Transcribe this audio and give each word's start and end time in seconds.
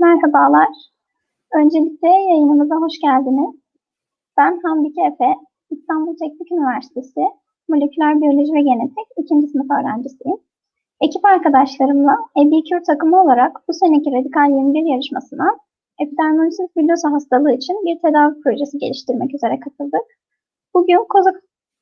Merhabalar. 0.00 0.68
Öncelikle 1.54 2.08
yayınımıza 2.08 2.76
hoş 2.76 2.94
geldiniz. 3.02 3.54
Ben 4.38 4.60
Hambike 4.64 5.02
Efe, 5.02 5.34
İstanbul 5.70 6.16
Teknik 6.16 6.52
Üniversitesi 6.52 7.20
Moleküler 7.68 8.20
Biyoloji 8.20 8.52
ve 8.54 8.62
Genetik 8.62 9.06
2. 9.16 9.48
sınıf 9.52 9.70
öğrencisiyim. 9.70 10.38
Ekip 11.00 11.24
arkadaşlarımla 11.24 12.14
EBQ 12.40 12.82
takımı 12.86 13.22
olarak 13.22 13.52
bu 13.68 13.72
seneki 13.72 14.12
Radikal 14.12 14.50
21 14.50 14.92
yarışmasına 14.92 15.48
epidermolisis 16.02 16.76
bullosa 16.76 17.12
hastalığı 17.12 17.52
için 17.52 17.76
bir 17.86 17.96
tedavi 18.02 18.40
projesi 18.40 18.78
geliştirmek 18.78 19.34
üzere 19.34 19.60
katıldık. 19.60 20.06
Bugün 20.74 21.04
Koza, 21.08 21.30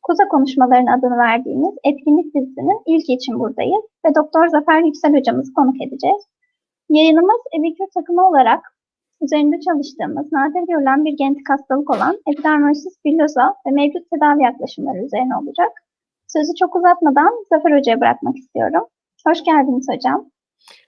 Koza 0.03 0.29
konuşmalarının 0.29 0.93
adını 0.96 1.19
verdiğimiz 1.19 1.75
etkinlik 1.85 2.35
dizisinin 2.35 2.80
ilk 2.87 3.09
için 3.09 3.39
buradayız 3.41 3.85
ve 4.07 4.14
Doktor 4.14 4.48
Zafer 4.48 4.82
Yüksel 4.82 5.16
hocamızı 5.19 5.53
konuk 5.55 5.82
edeceğiz. 5.82 6.23
Yayınımız 6.91 7.41
EBQ 7.58 7.79
takımı 7.94 8.29
olarak 8.29 8.61
üzerinde 9.22 9.61
çalıştığımız 9.61 10.32
nadir 10.32 10.67
görülen 10.72 11.04
bir 11.04 11.12
genetik 11.12 11.50
hastalık 11.50 11.90
olan 11.90 12.18
epidermolisis 12.31 13.04
bullosa 13.04 13.54
ve 13.67 13.71
mevcut 13.71 14.11
tedavi 14.11 14.43
yaklaşımları 14.43 15.04
üzerine 15.04 15.36
olacak. 15.36 15.72
Sözü 16.26 16.53
çok 16.59 16.76
uzatmadan 16.76 17.45
Zafer 17.50 17.79
Hoca'ya 17.79 18.00
bırakmak 18.00 18.36
istiyorum. 18.36 18.85
Hoş 19.26 19.45
geldiniz 19.45 19.86
hocam. 19.95 20.31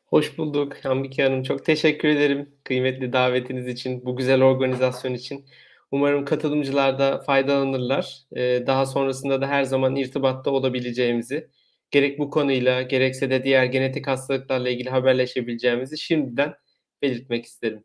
Hoş 0.07 0.39
bulduk 0.39 0.85
Hambike 0.85 1.23
Hanım. 1.23 1.43
Çok 1.43 1.65
teşekkür 1.65 2.09
ederim 2.09 2.55
kıymetli 2.65 3.13
davetiniz 3.13 3.69
için, 3.69 4.05
bu 4.05 4.17
güzel 4.17 4.43
organizasyon 4.43 5.15
için. 5.15 5.45
Umarım 5.93 6.25
katılımcılar 6.25 6.99
da 6.99 7.19
faydalanırlar. 7.19 8.19
Daha 8.67 8.87
sonrasında 8.87 9.41
da 9.41 9.47
her 9.47 9.63
zaman 9.63 9.97
irtibatta 9.97 10.51
olabileceğimizi, 10.51 11.51
gerek 11.91 12.19
bu 12.19 12.31
konuyla 12.31 12.83
gerekse 12.83 13.31
de 13.31 13.45
diğer 13.45 13.65
genetik 13.65 14.07
hastalıklarla 14.07 14.69
ilgili 14.69 14.91
haberleşebileceğimizi 14.91 15.99
şimdiden 15.99 16.55
belirtmek 17.03 17.45
isterim. 17.45 17.85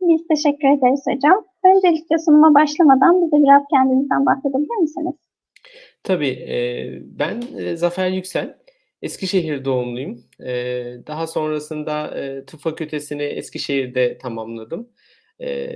Biz 0.00 0.28
teşekkür 0.28 0.68
ederiz 0.68 1.04
hocam. 1.06 1.44
Öncelikle 1.64 2.18
sunuma 2.18 2.54
başlamadan 2.54 3.26
bize 3.26 3.42
biraz 3.42 3.62
kendinizden 3.70 4.26
bahsedebilir 4.26 4.80
misiniz? 4.80 5.14
Tabii. 6.02 6.38
Ben 7.04 7.40
Zafer 7.74 8.08
Yüksel. 8.08 8.58
Eskişehir 9.02 9.64
doğumluyum. 9.64 10.24
Daha 11.06 11.26
sonrasında 11.26 12.14
tıp 12.46 12.60
fakültesini 12.60 13.22
Eskişehir'de 13.22 14.18
tamamladım. 14.18 14.88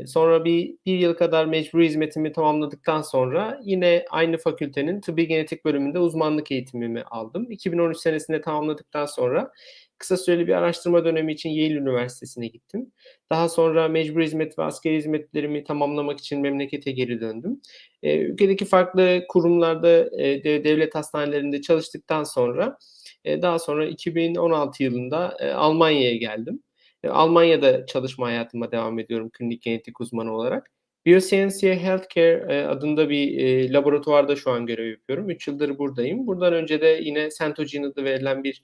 Sonra 0.06 0.44
bir, 0.44 0.76
bir 0.86 0.98
yıl 0.98 1.14
kadar 1.14 1.44
mecburi 1.44 1.86
hizmetimi 1.86 2.32
tamamladıktan 2.32 3.02
sonra 3.02 3.60
yine 3.64 4.04
aynı 4.10 4.38
fakültenin 4.38 5.00
tıbbi 5.00 5.26
genetik 5.26 5.64
bölümünde 5.64 5.98
uzmanlık 5.98 6.50
eğitimimi 6.50 7.02
aldım. 7.02 7.50
2013 7.50 7.96
senesinde 7.98 8.40
tamamladıktan 8.40 9.06
sonra 9.06 9.52
kısa 9.98 10.16
süreli 10.16 10.46
bir 10.46 10.52
araştırma 10.52 11.04
dönemi 11.04 11.32
için 11.32 11.50
Yale 11.50 11.74
Üniversitesi'ne 11.74 12.46
gittim. 12.46 12.92
Daha 13.30 13.48
sonra 13.48 13.88
mecbur 13.88 14.20
hizmet 14.20 14.58
ve 14.58 14.62
askeri 14.62 14.96
hizmetlerimi 14.96 15.64
tamamlamak 15.64 16.18
için 16.18 16.40
memlekete 16.40 16.90
geri 16.90 17.20
döndüm. 17.20 17.60
ülkedeki 18.02 18.64
farklı 18.64 19.24
kurumlarda, 19.28 20.10
devlet 20.44 20.94
hastanelerinde 20.94 21.60
çalıştıktan 21.60 22.24
sonra 22.24 22.78
daha 23.26 23.58
sonra 23.58 23.86
2016 23.86 24.82
yılında 24.82 25.36
Almanya'ya 25.54 26.16
geldim. 26.16 26.62
Almanya'da 27.08 27.86
çalışma 27.86 28.26
hayatıma 28.26 28.72
devam 28.72 28.98
ediyorum 28.98 29.30
klinik 29.30 29.62
genetik 29.62 30.00
uzmanı 30.00 30.34
olarak. 30.34 30.70
Bioscientia 31.06 31.74
Healthcare 31.74 32.66
adında 32.66 33.10
bir 33.10 33.70
laboratuvarda 33.70 34.36
şu 34.36 34.50
an 34.50 34.66
görev 34.66 34.90
yapıyorum. 34.90 35.30
3 35.30 35.48
yıldır 35.48 35.78
buradayım. 35.78 36.26
Buradan 36.26 36.52
önce 36.52 36.80
de 36.80 37.00
yine 37.02 37.28
Centogene 37.38 37.86
adı 37.86 38.04
verilen 38.04 38.44
bir 38.44 38.62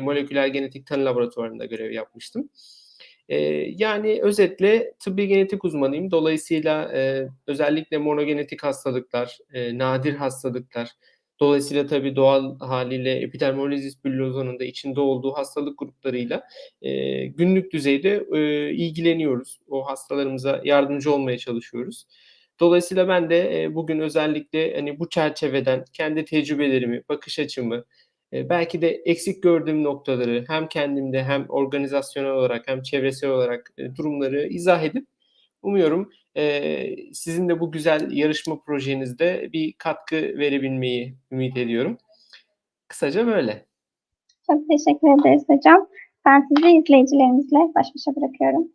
moleküler 0.00 0.46
genetik 0.46 0.86
tanı 0.86 1.04
laboratuvarında 1.04 1.64
görev 1.64 1.90
yapmıştım. 1.90 2.50
Yani 3.66 4.20
özetle 4.22 4.92
tıbbi 5.04 5.26
genetik 5.26 5.64
uzmanıyım. 5.64 6.10
Dolayısıyla 6.10 6.92
özellikle 7.46 7.98
monogenetik 7.98 8.62
hastalıklar, 8.62 9.38
nadir 9.54 10.14
hastalıklar, 10.14 10.88
Dolayısıyla 11.42 11.86
tabii 11.86 12.16
doğal 12.16 12.58
haliyle 12.58 13.12
epidermolizis 13.12 14.04
bullosa'nın 14.04 14.58
da 14.58 14.64
içinde 14.64 15.00
olduğu 15.00 15.32
hastalık 15.32 15.78
gruplarıyla 15.78 16.42
e, 16.82 17.26
günlük 17.26 17.72
düzeyde 17.72 18.26
e, 18.32 18.70
ilgileniyoruz. 18.74 19.60
O 19.68 19.86
hastalarımıza 19.86 20.60
yardımcı 20.64 21.12
olmaya 21.12 21.38
çalışıyoruz. 21.38 22.06
Dolayısıyla 22.60 23.08
ben 23.08 23.30
de 23.30 23.62
e, 23.62 23.74
bugün 23.74 24.00
özellikle 24.00 24.74
hani 24.74 24.98
bu 25.00 25.08
çerçeveden 25.08 25.84
kendi 25.92 26.24
tecrübelerimi, 26.24 27.02
bakış 27.08 27.38
açımı, 27.38 27.84
e, 28.32 28.48
belki 28.48 28.82
de 28.82 28.88
eksik 28.88 29.42
gördüğüm 29.42 29.84
noktaları 29.84 30.44
hem 30.48 30.68
kendimde 30.68 31.24
hem 31.24 31.46
organizasyonel 31.48 32.30
olarak 32.30 32.68
hem 32.68 32.82
çevresel 32.82 33.30
olarak 33.30 33.72
e, 33.78 33.96
durumları 33.96 34.48
izah 34.48 34.82
edip 34.82 35.06
umuyorum 35.62 36.10
e, 36.36 37.12
sizin 37.12 37.48
de 37.48 37.60
bu 37.60 37.72
güzel 37.72 38.10
yarışma 38.10 38.60
projenizde 38.60 39.50
bir 39.52 39.72
katkı 39.72 40.16
verebilmeyi 40.16 41.16
ümit 41.32 41.56
ediyorum. 41.56 41.98
Kısaca 42.88 43.26
böyle. 43.26 43.66
Çok 44.46 44.68
teşekkür 44.68 45.20
ederiz 45.20 45.44
hocam. 45.48 45.88
Ben 46.26 46.48
sizi 46.48 46.76
izleyicilerimizle 46.76 47.58
baş 47.58 47.86
başa 47.96 48.16
bırakıyorum. 48.16 48.68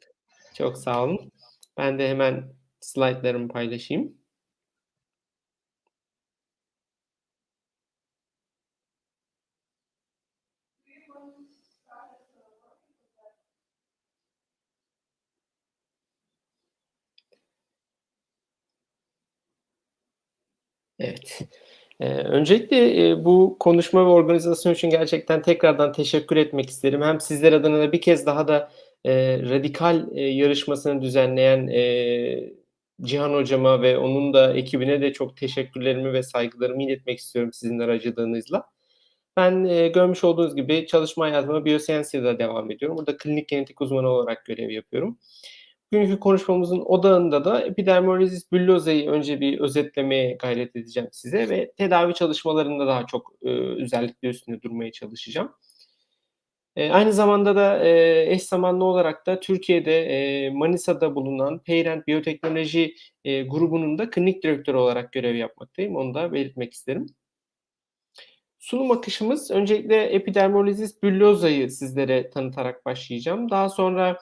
Çok 0.53 0.77
sağ 0.77 1.03
olun. 1.03 1.31
Ben 1.77 1.99
de 1.99 2.09
hemen 2.09 2.43
slaytlarımı 2.79 3.47
paylaşayım. 3.47 4.16
Evet. 20.99 21.39
Ee, 21.99 22.09
öncelikle 22.09 23.09
e, 23.09 23.25
bu 23.25 23.57
konuşma 23.59 24.05
ve 24.05 24.09
organizasyon 24.09 24.73
için 24.73 24.89
gerçekten 24.89 25.41
tekrardan 25.41 25.91
teşekkür 25.91 26.37
etmek 26.37 26.69
isterim. 26.69 27.01
Hem 27.01 27.21
sizler 27.21 27.53
adına 27.53 27.79
da 27.79 27.91
bir 27.91 28.01
kez 28.01 28.25
daha 28.25 28.47
da 28.47 28.71
e, 29.05 29.39
radikal 29.49 30.07
e, 30.15 30.21
yarışmasını 30.21 31.01
düzenleyen 31.01 31.67
e, 31.67 32.53
Cihan 33.01 33.33
hocama 33.33 33.81
ve 33.81 33.97
onun 33.97 34.33
da 34.33 34.53
ekibine 34.53 35.01
de 35.01 35.13
çok 35.13 35.37
teşekkürlerimi 35.37 36.13
ve 36.13 36.23
saygılarımı 36.23 36.83
iletmek 36.83 37.19
istiyorum 37.19 37.53
sizin 37.53 37.79
aracılığınızla. 37.79 38.63
Ben 39.37 39.65
e, 39.65 39.87
görmüş 39.87 40.23
olduğunuz 40.23 40.55
gibi 40.55 40.87
çalışma 40.87 41.25
hayatıma 41.25 41.65
Bioscience'da 41.65 42.39
devam 42.39 42.71
ediyorum. 42.71 42.97
Burada 42.97 43.17
klinik 43.17 43.47
genetik 43.47 43.81
uzmanı 43.81 44.09
olarak 44.09 44.45
görev 44.45 44.69
yapıyorum. 44.69 45.17
Bugünkü 45.93 46.19
konuşmamızın 46.19 46.79
odağında 46.85 47.45
da 47.45 47.61
epidermolizis 47.61 48.51
bullosa'yı 48.51 49.09
önce 49.09 49.41
bir 49.41 49.59
özetlemeye 49.59 50.33
gayret 50.33 50.75
edeceğim 50.75 51.09
size 51.11 51.49
ve 51.49 51.71
tedavi 51.77 52.13
çalışmalarında 52.13 52.87
daha 52.87 53.05
çok 53.05 53.33
e, 53.41 53.49
özellikle 53.49 54.27
üstünde 54.29 54.61
durmaya 54.61 54.91
çalışacağım. 54.91 55.51
E, 56.75 56.91
aynı 56.91 57.13
zamanda 57.13 57.55
da 57.55 57.85
e, 57.85 58.25
eş 58.33 58.43
zamanlı 58.43 58.83
olarak 58.83 59.25
da 59.25 59.39
Türkiye'de 59.39 60.01
e, 60.01 60.49
Manisa'da 60.49 61.15
bulunan 61.15 61.59
Payrent 61.59 62.07
Biyoteknoloji 62.07 62.95
e, 63.23 63.43
grubunun 63.43 63.97
da 63.97 64.09
klinik 64.09 64.43
direktörü 64.43 64.77
olarak 64.77 65.11
görev 65.11 65.35
yapmaktayım. 65.35 65.95
Onu 65.95 66.13
da 66.13 66.33
belirtmek 66.33 66.73
isterim. 66.73 67.05
Sunum 68.59 68.91
akışımız 68.91 69.51
öncelikle 69.51 70.03
epidermolizis 70.03 71.03
bullosa'yı 71.03 71.71
sizlere 71.71 72.29
tanıtarak 72.29 72.85
başlayacağım. 72.85 73.49
Daha 73.49 73.69
sonra 73.69 74.19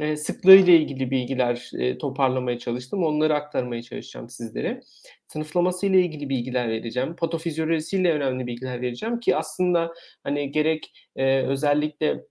e, 0.00 0.16
sıklığı 0.16 0.54
ile 0.54 0.76
ilgili 0.76 1.10
bilgiler 1.10 1.70
e, 1.78 1.98
toparlamaya 1.98 2.58
çalıştım. 2.58 3.04
Onları 3.04 3.34
aktarmaya 3.34 3.82
çalışacağım 3.82 4.28
sizlere. 4.28 4.80
Sınıflaması 5.28 5.86
ile 5.86 6.00
ilgili 6.00 6.28
bilgiler 6.28 6.68
vereceğim. 6.68 7.16
Patofizyolojisiyle 7.16 8.12
önemli 8.12 8.46
bilgiler 8.46 8.80
vereceğim 8.82 9.20
ki 9.20 9.36
aslında 9.36 9.92
hani 10.24 10.50
gerek 10.52 10.92
e, 11.16 11.42
özellikle 11.42 12.24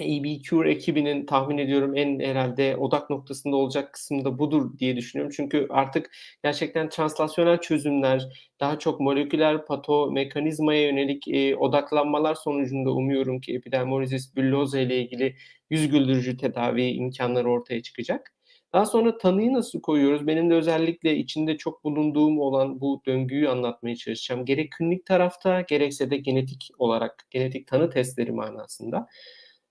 EB 0.00 0.42
Cure 0.42 0.70
ekibinin 0.70 1.26
tahmin 1.26 1.58
ediyorum 1.58 1.96
en 1.96 2.20
herhalde 2.20 2.76
odak 2.76 3.10
noktasında 3.10 3.56
olacak 3.56 3.92
kısım 3.92 4.24
da 4.24 4.38
budur 4.38 4.78
diye 4.78 4.96
düşünüyorum. 4.96 5.32
Çünkü 5.36 5.66
artık 5.70 6.10
gerçekten 6.42 6.88
translasyonel 6.88 7.60
çözümler, 7.60 8.22
daha 8.60 8.78
çok 8.78 9.00
moleküler 9.00 9.66
pato 9.66 10.10
mekanizmaya 10.10 10.82
yönelik 10.82 11.28
e, 11.28 11.56
odaklanmalar 11.56 12.34
sonucunda 12.34 12.90
umuyorum 12.90 13.40
ki 13.40 13.54
epidermolizis 13.54 14.36
bullosa 14.36 14.78
ile 14.78 14.98
ilgili 14.98 15.36
yüz 15.70 15.88
güldürücü 15.88 16.36
tedavi 16.36 16.82
imkanları 16.82 17.50
ortaya 17.50 17.82
çıkacak. 17.82 18.34
Daha 18.74 18.86
sonra 18.86 19.18
tanıyı 19.18 19.52
nasıl 19.52 19.80
koyuyoruz? 19.80 20.26
Benim 20.26 20.50
de 20.50 20.54
özellikle 20.54 21.16
içinde 21.16 21.56
çok 21.56 21.84
bulunduğum 21.84 22.40
olan 22.40 22.80
bu 22.80 23.02
döngüyü 23.06 23.48
anlatmaya 23.48 23.96
çalışacağım. 23.96 24.44
Gerek 24.44 24.72
klinik 24.72 25.06
tarafta 25.06 25.60
gerekse 25.60 26.10
de 26.10 26.16
genetik 26.16 26.70
olarak, 26.78 27.26
genetik 27.30 27.66
tanı 27.66 27.90
testleri 27.90 28.32
manasında. 28.32 29.06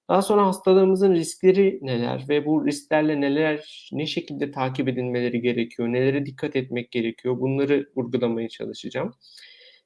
Daha 0.10 0.22
sonra 0.22 0.46
hastalığımızın 0.48 1.14
riskleri 1.14 1.80
neler 1.82 2.26
ve 2.30 2.46
bu 2.46 2.66
risklerle 2.68 3.22
neler, 3.22 3.90
ne 3.94 4.06
şekilde 4.06 4.52
takip 4.52 4.88
edilmeleri 4.88 5.42
gerekiyor, 5.42 5.88
nelere 5.88 6.26
dikkat 6.26 6.56
etmek 6.56 6.92
gerekiyor 6.92 7.40
bunları 7.40 7.88
vurgulamaya 7.96 8.50
çalışacağım. 8.50 9.14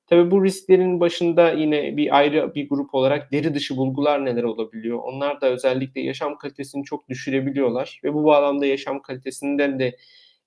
Tabii 0.07 0.31
bu 0.31 0.45
risklerin 0.45 0.99
başında 0.99 1.51
yine 1.51 1.97
bir 1.97 2.17
ayrı 2.17 2.55
bir 2.55 2.69
grup 2.69 2.95
olarak 2.95 3.31
deri 3.31 3.53
dışı 3.55 3.77
bulgular 3.77 4.25
neler 4.25 4.43
olabiliyor? 4.43 4.99
Onlar 5.03 5.41
da 5.41 5.49
özellikle 5.49 6.01
yaşam 6.01 6.37
kalitesini 6.37 6.83
çok 6.83 7.09
düşürebiliyorlar 7.09 8.01
ve 8.03 8.13
bu 8.13 8.23
bağlamda 8.23 8.65
yaşam 8.65 9.01
kalitesinden 9.01 9.79
de, 9.79 9.97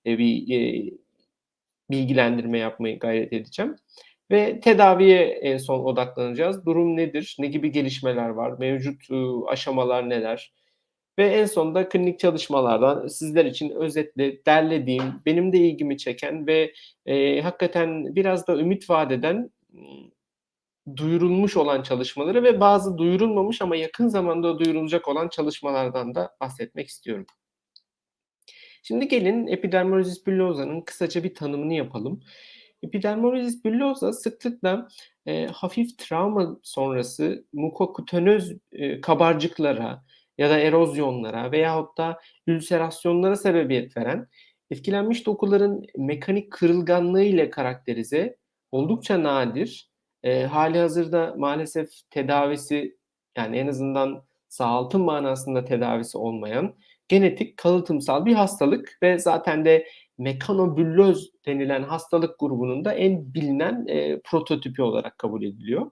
eee, 0.05 0.17
bir, 0.17 0.47
eee, 0.47 0.91
bilgilendirme 1.91 2.59
yapmaya 2.59 2.95
gayret 2.95 3.33
edeceğim 3.33 3.75
ve 4.31 4.59
tedaviye 4.59 5.19
en 5.27 5.57
son 5.57 5.79
odaklanacağız. 5.85 6.65
Durum 6.65 6.97
nedir? 6.97 7.35
Ne 7.39 7.47
gibi 7.47 7.71
gelişmeler 7.71 8.29
var? 8.29 8.53
Mevcut, 8.59 9.09
ııı, 9.11 9.45
aşamalar 9.47 10.09
neler? 10.09 10.53
Ve 11.19 11.27
en 11.27 11.45
sonunda 11.45 11.89
klinik 11.89 12.19
çalışmalardan 12.19 13.07
sizler 13.07 13.45
için 13.45 13.69
özetle 13.69 14.45
derlediğim, 14.45 15.03
benim 15.25 15.53
de 15.53 15.57
ilgimi 15.57 15.97
çeken 15.97 16.47
ve, 16.47 16.73
eee, 17.05 17.41
hakikaten 17.41 18.15
biraz 18.15 18.47
da 18.47 18.57
ümit 18.59 18.89
vaat 18.89 19.11
eden, 19.11 19.51
ımm, 19.73 20.11
duyurulmuş 20.97 21.57
olan 21.57 21.83
çalışmaları 21.83 22.43
ve 22.43 22.59
bazı 22.59 22.97
duyurulmamış 22.97 23.61
ama 23.61 23.75
yakın 23.75 24.07
zamanda 24.07 24.59
duyurulacak 24.59 25.07
olan 25.07 25.27
çalışmalardan 25.29 26.15
da 26.15 26.35
bahsetmek 26.41 26.87
istiyorum. 26.87 27.25
Şimdi 28.83 29.07
gelin 29.07 29.47
epidermolizis 29.47 30.27
bullosa'nın 30.27 30.81
kısaca 30.81 31.23
bir 31.23 31.35
tanımını 31.35 31.73
yapalım. 31.73 32.23
Epidermolizis 32.83 33.65
bullosa 33.65 34.13
sıklıkla, 34.13 34.87
eee, 35.25 35.47
hafif 35.53 35.97
travma 35.97 36.57
sonrası 36.63 37.45
mukokutanöz, 37.53 38.57
eee, 38.71 39.01
kabarcıklara 39.01 40.03
ya 40.37 40.49
da 40.49 40.59
erozyonlara 40.59 41.51
veyahut 41.51 41.97
da 41.97 42.19
ülserasyonlara 42.47 43.35
sebebiyet 43.35 43.97
veren, 43.97 44.27
etkilenmiş 44.71 45.25
dokuların 45.25 45.85
mekanik 45.97 46.51
kırılganlığı 46.51 47.23
ile 47.23 47.49
karakterize, 47.49 48.37
oldukça 48.71 49.23
nadir, 49.23 49.89
eee, 50.23 50.43
hâlihazırda 50.45 51.33
maalesef 51.37 51.89
tedavisi, 52.09 52.97
yani 53.37 53.57
en 53.57 53.67
azından 53.67 54.23
sağaltım 54.49 55.01
manasında 55.01 55.65
tedavisi 55.65 56.17
olmayan 56.17 56.75
genetik 57.07 57.57
kalıtımsal 57.57 58.25
bir 58.25 58.33
hastalık 58.33 58.97
ve 59.03 59.19
zaten 59.19 59.65
de 59.65 59.87
mekanobüllöz 60.21 61.31
denilen 61.45 61.83
hastalık 61.83 62.39
grubunun 62.39 62.85
da 62.85 62.93
en 62.93 63.33
bilinen, 63.33 63.85
eee, 63.87 64.21
prototipi 64.25 64.81
olarak 64.81 65.17
kabul 65.17 65.43
ediliyor. 65.43 65.91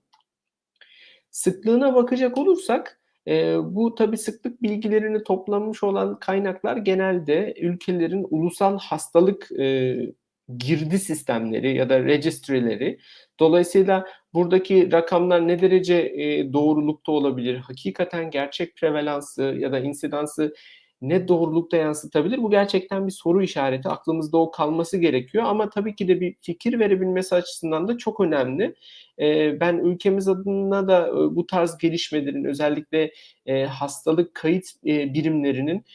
Sıklığına 1.31 1.95
bakacak 1.95 2.37
olursak, 2.37 3.01
eee, 3.25 3.57
bu 3.63 3.95
tabii 3.95 4.17
sıklık 4.17 4.61
bilgilerini 4.61 5.23
toplamış 5.23 5.83
olan 5.83 6.19
kaynaklar 6.19 6.77
genelde 6.77 7.53
ülkelerin 7.61 8.25
ulusal 8.29 8.79
hastalık, 8.79 9.47
eee, 9.51 10.13
girdi 10.57 10.99
sistemleri 10.99 11.75
ya 11.75 11.89
da 11.89 12.03
registry'leri. 12.05 12.99
Dolayısıyla 13.39 14.05
buradaki 14.33 14.91
rakamlar 14.91 15.47
ne 15.47 15.61
derece, 15.61 16.13
eee, 16.13 16.53
doğrulukta 16.53 17.11
olabilir? 17.11 17.57
Hakikaten 17.57 18.31
gerçek 18.31 18.75
prevalansı 18.75 19.43
ya 19.59 19.71
da 19.71 19.79
insidansı 19.79 20.53
ne 21.01 21.27
doğrulukta 21.27 21.77
yansıtabilir? 21.77 22.37
Bu 22.43 22.51
gerçekten 22.51 23.07
bir 23.07 23.11
soru 23.11 23.43
işareti. 23.43 23.89
Aklımızda 23.89 24.37
o 24.37 24.51
kalması 24.51 24.97
gerekiyor 24.97 25.43
ama 25.47 25.69
tabii 25.69 25.95
ki 25.95 26.07
de 26.07 26.21
bir 26.21 26.35
fikir 26.41 26.79
verebilmesi 26.79 27.35
açısından 27.35 27.87
da 27.87 27.97
çok 27.97 28.19
önemli. 28.19 28.75
Eee, 29.19 29.57
ben 29.61 29.77
ülkemiz 29.77 30.27
adına 30.27 30.87
da, 30.87 31.07
ııı, 31.09 31.35
bu 31.35 31.45
tarz 31.47 31.77
gelişmelerin 31.77 32.43
özellikle, 32.45 33.11
eee, 33.45 33.65
hastalık 33.65 34.35
kayıt, 34.35 34.65
eee, 34.83 35.11
birimlerinin, 35.13 35.85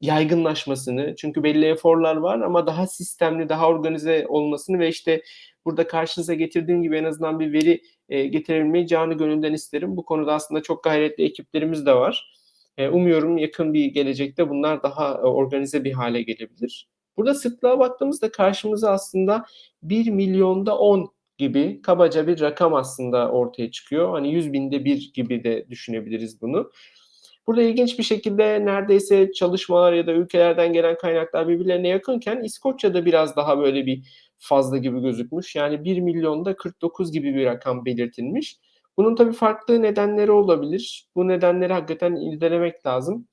yaygınlaşmasını 0.00 1.14
çünkü 1.16 1.42
belli 1.42 1.66
eforlar 1.66 2.16
var 2.16 2.40
ama 2.40 2.66
daha 2.66 2.86
sistemli, 2.86 3.48
daha 3.48 3.68
organize 3.68 4.26
olmasını 4.28 4.78
ve 4.78 4.88
işte 4.88 5.22
burada 5.64 5.86
karşınıza 5.86 6.34
getirdiğim 6.34 6.82
gibi 6.82 6.96
en 6.96 7.04
azından 7.04 7.40
bir 7.40 7.52
veri, 7.52 7.80
getirebilmeyi 8.30 8.86
canı 8.86 9.14
gönülden 9.14 9.52
isterim. 9.52 9.96
Bu 9.96 10.04
konuda 10.04 10.34
aslında 10.34 10.62
çok 10.62 10.84
gayretli 10.84 11.24
ekiplerimiz 11.24 11.86
de 11.86 11.94
var. 11.94 12.31
Eee, 12.78 12.88
umuyorum 12.88 13.38
yakın 13.38 13.74
bir 13.74 13.84
gelecekte 13.86 14.48
bunlar 14.50 14.82
daha, 14.82 15.14
eee, 15.14 15.20
organize 15.22 15.84
bir 15.84 15.92
hâle 15.92 16.22
gelebilir. 16.22 16.88
Burada 17.16 17.34
sıklığa 17.34 17.78
baktığımızda 17.78 18.32
karşımıza 18.32 18.90
aslında 18.90 19.44
1.000.000'da 19.82 20.78
10 20.78 21.08
gibi 21.38 21.82
kabaca 21.82 22.26
bir 22.26 22.40
rakam 22.40 22.74
aslında 22.74 23.30
ortaya 23.30 23.70
çıkıyor. 23.70 24.10
Hani 24.12 24.34
100.000'de 24.34 24.84
1 24.84 25.10
gibi 25.14 25.44
de 25.44 25.66
düşünebiliriz 25.70 26.40
bunu. 26.42 26.70
Burada 27.46 27.62
ilginç 27.62 27.98
bir 27.98 28.04
şekilde 28.04 28.66
neredeyse 28.66 29.32
çalışmalar 29.32 29.92
ya 29.92 30.06
da 30.06 30.12
ülkelerden 30.12 30.72
gelen 30.72 30.96
kaynaklar 30.98 31.48
birbirlerine 31.48 31.88
yakınken 31.88 32.42
İskoçya'da 32.44 33.04
biraz 33.04 33.36
daha 33.36 33.58
böyle 33.58 33.86
bir 33.86 34.02
fazla 34.38 34.78
gibi 34.78 35.00
gözükmüş. 35.02 35.56
Yani 35.56 35.84
1.000.000'da 35.84 36.56
49 36.56 37.12
gibi 37.12 37.34
bir 37.34 37.44
rakam 37.46 37.84
belirtilmiş. 37.84 38.56
Bunun 38.96 39.14
tabii 39.16 39.32
farklı 39.32 39.82
nedenleri 39.82 40.32
olabilir. 40.32 41.06
Bu 41.16 41.28
nedenleri 41.28 41.72
hakikaten 41.72 42.16
irdelemek 42.16 42.86
lazım. 42.86 43.28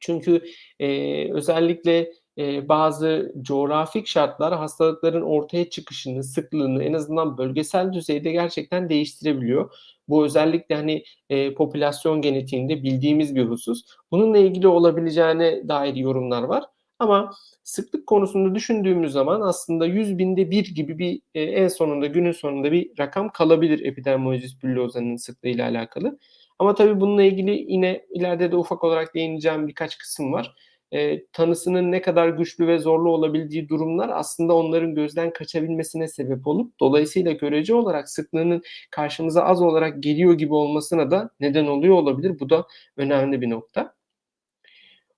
Çünkü, 0.00 0.42
eee, 0.80 1.32
özellikle, 1.34 2.12
eee, 2.36 2.64
bazı 2.68 3.32
coğrafik 3.42 4.06
şartlar 4.06 4.54
hastalıkların 4.54 5.22
ortaya 5.22 5.70
çıkışını, 5.70 6.24
sıklığını 6.24 6.84
en 6.84 6.92
azından 6.92 7.38
bölgesel 7.38 7.92
düzeyde 7.92 8.32
gerçekten 8.32 8.88
değiştirebiliyor. 8.90 9.74
Bu 10.08 10.24
özellikle, 10.24 10.74
hani, 10.74 11.04
eee, 11.30 11.54
popülasyon 11.54 12.22
genetiğinde 12.22 12.82
bildiğimiz 12.82 13.34
bir 13.36 13.44
husus. 13.44 13.82
Bununla 14.12 14.38
ilgili 14.38 14.68
olabileceğine 14.68 15.68
dair 15.68 15.94
yorumlar 15.96 16.42
var 16.42 16.64
ama 17.02 17.30
sıklık 17.62 18.06
konusunu 18.06 18.54
düşündüğümüz 18.54 19.12
zaman 19.12 19.40
aslında 19.40 19.86
100.000'de 19.86 20.50
1 20.50 20.74
gibi 20.74 20.98
bir, 20.98 21.20
eee, 21.34 21.42
en 21.44 21.68
sonunda 21.68 22.06
günün 22.06 22.32
sonunda 22.32 22.72
bir 22.72 22.90
rakam 22.98 23.28
kalabilir 23.32 23.84
epidermolizis 23.86 24.62
bullosa'nın 24.62 25.16
sıklığıyla 25.16 25.68
alakalı. 25.68 26.18
Ama 26.58 26.74
tabii 26.74 27.00
bununla 27.00 27.22
ilgili 27.22 27.64
yine 27.72 28.06
ileride 28.10 28.52
de 28.52 28.56
ufak 28.56 28.84
olarak 28.84 29.14
değineceğim 29.14 29.68
birkaç 29.68 29.98
kısım 29.98 30.32
var. 30.32 30.54
Eee, 30.92 31.26
tanısının 31.32 31.92
ne 31.92 32.02
kadar 32.02 32.28
güçlü 32.28 32.66
ve 32.66 32.78
zorlu 32.78 33.10
olabildiği 33.10 33.68
durumlar 33.68 34.10
aslında 34.14 34.54
onların 34.56 34.94
gözden 34.94 35.32
kaçabilmesine 35.32 36.08
sebep 36.08 36.46
olup 36.46 36.80
dolayısıyla 36.80 37.32
görece 37.32 37.74
olarak 37.74 38.08
sıklığının 38.10 38.62
karşımıza 38.90 39.42
az 39.44 39.62
olarak 39.62 40.02
geliyor 40.02 40.34
gibi 40.34 40.54
olmasına 40.54 41.10
da 41.10 41.30
neden 41.40 41.66
oluyor 41.66 41.94
olabilir. 41.94 42.40
Bu 42.40 42.50
da 42.50 42.66
önemli 42.96 43.40
bir 43.40 43.50
nokta. 43.50 43.94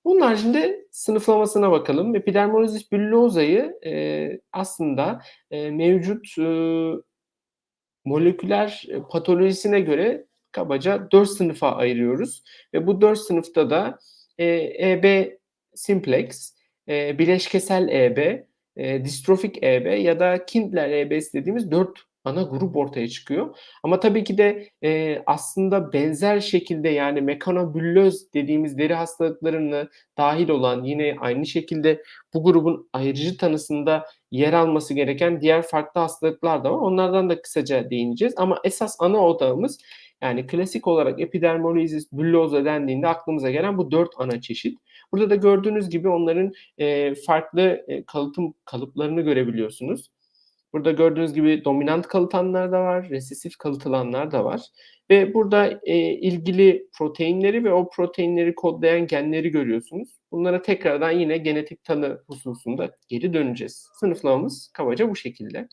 Bunun 0.04 0.20
haricinde 0.20 0.86
sınıflamasına 0.90 1.70
bakalım. 1.70 2.16
Epidermolizis 2.16 2.92
bullosa'yı, 2.92 3.78
eee, 3.84 4.40
aslında, 4.52 5.20
eee, 5.50 5.70
mevcut, 5.70 6.38
ııı, 6.38 7.02
moleküler, 8.04 8.84
eee, 8.88 9.02
patolojisine 9.10 9.80
göre 9.80 10.26
kabaca 10.52 11.08
4 11.12 11.28
sınıfa 11.30 11.72
ayırıyoruz 11.72 12.44
ve 12.74 12.86
bu 12.86 13.00
4 13.00 13.18
sınıfta 13.18 13.70
da, 13.70 13.98
eee, 14.38 14.90
EB 14.92 15.38
simplex, 15.74 16.54
eee, 16.88 17.16
bileşkesel 17.18 17.88
EB, 17.88 18.46
eee, 18.76 19.04
distrofik 19.04 19.64
EB 19.64 19.86
ya 19.98 20.20
da 20.20 20.46
Kindler 20.46 20.90
EB'si 20.90 21.34
dediğimiz 21.40 21.70
4 21.70 22.00
ana 22.24 22.42
grup 22.42 22.76
ortaya 22.76 23.08
çıkıyor. 23.08 23.56
Ama 23.82 24.00
tabii 24.00 24.24
ki 24.24 24.38
de, 24.38 24.68
eee, 24.82 25.22
aslında 25.26 25.92
benzer 25.92 26.40
şekilde 26.40 26.88
yani 26.88 27.20
mekanobüllöz 27.20 28.32
dediğimiz 28.34 28.78
deri 28.78 28.94
hastalıklarına 28.94 29.88
dâhil 30.18 30.48
olan 30.48 30.84
yine 30.84 31.16
aynı 31.20 31.46
şekilde 31.46 32.02
bu 32.34 32.44
grubun 32.44 32.88
ayrıcı 32.92 33.36
tanısında 33.36 34.06
yer 34.30 34.52
alması 34.52 34.94
gereken 34.94 35.40
diğer 35.40 35.62
farklı 35.62 36.00
hastalıklar 36.00 36.64
da 36.64 36.72
var. 36.72 36.78
Onlardan 36.78 37.30
da 37.30 37.42
kısaca 37.42 37.90
değineceğiz 37.90 38.34
ama 38.36 38.58
esas 38.64 38.96
ana 39.00 39.26
odağımız 39.26 39.78
yani 40.22 40.46
klasik 40.46 40.86
olarak 40.86 41.20
epidermolizis 41.20 42.12
bullosa 42.12 42.64
dendiğinde 42.64 43.08
aklımıza 43.08 43.50
gelen 43.50 43.78
bu 43.78 43.90
4 43.90 44.10
ana 44.18 44.40
çeşit. 44.40 44.78
Burada 45.12 45.30
da 45.30 45.34
gördüğünüz 45.34 45.88
gibi 45.90 46.08
onların, 46.08 46.52
eee, 46.78 47.14
farklı, 47.26 47.84
eee, 47.88 48.04
kalıtım 48.06 48.54
kalıplarını 48.64 49.20
görebiliyorsunuz. 49.20 50.13
Burada 50.74 50.92
gördüğünüz 50.92 51.34
gibi 51.34 51.64
dominant 51.66 52.08
kalıtanlar 52.08 52.72
da 52.72 52.80
var, 52.80 53.10
resesif 53.10 53.56
kalıtılanlar 53.58 54.32
da 54.32 54.44
var 54.46 54.62
ve 55.10 55.34
burada, 55.34 55.80
eee, 55.86 56.14
ilgili 56.14 56.88
proteinleri 56.98 57.64
ve 57.64 57.72
o 57.72 57.90
proteinleri 57.90 58.54
kodlayan 58.54 59.06
genleri 59.06 59.50
görüyorsunuz. 59.50 60.08
Bunlara 60.32 60.62
tekrardan 60.62 61.10
yine 61.10 61.38
genetik 61.38 61.84
tanı 61.84 62.20
hususunda 62.28 62.96
geri 63.08 63.34
döneceğiz. 63.34 63.88
Sınıflamamız 64.00 64.70
kabaca 64.74 65.10
bu 65.10 65.16
şekilde. 65.16 65.68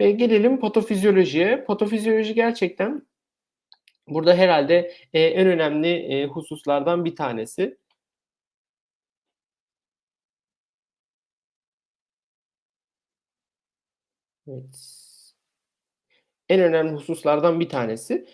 Ve 0.00 0.10
gelelim 0.12 0.60
patofizyolojiye. 0.60 1.64
Patofizyoloji 1.64 2.34
gerçekten 2.34 3.02
burada 4.08 4.34
herhâlde, 4.36 4.92
eee, 5.14 5.26
en 5.26 5.46
önemli, 5.46 5.88
eee, 5.88 6.26
hususlardan 6.26 7.04
bir 7.04 7.16
tanesi. 7.16 7.78
Evet. 14.52 15.02
En 16.48 16.60
önemli 16.60 16.92
hususlardan 16.92 17.60
bir 17.60 17.68
tanesi. 17.68 18.26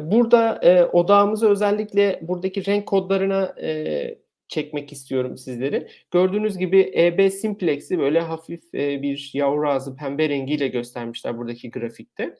Burada, 0.00 0.60
eee, 0.62 0.84
odağımızı 0.84 1.48
özellikle 1.48 2.18
buradaki 2.22 2.66
renk 2.66 2.86
kodlarına, 2.86 3.54
eee, 3.62 4.18
çekmek 4.48 4.92
istiyorum 4.92 5.38
sizleri. 5.38 5.88
Gördüğünüz 6.10 6.58
gibi 6.58 6.92
EB 6.96 7.30
simplex'i 7.30 7.98
böyle 7.98 8.20
hafif 8.20 8.74
e, 8.74 9.02
bir 9.02 9.30
yavru 9.34 9.68
ağzı 9.68 9.96
pembe 9.96 10.28
rengiyle 10.28 10.68
göstermişler 10.68 11.38
buradaki 11.38 11.70
grafikte. 11.70 12.36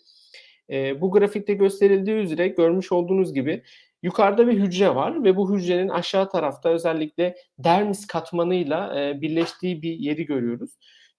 E, 0.70 1.00
bu 1.00 1.10
grafikte 1.12 1.54
gösterildiği 1.54 2.16
üzere 2.16 2.48
görmüş 2.48 2.92
olduğunuz 2.92 3.34
gibi 3.34 3.62
yukarıda 4.02 4.48
bir 4.48 4.58
hücre 4.58 4.94
var 4.94 5.24
ve 5.24 5.36
bu 5.36 5.56
hücrenin 5.56 5.88
aşağı 5.88 6.30
tarafta 6.30 6.68
özellikle 6.68 7.34
dermis 7.58 8.06
katmanıyla 8.06 9.00
e, 9.00 9.20
birleştiği 9.20 9.82
bir 9.82 9.92
yeri 9.92 10.26
görüyoruz. 10.26 10.70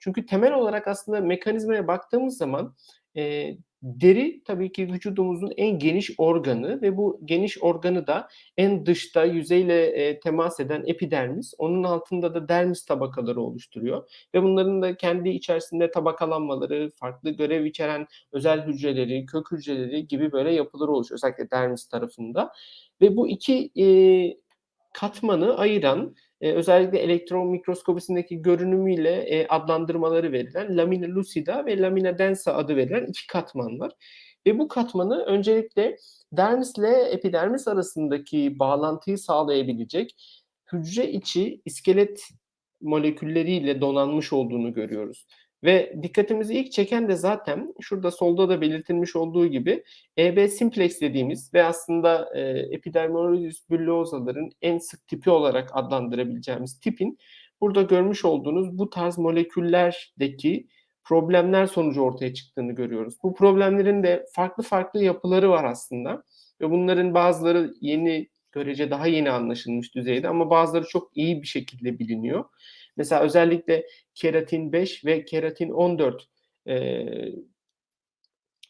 Çünkü 0.04 0.26
temel 0.26 0.54
olarak 0.54 0.88
aslında 0.88 1.22
mekanizmaya 1.22 1.88
baktığımız 1.88 2.38
zaman 2.38 2.76
e, 3.18 3.56
deri 3.84 4.44
tabii 4.46 4.72
ki 4.72 4.94
vücudumuzun 4.94 5.54
en 5.58 5.80
geniş 5.80 6.12
organı 6.18 6.82
ve 6.82 6.98
bu 6.98 7.20
geniş 7.26 7.64
organı 7.64 8.08
da 8.08 8.28
en 8.58 8.86
dışta 8.86 9.26
yüzeyle 9.26 9.86
e, 9.86 10.20
temas 10.20 10.60
eden 10.60 10.84
epidermis, 10.86 11.54
onun 11.58 11.84
altında 11.84 12.34
da 12.34 12.48
dermis 12.48 12.86
tabakaları 12.86 13.42
oluşturuyor 13.42 14.10
ve 14.36 14.44
bunların 14.44 14.82
da 14.82 14.98
kendi 14.98 15.30
içerisinde 15.30 15.92
tabakalanmaları, 15.92 16.92
farklı 16.96 17.30
görev 17.30 17.66
içeren 17.66 18.08
özel 18.32 18.68
hücreleri, 18.68 19.26
kök 19.26 19.52
hücreleri 19.52 20.08
gibi 20.08 20.32
böyle 20.32 20.54
yapıları 20.54 20.92
oluşuyor 20.92 21.18
özellikle 21.18 21.52
dermis 21.52 21.88
tarafında 21.88 22.52
ve 23.02 23.18
bu 23.18 23.28
iki 23.30 23.72
e, 23.80 23.86
katmanı 24.94 25.58
ayıran 25.58 26.16
e, 26.42 26.52
özellikle 26.52 27.00
elektron 27.00 27.48
mikroskopisindeki 27.48 28.42
görünümüyle 28.42 29.10
e, 29.10 29.48
adlandırmaları 29.48 30.32
verilen 30.32 30.78
lamina 30.78 31.16
lucida 31.16 31.66
ve 31.66 31.82
lamina 31.82 32.18
densa 32.18 32.54
adı 32.54 32.76
verilen 32.76 33.06
iki 33.06 33.28
katman 33.28 33.80
var. 33.80 33.92
Ve 34.48 34.60
bu 34.60 34.68
katmanı 34.68 35.24
öncelikle 35.24 35.98
dermisle 36.32 36.90
epidermis 36.90 37.68
arasındaki 37.68 38.60
bağlantıyı 38.60 39.18
sağlayabilecek 39.18 40.16
hücre 40.74 41.12
içi 41.12 41.62
iskelet 41.66 42.24
molekülleriyle 42.82 43.82
donanmış 43.82 44.34
olduğunu 44.34 44.74
görüyoruz. 44.74 45.28
Ve 45.64 45.96
dikkatimizi 46.04 46.54
ilk 46.54 46.72
çeken 46.72 47.08
de 47.08 47.16
zaten 47.16 47.74
şurada 47.82 48.12
solda 48.12 48.50
da 48.50 48.62
belirtilmiş 48.62 49.16
olduğu 49.16 49.48
gibi 49.48 49.84
EB 50.18 50.48
simplex 50.50 51.02
dediğimiz 51.02 51.54
ve 51.54 51.64
aslında 51.64 52.30
e, 52.36 52.42
epidermolizis 52.50 53.70
bullosaların 53.70 54.50
en 54.62 54.78
sık 54.78 55.08
tipi 55.08 55.30
olarak 55.30 55.70
adlandırabileceğimiz 55.74 56.80
tipin 56.80 57.18
burada 57.62 57.82
görmüş 57.82 58.26
olduğunuz 58.26 58.78
bu 58.78 58.90
tarz 58.90 59.18
moleküllerdeki 59.18 60.68
problemler 61.04 61.66
sonucu 61.66 62.02
ortaya 62.02 62.34
çıktığını 62.34 62.72
görüyoruz. 62.72 63.16
Bu 63.24 63.34
problemlerin 63.34 64.04
de 64.04 64.26
farklı 64.34 64.64
farklı 64.64 65.04
yapıları 65.04 65.50
var 65.50 65.64
aslında 65.64 66.24
ve 66.62 66.72
bunların 66.72 67.14
bazıları 67.14 67.74
yeni 67.82 68.30
görece 68.52 68.92
daha 68.92 69.08
yeni 69.08 69.32
anlaşılmış 69.32 69.96
düzeyde 69.96 70.28
ama 70.28 70.50
bazıları 70.50 70.88
çok 70.88 71.18
iyi 71.18 71.42
bir 71.42 71.48
şekilde 71.48 72.00
biliniyor. 72.00 72.46
Mesela 72.98 73.22
özellikle 73.22 73.88
keratin 74.16 74.74
5 74.74 75.06
ve 75.06 75.26
keratin 75.26 75.70
14 75.70 76.28
e, 76.68 77.06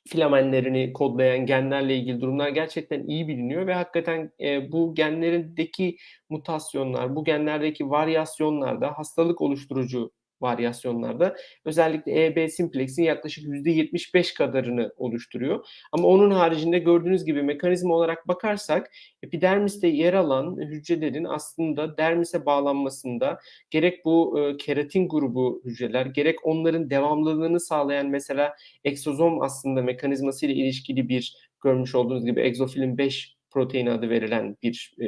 filamenlerini 0.08 0.94
kodlayan 0.94 1.46
genlerle 1.46 1.96
ilgili 1.96 2.22
durumlar 2.22 2.50
gerçekten 2.50 3.08
iyi 3.08 3.27
biliniyor 3.27 3.68
ve 3.68 3.74
hakikaten 3.74 4.32
e, 4.39 4.72
bu 4.72 4.96
genlerindeki 4.96 5.98
mutasyonlar, 6.30 7.15
bu 7.15 7.24
genlerdeki 7.24 7.89
varyasyonlarda 7.89 8.98
hastalık 8.98 9.42
oluşturucu 9.42 10.12
varyasyonlarda 10.43 11.35
özellikle 11.65 12.25
EB 12.25 12.50
simplex'in 12.50 13.03
yaklaşık 13.03 13.45
%75 13.45 14.38
kadarını 14.38 14.93
oluşturuyor. 14.97 15.65
Ama 15.91 16.07
onun 16.07 16.31
haricinde 16.31 16.79
gördüğünüz 16.79 17.25
gibi 17.25 17.43
mekanizma 17.43 17.95
olarak 17.95 18.27
bakarsak 18.27 18.91
epidermiste 19.23 19.88
yer 19.88 20.13
alan 20.13 20.57
hücrelerin 20.57 21.23
aslında 21.23 21.97
dermise 21.97 22.45
bağlanmasında 22.45 23.39
gerek 23.69 24.05
bu 24.05 24.39
e, 24.39 24.57
keratin 24.57 25.07
grubu 25.07 25.62
hücreler 25.65 26.05
gerek 26.05 26.45
onların 26.45 26.89
devamlılığını 26.89 27.59
sağlayan 27.59 28.07
mesela 28.07 28.55
eksozom 28.83 29.41
aslında 29.41 29.81
mekanizması 29.81 30.45
ile 30.45 30.53
ilişkili 30.53 31.09
bir 31.09 31.53
görmüş 31.63 31.95
olduğunuz 31.95 32.25
gibi 32.25 32.41
egzofilin 32.41 32.97
5 32.97 33.35
protein 33.51 33.88
adı 33.88 34.09
verilen 34.09 34.57
bir 34.63 34.95
e, 35.00 35.07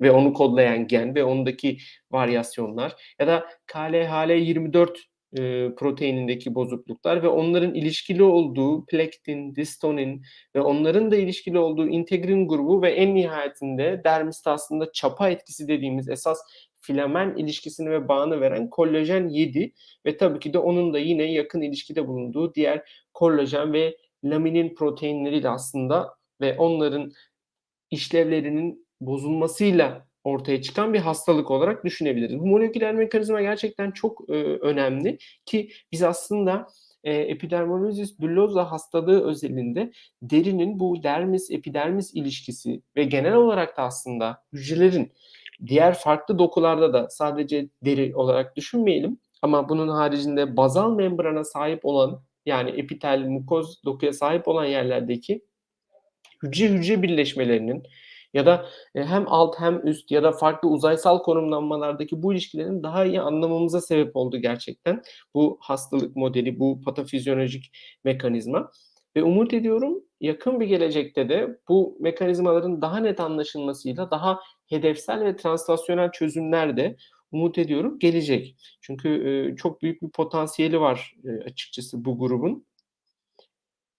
ve 0.00 0.10
onu 0.10 0.32
kodlayan 0.32 0.86
gen 0.86 1.14
ve 1.14 1.24
ondaki 1.24 1.78
varyasyonlar 2.10 3.14
ya 3.20 3.26
da 3.26 3.46
KLHL24 3.66 4.96
e, 5.38 5.74
proteinindeki 5.74 6.54
bozukluklar 6.54 7.22
ve 7.22 7.28
onların 7.28 7.74
ilişkili 7.74 8.22
olduğu 8.22 8.86
plektin, 8.86 9.54
distonin 9.56 10.22
ve 10.54 10.60
onların 10.60 11.10
da 11.10 11.16
ilişkili 11.16 11.58
olduğu 11.58 11.88
integrin 11.88 12.48
grubu 12.48 12.82
ve 12.82 12.90
en 12.90 13.14
nihayetinde 13.14 14.00
dermiste 14.04 14.50
aslında 14.50 14.92
çapa 14.92 15.30
etkisi 15.30 15.68
dediğimiz 15.68 16.08
esas 16.08 16.38
filamen 16.80 17.36
ilişkisini 17.36 17.90
ve 17.90 18.08
bağını 18.08 18.40
veren 18.40 18.70
kollajen 18.70 19.28
7 19.28 19.72
ve 20.06 20.16
tabii 20.16 20.38
ki 20.38 20.52
de 20.52 20.58
onun 20.58 20.92
da 20.94 20.98
yine 20.98 21.32
yakın 21.32 21.62
ilişkide 21.62 22.08
bulunduğu 22.08 22.54
diğer 22.54 22.90
kollajen 23.14 23.72
ve 23.72 23.96
laminin 24.24 24.74
proteinleriyle 24.74 25.48
aslında 25.48 26.14
ve 26.40 26.56
onların 26.58 27.12
işlevlerinin 27.90 28.87
bozulmasıyla 29.00 30.08
ortaya 30.24 30.62
çıkan 30.62 30.94
bir 30.94 30.98
hastalık 30.98 31.50
olarak 31.50 31.84
düşünebiliriz. 31.84 32.38
Bu 32.38 32.46
moleküler 32.46 32.94
mekanizma 32.94 33.40
gerçekten 33.40 33.90
çok 33.90 34.30
e, 34.30 34.32
önemli 34.42 35.18
ki 35.46 35.70
biz 35.92 36.02
aslında 36.02 36.68
e, 37.04 37.12
epidermolizis 37.14 38.20
bullosa 38.20 38.70
hastalığı 38.70 39.24
özelinde 39.24 39.92
derinin 40.22 40.80
bu 40.80 41.02
dermis 41.02 41.50
epidermis 41.50 42.14
ilişkisi 42.14 42.82
ve 42.96 43.04
genel 43.04 43.34
olarak 43.34 43.76
da 43.76 43.82
aslında 43.82 44.42
hücrelerin 44.52 45.12
diğer 45.66 45.94
farklı 45.94 46.38
dokularda 46.38 46.92
da 46.92 47.08
sadece 47.10 47.68
deri 47.84 48.16
olarak 48.16 48.56
düşünmeyelim 48.56 49.18
ama 49.42 49.68
bunun 49.68 49.88
haricinde 49.88 50.56
bazal 50.56 50.94
membrana 50.94 51.44
sahip 51.44 51.80
olan 51.82 52.22
yani 52.46 52.70
epitel 52.70 53.20
mukoz 53.20 53.84
dokuya 53.84 54.12
sahip 54.12 54.48
olan 54.48 54.64
yerlerdeki 54.64 55.44
hücre 56.42 56.68
hücre 56.68 57.02
birleşmelerinin 57.02 57.82
ya 58.34 58.46
da 58.46 58.66
e, 58.94 59.04
hem 59.04 59.24
alt 59.28 59.60
hem 59.60 59.86
üst 59.86 60.10
ya 60.10 60.22
da 60.22 60.32
farklı 60.32 60.68
uzaysal 60.68 61.18
konumlanmalardaki 61.18 62.22
bu 62.22 62.32
ilişkilerin 62.32 62.82
daha 62.82 63.04
iyi 63.04 63.20
anlamamıza 63.20 63.80
sebep 63.80 64.16
oldu 64.16 64.36
gerçekten. 64.36 65.02
Bu 65.34 65.58
hastalık 65.60 66.16
modeli, 66.16 66.58
bu 66.58 66.80
patofizyolojik 66.80 67.70
mekanizma. 68.04 68.70
Ve 69.16 69.22
umut 69.22 69.54
ediyorum 69.54 70.02
yakın 70.20 70.60
bir 70.60 70.66
gelecekte 70.66 71.28
de 71.28 71.58
bu 71.68 71.96
mekanizmaların 72.00 72.82
daha 72.82 73.00
net 73.00 73.20
anlaşılmasıyla 73.20 74.10
daha 74.10 74.40
hedefsel 74.66 75.24
ve 75.24 75.36
translasyonel 75.36 76.10
çözümler 76.12 76.76
de 76.76 76.96
umut 77.32 77.58
ediyorum 77.58 77.98
gelecek. 77.98 78.56
Çünkü 78.80 79.08
e, 79.08 79.56
çok 79.56 79.82
büyük 79.82 80.02
bir 80.02 80.10
potansiyeli 80.10 80.80
var 80.80 81.16
e, 81.24 81.44
açıkçası 81.44 82.04
bu 82.04 82.18
grubun. 82.18 82.66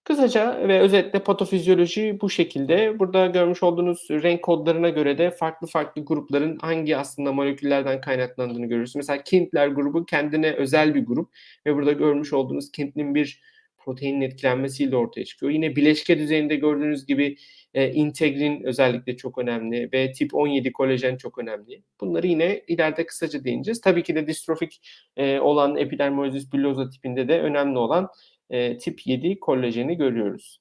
Kısaca 0.04 0.68
ve 0.68 0.80
özetle 0.80 1.18
patofizyoloji 1.18 2.18
bu 2.20 2.30
şekilde. 2.30 2.98
Burada 2.98 3.26
görmüş 3.26 3.62
olduğunuz 3.62 4.06
renk 4.10 4.42
kodlarına 4.42 4.88
göre 4.88 5.18
de 5.18 5.30
farklı 5.30 5.66
farklı 5.66 6.04
grupların 6.04 6.58
hangi 6.58 6.96
aslında 6.96 7.32
moleküllerden 7.32 8.00
kaynaklandığını 8.00 8.66
görüyoruz. 8.66 8.96
Mesela 8.96 9.22
Kintler 9.22 9.68
grubu 9.68 10.06
kendine 10.06 10.52
özel 10.52 10.94
bir 10.94 11.06
grup 11.06 11.30
ve 11.66 11.74
burada 11.74 11.92
görmüş 11.92 12.32
olduğunuz 12.32 12.72
Kint'in 12.72 13.14
bir 13.14 13.40
proteinin 13.78 14.20
etkilenmesiyle 14.20 14.96
ortaya 14.96 15.24
çıkıyor. 15.24 15.52
Yine 15.52 15.76
bileşke 15.76 16.18
düzeyinde 16.18 16.56
gördüğünüz 16.56 17.06
gibi 17.06 17.36
e, 17.74 17.92
integrin 17.92 18.62
özellikle 18.62 19.16
çok 19.16 19.38
önemli 19.38 19.88
ve 19.92 20.12
tip 20.12 20.34
17 20.34 20.72
kolajen 20.72 21.16
çok 21.16 21.38
önemli. 21.38 21.82
Bunları 22.00 22.26
yine 22.26 22.62
ileride 22.68 23.06
kısaca 23.06 23.44
değineceğiz. 23.44 23.80
Tabii 23.80 24.02
ki 24.02 24.14
de 24.14 24.26
distrofik 24.26 24.80
e, 25.16 25.40
olan 25.40 25.76
epidermolizis 25.76 26.52
bullosa 26.52 26.90
tipinde 26.90 27.28
de 27.28 27.40
önemli 27.40 27.78
olan 27.78 28.08
e, 28.50 28.78
tip 28.78 29.06
7 29.06 29.40
kolajeni 29.40 29.96
görüyoruz. 29.96 30.60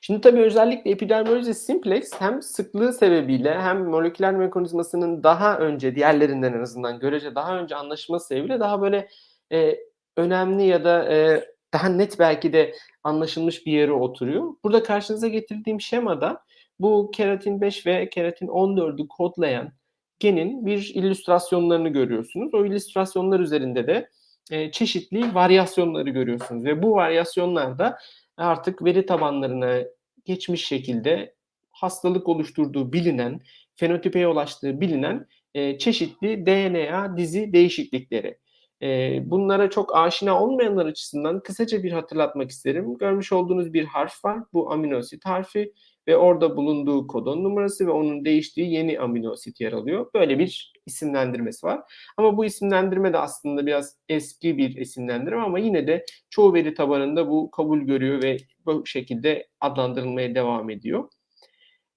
Şimdi 0.00 0.20
tabii 0.20 0.40
özellikle 0.40 0.90
epidermolizis 0.90 1.58
simplex 1.58 2.12
hem 2.18 2.42
sıklığı 2.42 2.92
sebebiyle 2.92 3.60
hem 3.60 3.84
moleküler 3.84 4.34
mekanizmasının 4.34 5.22
daha 5.22 5.58
önce 5.58 5.94
diğerlerinden 5.94 6.52
en 6.52 6.62
azından 6.62 6.98
görece 6.98 7.34
daha 7.34 7.58
önce 7.58 7.76
anlaşılması 7.76 8.26
sebebiyle 8.26 8.60
daha 8.60 8.82
böyle 8.82 9.08
e, 9.52 9.78
önemli 10.16 10.66
ya 10.66 10.84
da 10.84 11.12
e, 11.12 11.44
daha 11.72 11.88
net 11.88 12.18
belki 12.18 12.52
de 12.52 12.74
anlaşılmış 13.04 13.66
bir 13.66 13.72
yere 13.72 13.92
oturuyor. 13.92 14.54
Burada 14.64 14.82
karşınıza 14.82 15.28
getirdiğim 15.28 15.80
şemada 15.80 16.44
bu 16.78 17.10
keratin 17.14 17.60
5 17.60 17.86
ve 17.86 18.08
keratin 18.10 18.46
14'ü 18.46 19.08
kodlayan 19.08 19.72
genin 20.18 20.66
bir 20.66 20.92
illüstrasyonlarını 20.94 21.88
görüyorsunuz. 21.88 22.54
O 22.54 22.66
illüstrasyonlar 22.66 23.40
üzerinde 23.40 23.86
de 23.86 24.08
e, 24.50 24.70
çeşitli 24.70 25.34
varyasyonları 25.34 26.10
görüyorsunuz 26.10 26.64
ve 26.64 26.82
bu 26.82 26.92
varyasyonlarda 26.92 27.98
artık 28.36 28.84
veri 28.84 29.06
tabanlarına 29.06 29.78
geçmiş 30.24 30.66
şekilde 30.66 31.34
hastalık 31.70 32.28
oluşturduğu 32.28 32.92
bilinen, 32.92 33.40
fenotipeye 33.74 34.28
ulaştığı 34.28 34.80
bilinen 34.80 35.26
e, 35.54 35.78
çeşitli 35.78 36.46
DNA 36.46 37.16
dizi 37.16 37.52
değişiklikleri. 37.52 38.38
Eee, 38.80 39.22
bunlara 39.26 39.70
çok 39.70 39.96
aşina 39.96 40.42
olmayanlar 40.42 40.86
açısından 40.86 41.42
kısaca 41.42 41.82
bir 41.82 41.92
hatırlatmak 41.92 42.50
isterim. 42.50 42.98
Görmüş 42.98 43.32
olduğunuz 43.32 43.72
bir 43.72 43.84
harf 43.84 44.24
var. 44.24 44.38
Bu 44.52 44.72
amino 44.72 44.98
asit 44.98 45.26
harfi 45.26 45.72
ve 46.08 46.16
orada 46.16 46.56
bulunduğu 46.56 47.06
kodon 47.06 47.44
numarası 47.44 47.86
ve 47.86 47.90
onun 47.90 48.24
değiştiği 48.24 48.72
yeni 48.72 49.00
amino 49.00 49.32
asit 49.32 49.60
yer 49.60 49.72
alıyor. 49.72 50.06
Böyle 50.14 50.38
bir 50.38 50.72
isimlendirmesi 50.86 51.66
var. 51.66 51.80
Ama 52.16 52.36
bu 52.36 52.44
isimlendirme 52.44 53.12
de 53.12 53.18
aslında 53.18 53.66
biraz 53.66 53.96
eski 54.08 54.58
bir 54.58 54.76
isimlendirme 54.76 55.40
ama 55.40 55.58
yine 55.58 55.86
de 55.86 56.04
çoğu 56.30 56.54
veri 56.54 56.74
tabanında 56.74 57.28
bu 57.28 57.50
kabul 57.50 57.80
görüyor 57.80 58.22
ve 58.22 58.36
bu 58.66 58.86
şekilde 58.86 59.48
adlandırılmaya 59.60 60.34
devam 60.34 60.70
ediyor. 60.70 61.08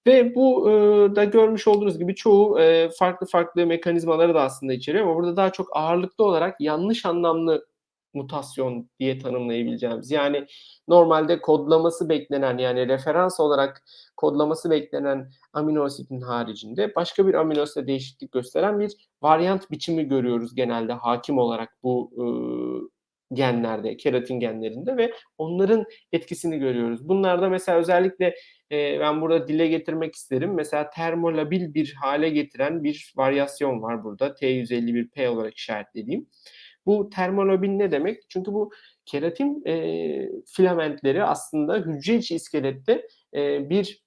Ve 0.06 0.34
bu 0.34 0.70
e, 0.70 0.72
da 1.16 1.24
görmüş 1.24 1.68
olduğunuz 1.68 1.98
gibi 1.98 2.14
çoğu 2.14 2.60
e, 2.60 2.88
farklı 2.98 3.26
farklı 3.26 3.66
mekanizmaları 3.66 4.34
da 4.34 4.42
aslında 4.42 4.72
içeriyor 4.72 5.04
ama 5.04 5.16
burada 5.16 5.36
daha 5.36 5.52
çok 5.52 5.68
ağırlıklı 5.76 6.24
olarak 6.24 6.60
yanlış 6.60 7.06
anlamlı 7.06 7.66
mutasyon 8.16 8.90
diye 9.00 9.18
tanımlayabileceğimiz. 9.18 10.10
Yani 10.10 10.46
normalde 10.88 11.40
kodlaması 11.40 12.08
beklenen 12.08 12.58
yani 12.58 12.88
referans 12.88 13.40
olarak 13.40 13.82
kodlaması 14.16 14.70
beklenen 14.70 15.30
amino 15.52 15.84
asitin 15.84 16.20
haricinde 16.20 16.94
başka 16.94 17.26
bir 17.26 17.34
amino 17.34 17.62
asite 17.62 17.86
değişiklik 17.86 18.32
gösteren 18.32 18.80
bir 18.80 18.92
varyant 19.22 19.70
biçimi 19.70 20.08
görüyoruz 20.08 20.54
genelde 20.54 20.92
hakim 20.92 21.38
olarak 21.38 21.76
bu 21.82 22.10
e, 22.18 22.24
genlerde, 23.32 23.96
keratin 23.96 24.40
genlerinde 24.40 24.96
ve 24.96 25.12
onların 25.38 25.84
etkisini 26.12 26.58
görüyoruz. 26.58 27.08
Bunlarda 27.08 27.48
mesela 27.48 27.78
özellikle 27.78 28.34
e, 28.72 29.00
ben 29.00 29.20
burada 29.20 29.48
dile 29.48 29.66
getirmek 29.66 30.14
isterim. 30.14 30.54
Mesela 30.54 30.90
termolabil 30.90 31.74
bir 31.74 31.94
hale 31.94 32.28
getiren 32.28 32.84
bir 32.84 33.12
varyasyon 33.16 33.82
var 33.82 34.04
burada. 34.04 34.26
T151P 34.28 35.28
olarak 35.28 35.56
işaretlediğim. 35.56 36.26
Bu 36.86 37.10
termolabil 37.10 37.70
ne 37.70 37.90
demek? 37.90 38.22
Çünkü 38.28 38.52
bu 38.52 38.70
keratin 39.06 39.62
e, 39.66 40.28
filamentleri 40.46 41.24
aslında 41.24 41.76
hücre 41.76 42.14
içi 42.14 42.34
iskelette 42.34 43.06
e, 43.34 43.70
bir 43.70 44.06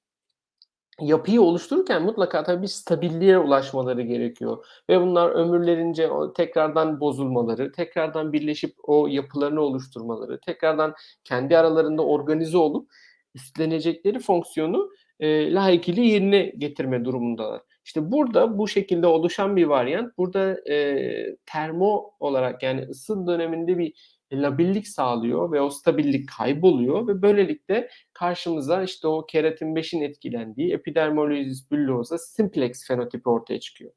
yapıyı 1.02 1.42
oluştururken 1.42 2.04
mutlaka 2.04 2.44
tabii 2.44 2.62
bir 2.62 2.68
stabilliğe 2.68 3.38
ulaşmaları 3.38 4.02
gerekiyor. 4.02 4.66
Ve 4.90 5.02
bunlar 5.02 5.30
ömürlerince 5.30 6.10
tekrardan 6.36 7.00
bozulmaları, 7.00 7.72
tekrardan 7.72 8.34
birleşip 8.34 8.76
o 8.84 9.08
yapılarını 9.08 9.62
oluşturmaları, 9.62 10.40
tekrardan 10.40 10.96
kendi 11.24 11.58
aralarında 11.58 12.06
organize 12.06 12.58
olup 12.58 12.92
üstlenecekleri 13.36 14.20
fonksiyonu 14.20 14.90
e, 15.20 15.54
layıkıyla 15.54 16.04
yerine 16.04 16.54
getirme 16.58 17.06
durumundalar. 17.06 17.62
İşte 17.90 18.12
burada 18.12 18.58
bu 18.58 18.68
şekilde 18.68 19.08
oluşan 19.08 19.56
bir 19.56 19.66
varyant 19.66 20.18
burada 20.18 20.70
e, 20.72 21.36
termo 21.46 22.12
olarak 22.20 22.64
yani 22.64 22.82
ısı 22.82 23.28
döneminde 23.28 23.78
bir 23.78 23.94
labillik 24.34 24.88
sağlıyor 24.88 25.52
ve 25.52 25.62
o 25.62 25.70
stabillik 25.70 26.30
kayboluyor 26.38 27.08
ve 27.08 27.22
böylelikle 27.22 27.90
karşımıza 28.14 28.84
işte 28.84 29.08
o 29.08 29.26
keratin 29.26 29.76
5'in 29.76 30.02
etkilendiği 30.02 30.74
epidermolizis 30.74 31.72
bullosa 31.72 32.18
simplex 32.18 32.88
fenotipi 32.88 33.30
ortaya 33.30 33.60
çıkıyor. 33.60 33.92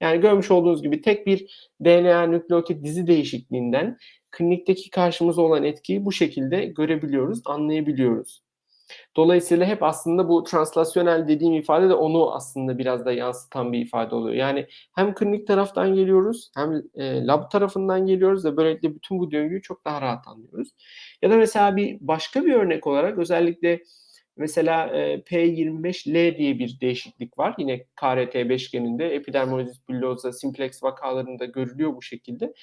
Yani 0.00 0.20
görmüş 0.20 0.50
olduğunuz 0.50 0.82
gibi 0.82 1.00
tek 1.00 1.26
bir 1.26 1.70
DNA 1.84 2.26
nükleotit 2.26 2.84
dizi 2.84 3.06
değişikliğinden 3.06 3.98
klinikteki 4.30 4.90
karşımıza 4.90 5.42
olan 5.42 5.64
etkiyi 5.64 6.04
bu 6.04 6.12
şekilde 6.12 6.64
görebiliyoruz, 6.64 7.42
anlayabiliyoruz. 7.44 8.42
Dolayısıyla 9.16 9.66
hep 9.66 9.82
aslında 9.82 10.28
bu 10.28 10.44
translasyonel 10.44 11.28
dediğim 11.28 11.54
ifade 11.54 11.88
de 11.88 11.94
onu 11.94 12.34
aslında 12.34 12.78
biraz 12.78 13.04
da 13.04 13.12
yansıtan 13.12 13.72
bir 13.72 13.78
ifade 13.78 14.14
oluyor. 14.14 14.36
Yani 14.36 14.66
hem 14.94 15.14
klinik 15.14 15.46
taraftan 15.46 15.94
geliyoruz 15.94 16.50
hem 16.56 16.82
e, 16.94 17.26
lab 17.26 17.50
tarafından 17.50 18.06
geliyoruz 18.06 18.44
ve 18.44 18.56
böylelikle 18.56 18.94
bütün 18.94 19.18
bu 19.18 19.30
döngüyü 19.30 19.62
çok 19.62 19.84
daha 19.84 20.00
rahat 20.00 20.28
anlıyoruz. 20.28 20.68
Ya 21.22 21.30
da 21.30 21.36
mesela 21.36 21.76
bir 21.76 21.98
başka 22.00 22.44
bir 22.44 22.52
örnek 22.54 22.86
olarak 22.86 23.18
özellikle 23.18 23.82
Mesela 24.36 24.86
e, 24.86 25.22
P25L 25.22 26.36
diye 26.36 26.58
bir 26.58 26.80
değişiklik 26.80 27.38
var. 27.38 27.54
Yine 27.58 27.84
KRT 27.84 28.34
beşgeninde 28.34 29.14
epidermolizis 29.14 29.88
bullosa 29.88 30.32
simplex 30.32 30.82
vakalarında 30.82 31.44
görülüyor 31.44 31.96
bu 31.96 32.02
şekilde. 32.02 32.54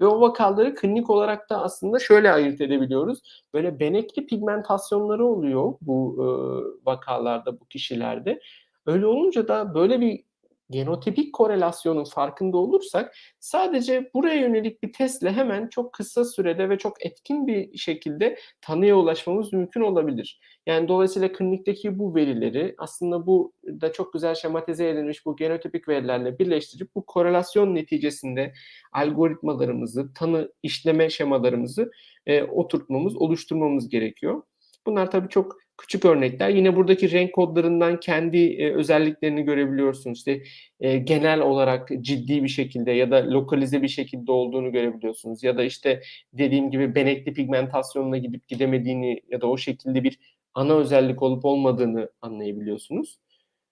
Ve 0.00 0.06
o 0.06 0.20
vakaları 0.20 0.74
klinik 0.74 1.10
olarak 1.10 1.50
da 1.50 1.62
aslında 1.62 1.98
şöyle 1.98 2.32
ayırt 2.32 2.60
edebiliyoruz. 2.60 3.44
Böyle 3.54 3.80
benekli 3.80 4.26
pigmentasyonları 4.26 5.26
oluyor 5.26 5.74
bu 5.80 6.16
e, 6.18 6.26
vakalarda, 6.86 7.60
bu 7.60 7.64
kişilerde. 7.66 8.40
Öyle 8.86 9.06
olunca 9.06 9.48
da 9.48 9.74
böyle 9.74 10.00
bir 10.00 10.27
genotipik 10.70 11.32
korelasyonun 11.32 12.04
farkında 12.04 12.56
olursak 12.56 13.14
sadece 13.40 14.10
buraya 14.14 14.40
yönelik 14.40 14.82
bir 14.82 14.92
testle 14.92 15.32
hemen 15.32 15.68
çok 15.68 15.92
kısa 15.92 16.24
sürede 16.24 16.68
ve 16.68 16.78
çok 16.78 17.06
etkin 17.06 17.46
bir 17.46 17.78
şekilde 17.78 18.38
tanıya 18.60 18.96
ulaşmamız 18.96 19.52
mümkün 19.52 19.80
olabilir. 19.80 20.40
Yani 20.66 20.88
dolayısıyla 20.88 21.32
klinikteki 21.32 21.98
bu 21.98 22.14
verileri 22.14 22.74
aslında 22.78 23.26
bu 23.26 23.52
da 23.64 23.92
çok 23.92 24.12
güzel 24.12 24.34
şematize 24.34 24.88
edilmiş 24.88 25.26
bu 25.26 25.36
genotipik 25.36 25.88
verilerle 25.88 26.38
birleştirip 26.38 26.94
bu 26.94 27.06
korelasyon 27.06 27.74
neticesinde 27.74 28.52
algoritmalarımızı, 28.92 30.14
tanı 30.14 30.52
işleme 30.62 31.10
şemalarımızı 31.10 31.90
e, 32.26 32.42
oturtmamız, 32.42 33.16
oluşturmamız 33.16 33.88
gerekiyor. 33.88 34.42
Bunlar 34.86 35.10
tabii 35.10 35.28
çok 35.28 35.56
küçük 35.78 36.04
örnekler. 36.04 36.48
Yine 36.48 36.76
buradaki 36.76 37.10
renk 37.10 37.32
kodlarından 37.32 38.00
kendi 38.00 38.38
e, 38.38 38.74
özelliklerini 38.74 39.42
görebiliyorsunuz. 39.42 40.18
İşte 40.18 40.42
e, 40.80 40.98
genel 40.98 41.40
olarak 41.40 41.88
ciddi 42.00 42.42
bir 42.42 42.48
şekilde 42.48 42.90
ya 42.92 43.10
da 43.10 43.30
lokalize 43.30 43.82
bir 43.82 43.88
şekilde 43.88 44.32
olduğunu 44.32 44.72
görebiliyorsunuz. 44.72 45.42
Ya 45.42 45.56
da 45.58 45.64
işte 45.64 46.02
dediğim 46.32 46.70
gibi 46.70 46.94
benekli 46.94 47.32
pigmentasyonuna 47.32 48.18
gidip 48.18 48.48
gidemediğini 48.48 49.20
ya 49.30 49.40
da 49.40 49.46
o 49.46 49.58
şekilde 49.58 50.04
bir 50.04 50.18
ana 50.54 50.74
özellik 50.74 51.22
olup 51.22 51.44
olmadığını 51.44 52.10
anlayabiliyorsunuz. 52.22 53.18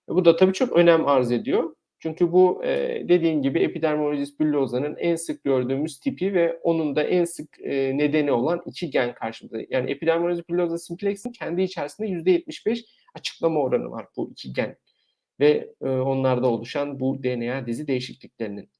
Bu 0.09 0.25
da 0.25 0.37
tabii 0.37 0.53
çok 0.53 0.73
önem 0.73 1.09
arz 1.09 1.33
ediyor. 1.33 1.75
Çünkü 2.07 2.33
bu 2.33 2.65
e, 2.65 3.03
dediğim 3.09 3.43
gibi 3.43 3.59
epidermolizis 3.59 4.41
bullosa'nın 4.41 4.97
en 4.97 5.17
sık 5.17 5.45
gördüğümüz 5.45 6.01
tipi 6.01 6.35
ve 6.35 6.61
onun 6.63 6.97
da 6.97 7.03
en 7.03 7.25
sık 7.25 7.61
e, 7.61 7.99
nedeni 7.99 8.33
olan 8.33 8.63
iki 8.67 8.91
gen 8.91 9.15
karşımızda. 9.15 9.59
Yani 9.71 9.91
epidermolizis 9.91 10.49
bullosa 10.49 10.79
simplex'in 10.79 11.33
kendi 11.33 11.63
içerisinde 11.63 12.09
%75 12.09 12.85
açıklama 13.15 13.61
oranı 13.61 13.91
var 13.91 14.07
bu 14.17 14.31
iki 14.31 14.53
gen 14.53 14.77
ve 15.41 15.75
e, 15.83 15.89
onlarda 15.89 16.47
oluşan 16.47 17.01
bu 17.01 17.23
DNA 17.23 17.67
dizi 17.67 17.87
değişikliklerinin. 17.87 18.71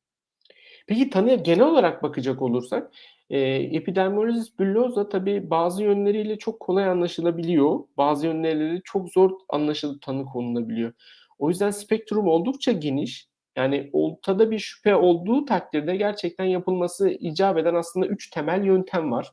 Peki 0.87 1.11
tanıya 1.11 1.35
genel 1.35 1.67
olarak 1.67 2.03
bakacak 2.03 2.43
olursak 2.43 2.93
e, 3.31 3.39
epidermolizis 3.51 4.59
bullosa 4.59 5.09
tabii 5.09 5.51
bazı 5.51 5.83
yönleriyle 5.83 6.39
çok 6.39 6.61
kolay 6.61 6.85
anlaşılabiliyor. 6.85 7.81
Bazı 7.97 8.27
yönleriyle 8.27 8.81
çok 8.85 9.13
zor 9.13 9.31
anlaşılıp 9.49 10.03
tanı 10.03 10.25
konulabiliyor. 10.25 10.93
O 11.39 11.49
yüzden 11.49 11.71
spektrum 11.71 12.29
oldukça 12.29 12.73
geniş. 12.73 13.29
Yani 13.57 13.91
ortada 13.93 14.51
bir 14.51 14.59
şüphe 14.59 14.95
olduğu 14.95 15.45
takdirde 15.45 15.97
gerçekten 15.97 16.45
yapılması 16.45 17.11
icap 17.11 17.59
eden 17.59 17.75
aslında 17.75 18.07
üç 18.07 18.31
temel 18.31 18.65
yöntem 18.65 19.13
var. 19.13 19.33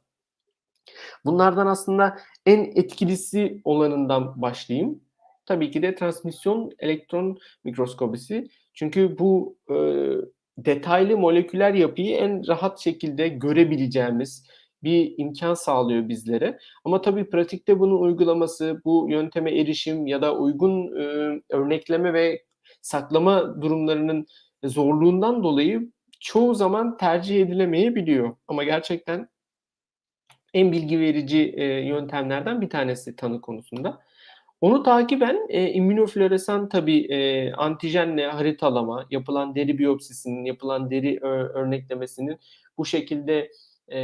Bunlardan 1.26 1.68
aslında 1.68 2.18
en 2.46 2.60
etkilisi 2.60 3.62
olanından 3.64 4.42
başlayayım. 4.42 5.02
Tabii 5.46 5.72
ki 5.72 5.82
de 5.82 5.96
transmisyon 5.96 6.72
elektron 6.80 7.38
mikroskobisi. 7.64 8.48
Çünkü 8.74 9.20
bu 9.20 9.58
e, 9.70 9.76
detaylı 10.58 11.18
moleküler 11.18 11.74
yapıyı 11.74 12.16
en 12.16 12.48
rahat 12.48 12.80
şekilde 12.80 13.28
görebileceğimiz, 13.28 14.48
bir 14.84 15.14
imkan 15.18 15.54
sağlıyor 15.54 16.10
bizlere. 16.10 16.60
Ama 16.84 17.02
tabii 17.02 17.30
pratikte 17.30 17.80
bunun 17.80 18.02
uygulaması, 18.02 18.82
bu 18.86 19.08
yönteme 19.10 19.60
erişim 19.60 20.08
ya 20.08 20.22
da 20.22 20.36
uygun 20.38 20.88
e, 21.02 21.42
örnekleme 21.50 22.14
ve 22.14 22.44
saklama 22.82 23.62
durumlarının 23.62 24.28
zorluğundan 24.64 25.44
dolayı 25.44 25.92
çoğu 26.20 26.56
zaman 26.56 26.98
tercih 26.98 27.42
edilemeyebiliyor. 27.42 28.36
Ama 28.48 28.64
gerçekten 28.64 29.30
en 30.54 30.72
bilgi 30.72 31.00
verici 31.00 31.54
e, 31.58 31.64
yöntemlerden 31.66 32.62
bir 32.62 32.70
tanesi 32.70 33.16
tanı 33.16 33.42
konusunda. 33.42 34.02
Onu 34.62 34.84
takiben 34.84 35.48
e, 35.50 35.70
immünofloresan 35.70 36.70
tabii 36.70 37.06
e, 37.06 37.52
antijenle 37.54 38.28
haritalama, 38.28 39.06
yapılan 39.10 39.56
deri 39.56 39.78
biyopsisinin, 39.78 40.46
yapılan 40.46 40.92
deri 40.92 41.20
ö, 41.22 41.28
örneklemesinin 41.30 42.40
bu 42.78 42.86
şekilde 42.86 43.52
e, 43.92 44.00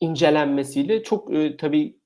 incelenmesiyle 0.00 1.02
çok 1.02 1.34
e, 1.34 1.56
tabii 1.56 1.98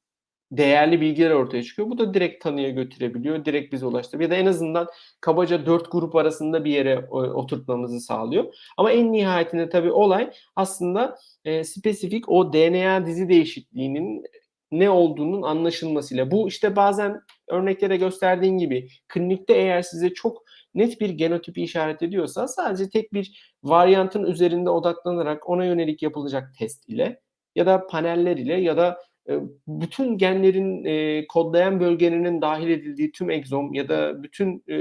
değerli 0.53 1.01
bilgiler 1.01 1.31
ortaya 1.31 1.62
çıkıyor. 1.62 1.90
Bu 1.90 1.98
da 1.98 2.14
direkt 2.14 2.42
tanıya 2.44 2.70
götürebiliyor, 2.70 3.44
direkt 3.44 3.72
bize 3.72 3.87
ulaştırıyor. 3.87 4.31
Ya 4.31 4.37
da 4.37 4.40
en 4.40 4.46
azından 4.46 4.88
kabaca 5.20 5.66
dört 5.66 5.92
grup 5.92 6.16
arasında 6.16 6.64
bir 6.64 6.70
yere 6.70 6.92
e, 6.92 7.14
oturtmamızı 7.14 8.01
sağlıyor. 8.01 8.55
Ama 8.77 8.92
en 8.92 9.12
nihayetinde 9.12 9.68
tabii 9.68 9.92
olay 9.92 10.31
aslında 10.57 11.18
e, 11.44 11.64
spesifik 11.64 12.29
o 12.29 12.53
DNA 12.53 13.07
dizi 13.07 13.29
değişikliğinin 13.29 14.24
ne 14.72 14.90
olduğunun 14.90 15.42
anlaşılmasıyla. 15.42 16.31
Bu 16.31 16.48
işte 16.48 16.77
bazen 16.77 17.20
örneklere 17.48 17.96
gösterdiğin 17.96 18.59
gibi 18.59 18.88
klinikte 19.09 19.55
eğer 19.55 19.83
size 19.83 20.14
çok 20.14 20.42
net 20.74 21.01
bir 21.01 21.11
genotipi 21.11 21.62
işaret 21.62 22.03
ediyorsa 22.03 22.48
sadece 22.48 22.90
tek 22.90 23.12
bir 23.12 23.57
varyantın 23.62 24.24
üzerinde 24.24 24.70
odaklanarak 24.70 25.48
ona 25.48 25.64
yönelik 25.64 26.03
yapılacak 26.03 26.55
test 26.59 26.88
ile 26.88 27.20
ya 27.59 27.66
da 27.66 27.87
paneller 27.87 28.37
ile 28.37 28.55
ya 28.55 28.77
da 28.77 28.99
e, 29.29 29.33
bütün 29.66 30.18
genlerin 30.18 30.85
e, 30.85 31.27
kodlayan 31.27 31.81
bölgelerinin 31.81 32.40
dahil 32.42 32.71
edildiği 32.71 33.12
tüm 33.12 33.31
egzom 33.31 33.75
ya 33.75 33.88
da 33.88 34.23
bütün 34.23 34.64
e, 34.71 34.77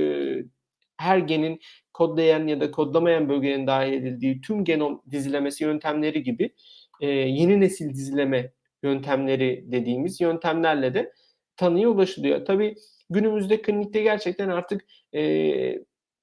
her 0.97 1.17
genin 1.17 1.59
kodlayan 1.93 2.47
ya 2.47 2.61
da 2.61 2.71
kodlamayan 2.71 3.29
bölgenin 3.29 3.67
dahil 3.67 3.93
edildiği 3.93 4.41
tüm 4.41 4.63
genom 4.63 5.01
dizilemesi 5.11 5.63
yöntemleri 5.63 6.23
gibi 6.23 6.53
yeni 7.01 7.59
nesil 7.59 7.89
dizileme 7.89 8.51
yöntemleri 8.83 9.65
dediğimiz 9.71 10.21
yöntemlerle 10.21 10.93
de 10.93 11.13
tanıya 11.57 11.89
ulaşılıyor. 11.89 12.45
Tabii 12.45 12.75
günümüzde 13.09 13.61
klinikte 13.61 14.01
gerçekten 14.01 14.49
artık 14.49 14.85
e, 15.13 15.21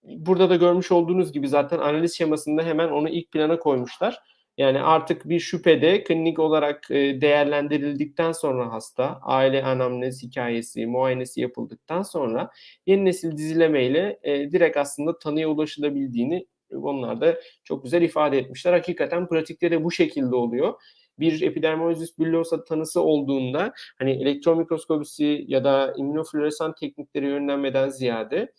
burada 0.03 0.51
da 0.51 0.57
görmüş 0.57 0.93
olduğunuz 0.93 1.33
gibi 1.33 1.49
zaten 1.49 1.79
analiz 1.79 2.15
şemasında 2.15 2.63
hemen 2.63 2.89
onu 2.89 3.09
ilk 3.09 3.33
plana 3.33 3.59
koymuşlar. 3.59 4.34
Yani 4.59 4.81
artık 4.81 5.29
bir 5.29 5.41
şüphede 5.41 6.05
klinik 6.05 6.39
olarak 6.39 6.91
e, 6.91 7.21
değerlendirildikten 7.21 8.33
sonra 8.33 8.73
hasta, 8.73 9.19
aile 9.23 9.65
anamnez 9.65 10.23
hikayesi, 10.23 10.87
muayenesi 10.87 11.41
yapıldıktan 11.41 12.03
sonra 12.03 12.51
yeni 12.87 13.05
nesil 13.05 13.37
dizilemeyle 13.37 14.19
e, 14.23 14.53
direkt 14.53 14.77
aslında 14.77 15.19
tanıya 15.19 15.49
ulaşılabildiğini 15.49 16.47
onlar 16.73 17.21
da 17.21 17.41
çok 17.65 17.85
güzel 17.85 18.03
ifade 18.03 18.39
etmişler. 18.39 18.73
Hakikaten 18.73 19.29
pratikte 19.29 19.71
de 19.71 19.85
bu 19.85 19.91
şekilde 19.91 20.37
oluyor 20.37 20.75
bir 21.19 21.43
epidermolizis 21.43 22.19
bullosa 22.19 22.65
tanısı 22.65 23.01
olduğunda 23.01 23.73
hani 23.99 24.11
elektron 24.11 24.59
mikroskopisi 24.59 25.45
ya 25.49 25.65
da 25.65 25.95
immünofluoresan 25.97 26.75
teknikleri 26.75 27.27
yönlenmeden 27.27 27.89
ziyade 27.89 28.53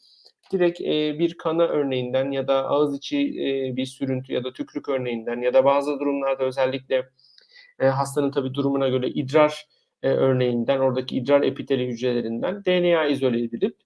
direkt 0.52 0.82
e, 0.82 1.20
bir 1.20 1.38
kana 1.38 1.64
örneğinden 1.64 2.32
ya 2.32 2.48
da 2.48 2.68
ağız 2.68 2.98
içi 2.98 3.18
e, 3.20 3.76
bir 3.76 3.86
sürüntü 3.86 4.34
ya 4.34 4.44
da 4.44 4.54
tükrük 4.54 4.90
örneğinden 4.90 5.42
ya 5.42 5.54
da 5.54 5.66
bazı 5.66 6.00
durumlarda 6.00 6.44
özellikle 6.44 7.10
e, 7.80 7.86
hastanın 7.86 8.32
tabi 8.32 8.54
durumuna 8.54 8.90
göre 8.90 9.10
idrar 9.10 9.66
e, 10.04 10.10
örneğinden 10.10 10.80
oradaki 10.80 11.18
idrar 11.18 11.42
epiteli 11.42 11.88
hücrelerinden 11.88 12.66
DNA 12.66 13.06
izole 13.06 13.44
edilip 13.44 13.78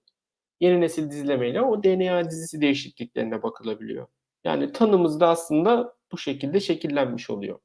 yeni 0.60 0.80
nesil 0.80 1.10
dizilemeyle 1.10 1.62
o 1.62 1.82
DNA 1.82 2.30
dizisi 2.30 2.60
değişikliklerine 2.60 3.42
bakılabiliyor. 3.42 4.06
Yani 4.44 4.72
tanımız 4.72 5.20
da 5.20 5.28
aslında 5.28 5.94
bu 6.12 6.18
şekilde 6.18 6.60
şekillenmiş 6.60 7.30
oluyor. 7.30 7.58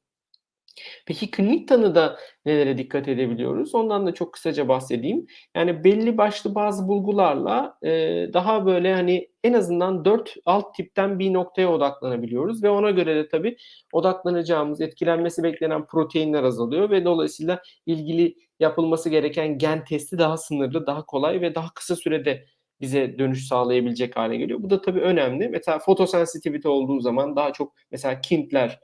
Peki 1.06 1.30
klinik 1.30 1.68
tanıda 1.68 2.18
nelere 2.46 2.78
dikkat 2.78 3.08
edebiliyoruz? 3.08 3.74
Ondan 3.74 4.06
da 4.06 4.14
çok 4.14 4.32
kısaca 4.32 4.68
bahsedeyim. 4.68 5.26
Yani 5.56 5.84
belli 5.84 6.18
başlı 6.18 6.54
bazı 6.54 6.88
bulgularla 6.88 7.78
e, 7.82 7.90
daha 8.32 8.66
böyle 8.66 8.94
hani 8.94 9.28
en 9.44 9.52
azından 9.52 10.04
4 10.04 10.34
alt 10.44 10.74
tipten 10.74 11.18
bir 11.18 11.32
noktaya 11.32 11.72
odaklanabiliyoruz 11.72 12.62
ve 12.62 12.70
ona 12.70 12.90
göre 12.90 13.16
de 13.16 13.28
tabii 13.28 13.56
odaklanacağımız, 13.92 14.80
etkilenmesi 14.80 15.42
beklenen 15.42 15.86
proteinler 15.86 16.42
azalıyor 16.42 16.90
ve 16.90 17.04
dolayısıyla 17.04 17.62
ilgili 17.86 18.34
yapılması 18.60 19.10
gereken 19.10 19.58
gen 19.58 19.84
testi 19.84 20.18
daha 20.18 20.36
sınırlı, 20.36 20.86
daha 20.86 21.06
kolay 21.06 21.40
ve 21.40 21.54
daha 21.54 21.74
kısa 21.74 21.96
sürede 21.96 22.44
bize 22.80 23.18
dönüş 23.18 23.46
sağlayabilecek 23.46 24.16
hale 24.16 24.36
geliyor. 24.36 24.62
Bu 24.62 24.70
da 24.70 24.80
tabii 24.80 25.00
önemli. 25.00 25.48
Mesela 25.48 25.78
fotosensitivite 25.78 26.68
olduğu 26.68 27.00
zaman 27.00 27.36
daha 27.36 27.52
çok 27.52 27.74
mesela 27.90 28.20
kintler 28.20 28.80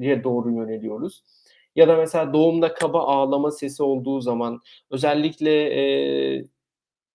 diye 0.00 0.24
doğru 0.24 0.50
yöneliyoruz. 0.52 1.22
Ya 1.76 1.88
da 1.88 1.96
mesela 1.96 2.32
doğumda 2.32 2.74
kaba 2.74 3.00
ağlama 3.06 3.50
sesi 3.50 3.82
olduğu 3.82 4.20
zaman 4.20 4.60
özellikle 4.90 5.50
e, 5.80 6.44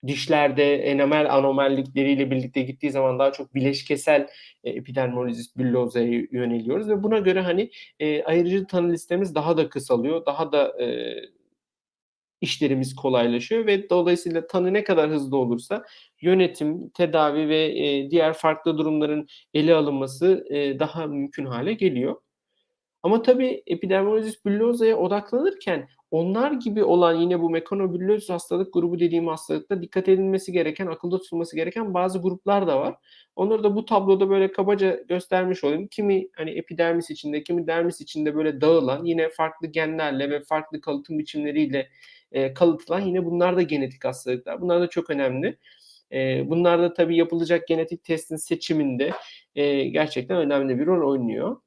dişlerde 0.08 0.76
enamel 0.76 1.36
anomallikleriyle 1.36 2.32
birlikte 2.32 2.62
gittiği 2.62 2.91
zaman 2.91 3.19
daha 3.19 3.32
çok 3.32 3.56
bileşkesel 3.56 4.28
e, 4.63 4.69
epidermolizis 4.69 5.56
bullosa'ya 5.58 6.24
yöneliyoruz 6.32 6.89
ve 6.89 7.04
buna 7.04 7.19
göre 7.19 7.41
hani 7.41 7.72
e, 8.00 8.24
ayırıcı 8.24 8.67
tanı 8.67 8.91
listemiz 8.91 9.36
daha 9.36 9.58
da 9.58 9.69
kısalıyor, 9.69 10.26
daha 10.26 10.52
da 10.52 10.84
e, 10.84 11.15
işlerimiz 12.41 12.95
kolaylaşıyor 12.95 13.65
ve 13.65 13.89
dolayısıyla 13.89 14.47
tanı 14.47 14.73
ne 14.73 14.84
kadar 14.84 15.10
hızlı 15.10 15.38
olursa 15.38 15.86
yönetim, 16.21 16.89
tedavi 16.89 17.49
ve 17.49 17.80
e, 17.80 18.12
diğer 18.12 18.34
farklı 18.34 18.78
durumların 18.78 19.28
ele 19.54 19.75
alınması 19.75 20.45
e, 20.49 20.80
daha 20.80 21.08
mümkün 21.08 21.45
hale 21.45 21.73
geliyor. 21.73 22.15
Ama 23.04 23.21
tabii 23.21 23.63
epidermolizis 23.67 24.45
bullosa'ya 24.45 24.97
odaklanırken 24.97 25.88
onlar 26.12 26.52
gibi 26.52 26.84
olan 26.84 27.13
yine 27.15 27.39
bu 27.39 27.49
mekanobullozis 27.49 28.30
hastalık 28.30 28.73
grubu 28.73 28.99
dediğim 28.99 29.28
hastalıkta 29.28 29.82
dikkat 29.82 30.10
edilmesi 30.10 30.52
gereken, 30.52 30.88
akılda 30.88 31.17
tutulması 31.17 31.56
gereken 31.56 31.93
bazı 31.93 32.21
gruplar 32.21 32.67
da 32.67 32.80
var. 32.80 32.95
Onları 33.36 33.63
da 33.63 33.75
bu 33.75 33.86
tabloda 33.86 34.30
böyle 34.30 34.52
kabaca 34.52 35.04
göstermiş 35.08 35.63
olayım. 35.63 35.88
Kimi 35.88 36.28
hani 36.36 36.52
epidermis 36.52 37.10
içinde, 37.10 37.43
kimi 37.43 37.67
dermis 37.67 38.02
içinde 38.02 38.36
böyle 38.36 38.62
dağılan 38.62 39.06
yine 39.06 39.30
farklı 39.30 39.67
genlerle 39.67 40.30
ve 40.30 40.41
farklı 40.41 40.82
kalıtım 40.82 41.19
biçimleriyle 41.19 41.89
e, 42.32 42.54
kalıtılan 42.54 43.02
yine 43.02 43.26
bunlar 43.26 43.58
da 43.58 43.62
genetik 43.62 44.06
hastalıklar. 44.06 44.62
Bunlar 44.62 44.82
da 44.82 44.88
çok 44.89 45.10
önemli. 45.10 45.58
E, 46.12 46.50
bunlar 46.50 46.82
da 46.82 46.94
tabii 46.94 47.18
yapılacak 47.18 47.68
genetik 47.68 48.04
testin 48.04 48.36
seçiminde 48.36 49.12
e, 49.56 49.84
gerçekten 49.84 50.38
önemli 50.38 50.80
bir 50.80 50.86
rol 50.86 51.12
oynuyor. 51.12 51.58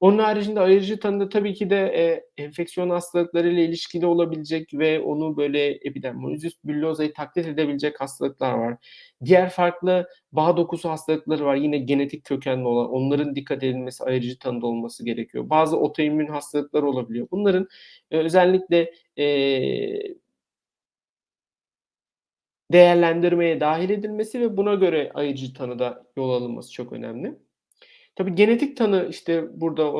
Onun 0.00 0.18
haricinde 0.18 0.60
ayırıcı 0.60 1.00
tanıda 1.00 1.28
tabii 1.28 1.54
ki 1.54 1.70
de 1.70 1.76
e, 1.76 2.24
enfeksiyon 2.42 2.90
hastalıklarıyla 2.90 3.62
ilişkili 3.62 4.06
olabilecek 4.06 4.74
ve 4.74 5.00
onu 5.00 5.36
böyle 5.36 5.66
epidermolizis 5.70 6.64
bullosa'yı 6.64 7.12
taklit 7.14 7.46
edebilecek 7.46 8.00
hastalıklar 8.00 8.54
var. 8.54 8.76
Diğer 9.24 9.50
farklı 9.50 10.08
bağ 10.32 10.56
dokusu 10.56 10.90
hastalıkları 10.90 11.44
var. 11.44 11.56
Yine 11.56 11.78
genetik 11.78 12.24
kökenli 12.24 12.66
olan 12.66 12.90
onların 12.90 13.34
dikkat 13.36 13.62
edilmesi 13.62 14.04
ayırıcı 14.04 14.38
tanıda 14.38 14.66
olması 14.66 15.04
gerekiyor. 15.04 15.50
Bazı 15.50 15.76
otoimmün 15.76 16.26
hastalıklar 16.26 16.82
olabiliyor. 16.82 17.28
Bunların 17.30 17.68
e, 18.10 18.18
özellikle 18.18 18.92
e, 19.18 19.24
değerlendirmeye 22.72 23.60
dahil 23.60 23.90
edilmesi 23.90 24.40
ve 24.40 24.56
buna 24.56 24.74
göre 24.74 25.10
ayırıcı 25.14 25.54
tanıda 25.54 26.06
yol 26.16 26.30
alınması 26.30 26.72
çok 26.72 26.92
önemli. 26.92 27.38
Tabii 28.16 28.34
genetik 28.34 28.76
tanı 28.76 29.06
işte 29.10 29.60
burada 29.60 29.92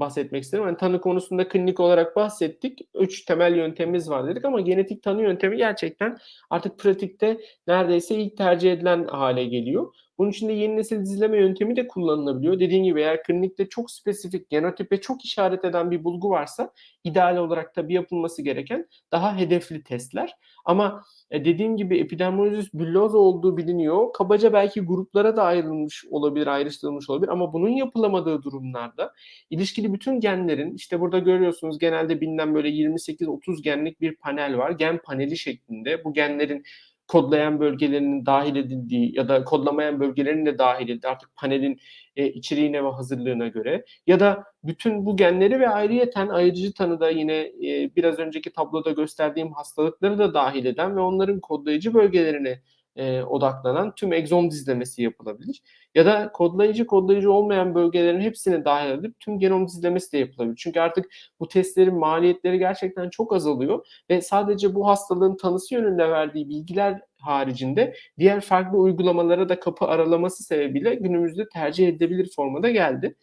bahsetmek 0.00 0.42
istedim. 0.44 0.64
Yani 0.64 0.76
tanı 0.76 1.00
konusunda 1.00 1.48
klinik 1.48 1.80
olarak 1.80 2.16
bahsettik. 2.16 2.80
Üç 2.94 3.24
temel 3.24 3.56
yöntemimiz 3.56 4.10
var 4.10 4.26
dedik 4.26 4.44
ama 4.44 4.60
genetik 4.60 5.02
tanı 5.02 5.22
yöntemi 5.22 5.56
gerçekten 5.56 6.18
artık 6.50 6.78
pratikte 6.78 7.40
neredeyse 7.66 8.14
ilk 8.14 8.36
tercih 8.36 8.72
edilen 8.72 9.04
hale 9.04 9.44
geliyor. 9.44 9.94
Bunun 10.20 10.30
için 10.30 10.48
de 10.48 10.52
yeni 10.52 10.76
nesil 10.76 11.00
dizileme 11.00 11.38
yöntemi 11.38 11.76
de 11.76 11.88
kullanılabiliyor. 11.88 12.60
Dediğim 12.60 12.84
gibi 12.84 13.00
eğer 13.00 13.22
klinikte 13.22 13.68
çok 13.68 13.90
spesifik 13.90 14.50
genotipe 14.50 15.00
çok 15.00 15.24
işaret 15.24 15.64
eden 15.64 15.90
bir 15.90 16.04
bulgu 16.04 16.30
varsa 16.30 16.72
ideal 17.04 17.36
olarak 17.36 17.74
tabii 17.74 17.94
yapılması 17.94 18.42
gereken 18.42 18.86
daha 19.12 19.36
hedefli 19.36 19.82
testler. 19.82 20.32
Ama 20.64 21.02
e, 21.30 21.44
dediğim 21.44 21.76
gibi 21.76 21.98
epidermolizis 21.98 22.74
bulloza 22.74 23.18
olduğu 23.18 23.56
biliniyor. 23.56 24.12
Kabaca 24.12 24.52
belki 24.52 24.80
gruplara 24.80 25.36
da 25.36 25.42
ayrılmış 25.42 26.04
olabilir, 26.10 26.46
ayrıştırılmış 26.46 27.10
olabilir 27.10 27.28
ama 27.28 27.52
bunun 27.52 27.68
yapılamadığı 27.68 28.42
durumlarda 28.42 29.12
ilişkili 29.50 29.92
bütün 29.92 30.20
genlerin 30.20 30.74
işte 30.74 31.00
burada 31.00 31.18
görüyorsunuz 31.18 31.78
genelde 31.78 32.20
bilinen 32.20 32.54
böyle 32.54 32.68
28-30 32.68 33.62
genlik 33.62 34.00
bir 34.00 34.16
panel 34.16 34.56
var. 34.56 34.70
Gen 34.70 34.98
paneli 34.98 35.36
şeklinde. 35.36 36.04
Bu 36.04 36.12
genlerin 36.12 36.64
kodlayan 37.10 37.60
bölgelerinin 37.60 38.26
dahil 38.26 38.56
edildiği 38.56 39.16
ya 39.16 39.28
da 39.28 39.44
kodlamayan 39.44 40.00
bölgelerinin 40.00 40.46
de 40.46 40.58
dahil 40.58 40.84
edildiği 40.84 41.10
artık 41.10 41.36
panelin 41.36 41.80
e, 42.16 42.26
içeriğine 42.28 42.84
ve 42.84 42.88
hazırlığına 42.88 43.48
göre 43.48 43.84
ya 44.06 44.20
da 44.20 44.44
bütün 44.64 45.06
bu 45.06 45.16
genleri 45.16 45.60
ve 45.60 45.68
ayrıyeten 45.68 46.28
ayırıcı 46.28 46.74
tanıda 46.74 47.10
yine 47.10 47.36
e, 47.36 47.90
biraz 47.96 48.18
önceki 48.18 48.52
tabloda 48.52 48.90
gösterdiğim 48.90 49.52
hastalıkları 49.52 50.18
da 50.18 50.34
dahil 50.34 50.64
eden 50.64 50.96
ve 50.96 51.00
onların 51.00 51.40
kodlayıcı 51.40 51.94
bölgelerine 51.94 52.62
e, 52.96 53.22
odaklanan 53.22 53.94
tüm 53.94 54.12
egzom 54.12 54.50
dizlemesi 54.50 55.02
yapılabilir. 55.02 55.62
Ya 55.94 56.06
da 56.06 56.32
kodlayıcı 56.32 56.86
kodlayıcı 56.86 57.32
olmayan 57.32 57.74
bölgelerin 57.74 58.20
hepsini 58.20 58.64
dahil 58.64 58.90
edip 58.90 59.20
tüm 59.20 59.38
genom 59.38 59.68
dizlemesi 59.68 60.12
de 60.12 60.18
yapılabilir. 60.18 60.56
Çünkü 60.56 60.80
artık 60.80 61.06
bu 61.40 61.48
testlerin 61.48 61.94
maliyetleri 61.94 62.58
gerçekten 62.58 63.10
çok 63.10 63.32
azalıyor 63.32 63.86
ve 64.10 64.20
sadece 64.20 64.74
bu 64.74 64.88
hastalığın 64.88 65.36
tanısı 65.36 65.74
yönünde 65.74 66.10
verdiği 66.10 66.48
bilgiler 66.48 67.00
haricinde 67.18 67.94
diğer 68.18 68.40
farklı 68.40 68.78
uygulamalara 68.78 69.48
da 69.48 69.60
kapı 69.60 69.84
aralaması 69.84 70.44
sebebiyle 70.44 70.94
günümüzde 70.94 71.48
tercih 71.48 71.88
edilebilir 71.88 72.30
formada 72.36 72.70
geldi. 72.70 73.16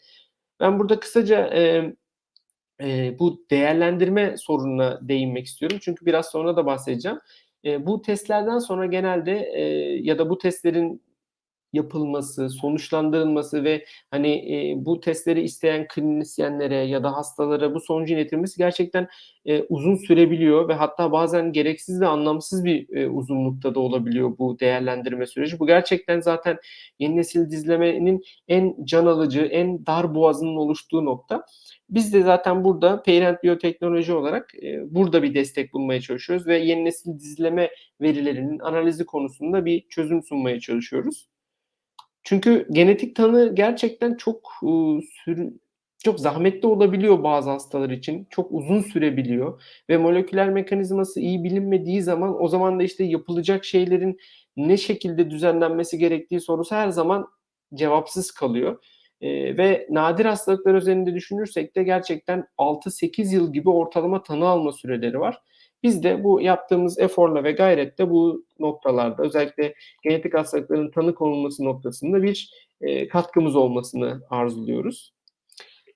Ben 0.59 0.79
burada 0.79 0.99
kısaca 0.99 1.47
e, 1.53 1.93
e, 2.81 3.19
bu 3.19 3.45
değerlendirme 3.51 4.37
sorununa 4.37 4.99
değinmek 5.01 5.45
istiyorum. 5.45 5.77
Çünkü 5.81 6.05
biraz 6.05 6.29
sonra 6.29 6.57
da 6.57 6.65
bahsedeceğim. 6.65 7.19
E, 7.65 7.85
bu 7.85 8.01
testlerden 8.01 8.59
sonra 8.59 8.85
genelde 8.85 9.33
e, 9.53 9.61
ya 10.03 10.19
da 10.19 10.29
bu 10.29 10.37
testlerin 10.37 11.01
yapılması, 11.73 12.49
sonuçlandırılması 12.49 13.63
ve 13.63 13.85
hani 14.11 14.29
e, 14.31 14.85
bu 14.85 14.99
testleri 14.99 15.41
isteyen 15.41 15.87
klinisyenlere 15.87 16.75
ya 16.75 17.03
da 17.03 17.15
hastalara 17.15 17.73
bu 17.73 17.79
sonucu 17.79 18.13
iletilmesi 18.13 18.57
gerçekten 18.57 19.07
e, 19.45 19.63
uzun 19.63 19.95
sürebiliyor 19.95 20.67
ve 20.69 20.73
hatta 20.73 21.11
bazen 21.11 21.51
gereksiz 21.51 22.01
ve 22.01 22.07
anlamsız 22.07 22.65
bir 22.65 22.95
e, 22.95 23.09
uzunlukta 23.09 23.75
da 23.75 23.79
olabiliyor 23.79 24.37
bu 24.37 24.59
değerlendirme 24.59 25.25
süreci. 25.25 25.59
Bu 25.59 25.67
gerçekten 25.67 26.19
zaten 26.19 26.57
yeni 26.99 27.17
nesil 27.17 27.49
dizlemenin 27.49 28.23
en 28.47 28.75
can 28.83 29.05
alıcı, 29.05 29.41
en 29.41 29.85
dar 29.85 30.15
boğazının 30.15 30.55
oluştuğu 30.55 31.05
nokta. 31.05 31.45
Biz 31.89 32.13
de 32.13 32.21
zaten 32.21 32.63
burada 32.63 33.03
Parent 33.03 33.43
Biyoteknoloji 33.43 34.13
olarak 34.13 34.55
e, 34.63 34.95
burada 34.95 35.23
bir 35.23 35.33
destek 35.33 35.73
bulmaya 35.73 36.01
çalışıyoruz 36.01 36.47
ve 36.47 36.57
yeni 36.57 36.85
nesil 36.85 37.19
dizleme 37.19 37.69
verilerinin 38.01 38.59
analizi 38.59 39.05
konusunda 39.05 39.65
bir 39.65 39.87
çözüm 39.89 40.23
sunmaya 40.23 40.59
çalışıyoruz. 40.59 41.27
Çünkü 42.27 42.67
genetik 42.71 43.15
tanı 43.15 43.55
gerçekten 43.55 44.17
çok 44.17 44.51
çok 46.03 46.19
zahmetli 46.19 46.67
olabiliyor 46.67 47.23
bazı 47.23 47.49
hastalar 47.49 47.89
için. 47.89 48.27
Çok 48.29 48.51
uzun 48.51 48.81
sürebiliyor 48.81 49.61
ve 49.89 49.97
moleküler 49.97 50.49
mekanizması 50.49 51.19
iyi 51.19 51.43
bilinmediği 51.43 52.01
zaman 52.01 52.43
o 52.43 52.47
zaman 52.47 52.79
da 52.79 52.83
işte 52.83 53.03
yapılacak 53.03 53.65
şeylerin 53.65 54.17
ne 54.57 54.77
şekilde 54.77 55.31
düzenlenmesi 55.31 55.97
gerektiği 55.97 56.41
sorusu 56.41 56.75
her 56.75 56.89
zaman 56.89 57.27
cevapsız 57.73 58.31
kalıyor. 58.31 58.83
E, 59.21 59.57
ve 59.57 59.87
nadir 59.89 60.25
hastalıklar 60.25 60.75
üzerinde 60.75 61.15
düşünürsek 61.15 61.75
de 61.75 61.83
gerçekten 61.83 62.43
6-8 62.57 63.33
yıl 63.33 63.53
gibi 63.53 63.69
ortalama 63.69 64.23
tanı 64.23 64.47
alma 64.47 64.71
süreleri 64.71 65.19
var. 65.19 65.41
Biz 65.87 66.03
de 66.03 66.23
bu 66.23 66.41
yaptığımız 66.41 66.99
eforla 66.99 67.43
ve 67.43 67.51
gayretle 67.51 68.09
bu 68.09 68.45
noktalarda 68.59 69.23
özellikle 69.23 69.73
genetik 70.03 70.33
hastalıkların 70.33 70.91
tanı 70.91 71.15
konulması 71.15 71.65
noktasında 71.65 72.23
bir 72.23 72.51
e, 72.81 73.07
katkımız 73.07 73.55
olmasını 73.55 74.21
arzuluyoruz. 74.29 75.13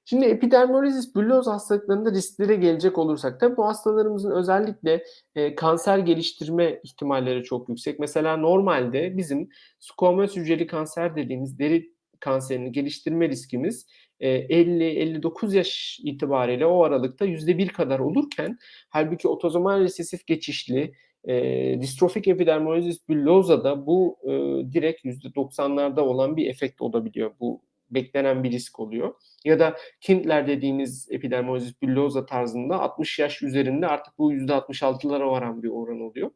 Şimdi 0.05 0.25
epidermolizis 0.25 1.15
bulloz 1.15 1.47
hastalıklarında 1.47 2.11
risklere 2.11 2.55
gelecek 2.55 2.97
olursak 2.97 3.39
tabii 3.39 3.57
bu 3.57 3.65
hastalarımızın 3.65 4.31
özellikle 4.31 5.03
e, 5.35 5.55
kanser 5.55 5.97
geliştirme 5.97 6.79
ihtimalleri 6.83 7.43
çok 7.43 7.69
yüksek. 7.69 7.99
Mesela 7.99 8.37
normalde 8.37 9.17
bizim 9.17 9.49
squamöz 9.79 10.35
hücreli 10.35 10.67
kanser 10.67 11.15
dediğimiz 11.15 11.59
deri 11.59 11.93
kanserini 12.19 12.71
geliştirme 12.71 13.29
riskimiz 13.29 13.87
50-59 14.21 15.53
e, 15.53 15.57
yaş 15.57 15.99
itibariyle 16.03 16.65
o 16.65 16.83
aralıkta 16.83 17.25
%1 17.25 17.67
kadar 17.67 17.99
olurken 17.99 18.57
halbuki 18.89 19.27
otozomal 19.27 19.79
resesif 19.79 20.27
geçişli 20.27 20.93
e, 21.27 21.77
distrofik 21.81 22.27
epidermolizis 22.27 23.09
bullosa'da 23.09 23.85
bu 23.85 24.17
e, 24.23 24.31
direkt 24.73 25.05
%90'larda 25.05 25.99
olan 25.99 26.37
bir 26.37 26.47
efekt 26.47 26.81
olabiliyor. 26.81 27.31
Bu 27.39 27.61
beklenen 27.91 28.43
bir 28.43 28.51
risk 28.51 28.79
oluyor. 28.79 29.13
Ya 29.45 29.59
da 29.59 29.75
Kindler 30.01 30.47
dediğimiz 30.47 31.07
epidermolizis 31.11 31.81
bullosa 31.81 32.25
tarzında 32.25 32.79
60 32.79 33.19
yaş 33.19 33.43
üzerinde 33.43 33.87
artık 33.87 34.17
bu 34.17 34.33
%66'lara 34.33 35.27
varan 35.31 35.63
bir 35.63 35.69
oran 35.69 36.01
oluyor. 36.01 36.31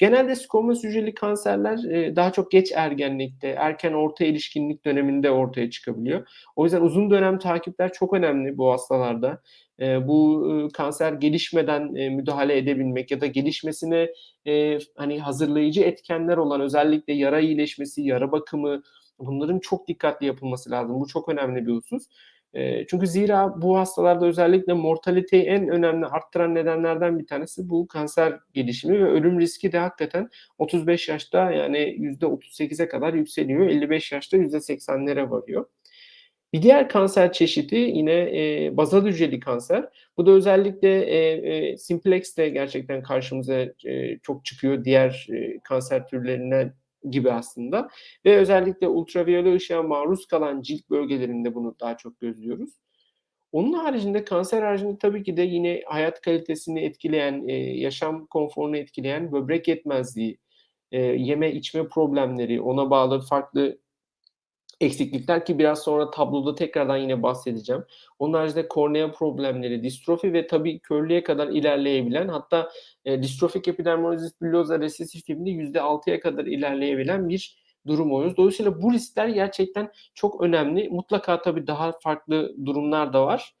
Genelde 0.00 0.36
skomos 0.36 0.84
hücreli 0.84 1.14
kanserler 1.14 1.84
e, 1.84 2.16
daha 2.16 2.32
çok 2.32 2.50
geç 2.50 2.72
ergenlikte, 2.74 3.48
erken 3.48 3.92
orta 3.92 4.24
erişkinlik 4.24 4.84
döneminde 4.84 5.30
ortaya 5.30 5.70
çıkabiliyor. 5.70 6.28
O 6.56 6.64
yüzden 6.64 6.80
uzun 6.80 7.10
dönem 7.10 7.38
takipler 7.38 7.92
çok 7.92 8.12
önemli 8.12 8.58
bu 8.58 8.72
hastalarda. 8.72 9.42
E, 9.80 10.08
bu 10.08 10.48
e, 10.52 10.72
kanser 10.72 11.12
gelişmeden 11.12 11.92
müdahale 11.92 12.58
edebilmek 12.58 13.10
ya 13.10 13.20
da 13.20 13.26
gelişmesine 13.26 14.08
hani 14.96 15.20
hazırlayıcı 15.20 15.82
etkenler 15.82 16.36
olan 16.36 16.60
özellikle 16.60 17.12
yara 17.12 17.40
iyileşmesi, 17.40 18.02
yara 18.02 18.32
bakımı 18.32 18.82
bunların 19.18 19.58
çok 19.58 19.88
dikkatli 19.88 20.26
yapılması 20.26 20.70
lazım. 20.70 21.00
Bu 21.00 21.06
çok 21.06 21.28
önemli 21.28 21.66
bir 21.66 21.72
husus 21.72 22.06
çünkü 22.88 23.06
zira 23.06 23.62
bu 23.62 23.78
hastalarda 23.78 24.26
özellikle 24.26 24.72
mortaliteyi 24.72 25.42
en 25.42 25.68
önemli 25.68 26.06
arttıran 26.06 26.54
nedenlerden 26.54 27.18
bir 27.18 27.26
tanesi 27.26 27.68
bu 27.68 27.88
kanser 27.88 28.38
gelişimi 28.54 28.98
ve 28.98 29.10
ölüm 29.10 29.40
riski 29.40 29.72
de 29.72 29.78
hakikaten 29.78 30.28
35 30.58 31.08
yaşta 31.08 31.50
yani 31.52 31.78
%38'e 31.78 32.88
kadar 32.88 33.14
yükseliyor. 33.14 33.66
55 33.68 34.12
yaşta 34.12 34.36
%80'lere 34.36 35.30
varıyor. 35.30 35.66
Bir 36.52 36.62
diğer 36.62 36.88
kanser 36.88 37.32
çeşidi 37.32 37.76
yine 37.76 38.12
e, 38.12 38.76
bazal 38.76 39.06
hücreli 39.06 39.40
kanser. 39.40 39.88
Bu 40.16 40.26
da 40.26 40.30
özellikle 40.30 41.02
e, 41.02 41.32
e, 41.32 41.76
simplex'te 41.76 42.48
gerçekten 42.48 43.02
karşımıza 43.02 43.60
e, 43.86 44.18
çok 44.22 44.44
çıkıyor 44.44 44.84
diğer 44.84 45.26
e, 45.32 45.60
kanser 45.60 46.06
türlerinden 46.06 46.72
gibi 47.10 47.32
aslında. 47.32 47.88
Ve 48.24 48.36
özellikle 48.36 48.88
ultraviyole 48.88 49.54
ışığa 49.54 49.82
maruz 49.82 50.26
kalan 50.26 50.62
cilt 50.62 50.90
bölgelerinde 50.90 51.54
bunu 51.54 51.76
daha 51.80 51.96
çok 51.96 52.20
gözlüyoruz. 52.20 52.70
Onun 53.52 53.72
haricinde 53.72 54.24
kanser 54.24 54.62
haricinde 54.62 54.98
tabii 54.98 55.22
ki 55.22 55.36
de 55.36 55.42
yine 55.42 55.82
hayat 55.86 56.20
kalitesini 56.20 56.80
etkileyen, 56.80 57.48
e, 57.48 57.52
yaşam 57.56 58.26
konforunu 58.26 58.76
etkileyen 58.76 59.32
böbrek 59.32 59.68
yetmezliği, 59.68 60.38
e, 60.92 61.00
yeme 61.02 61.52
içme 61.52 61.88
problemleri, 61.88 62.60
ona 62.60 62.90
bağlı 62.90 63.20
farklı 63.20 63.78
eksiklikler 64.80 65.44
ki 65.44 65.58
biraz 65.58 65.82
sonra 65.82 66.10
tabloda 66.10 66.54
tekrardan 66.54 66.96
yine 66.96 67.22
bahsedeceğim. 67.22 67.84
Onun 68.18 68.34
haricinde 68.34 68.68
kornea 68.68 69.12
problemleri, 69.12 69.82
distrofi 69.82 70.32
ve 70.32 70.46
tabii 70.46 70.78
körlüğe 70.78 71.22
kadar 71.22 71.48
ilerleyebilen 71.48 72.28
hatta 72.28 72.70
e, 73.04 73.22
distrofik 73.22 73.68
epidermolizis 73.68 74.40
bullosa 74.40 74.80
resesif 74.80 75.24
tipinde 75.26 75.50
%6'ya 75.50 76.20
kadar 76.20 76.44
ilerleyebilen 76.44 77.28
bir 77.28 77.60
durum 77.86 78.12
oluyoruz. 78.12 78.36
Dolayısıyla 78.36 78.82
bu 78.82 78.92
riskler 78.92 79.28
gerçekten 79.28 79.92
çok 80.14 80.42
önemli. 80.42 80.88
Mutlaka 80.88 81.42
tabii 81.42 81.66
daha 81.66 81.98
farklı 82.02 82.54
durumlar 82.66 83.12
da 83.12 83.26
var. 83.26 83.54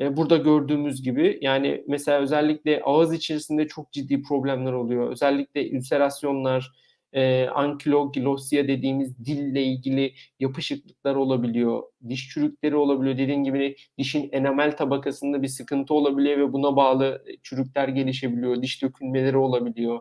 E, 0.00 0.16
burada 0.16 0.36
gördüğümüz 0.36 1.02
gibi 1.02 1.38
yani 1.42 1.84
mesela 1.88 2.20
özellikle 2.20 2.82
ağız 2.84 3.14
içerisinde 3.14 3.68
çok 3.68 3.92
ciddi 3.92 4.22
problemler 4.22 4.72
oluyor. 4.72 5.10
Özellikle 5.10 5.68
ülserasyonlar, 5.68 6.72
e, 7.16 7.48
ankiloglosia 7.48 8.68
dediğimiz 8.68 9.26
dille 9.26 9.62
ilgili 9.62 10.14
yapışıklıklar 10.40 11.14
olabiliyor. 11.16 11.82
Diş 12.08 12.28
çürükleri 12.28 12.76
olabiliyor. 12.76 13.18
Dediğim 13.18 13.44
gibi 13.44 13.76
dişin 13.98 14.28
enamel 14.32 14.76
tabakasında 14.76 15.42
bir 15.42 15.48
sıkıntı 15.48 15.94
olabiliyor 15.94 16.38
ve 16.38 16.52
buna 16.52 16.76
bağlı 16.76 17.24
çürükler 17.42 17.88
gelişebiliyor. 17.88 18.62
Diş 18.62 18.82
dökülmeleri 18.82 19.36
olabiliyor. 19.36 20.00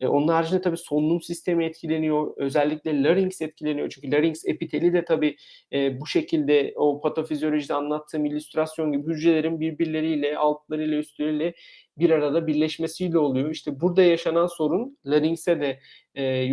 E, 0.00 0.06
onun 0.06 0.28
haricinde 0.28 0.60
tabii 0.60 0.76
solunum 0.76 1.22
sistemi 1.22 1.64
etkileniyor. 1.64 2.32
Özellikle 2.36 3.02
larynx 3.02 3.42
etkileniyor. 3.42 3.90
Çünkü 3.90 4.12
larynx 4.12 4.44
epiteli 4.46 4.92
de 4.92 5.04
tabii 5.04 5.36
e, 5.72 6.00
bu 6.00 6.06
şekilde 6.06 6.72
o 6.76 7.00
patofizyolojide 7.00 7.74
anlattığım 7.74 8.24
illüstrasyon 8.24 8.92
gibi 8.92 9.12
hücrelerin 9.12 9.60
birbirleriyle, 9.60 10.38
altlarıyla, 10.38 10.98
üstleriyle 10.98 11.54
bir 11.98 12.10
arada 12.10 12.46
birleşmesiyle 12.46 13.18
oluyor. 13.18 13.50
İşte 13.50 13.80
burada 13.80 14.02
yaşanan 14.02 14.46
sorun 14.46 14.98
larynx'e 15.06 15.60
de 15.60 15.80
e, 16.16 16.48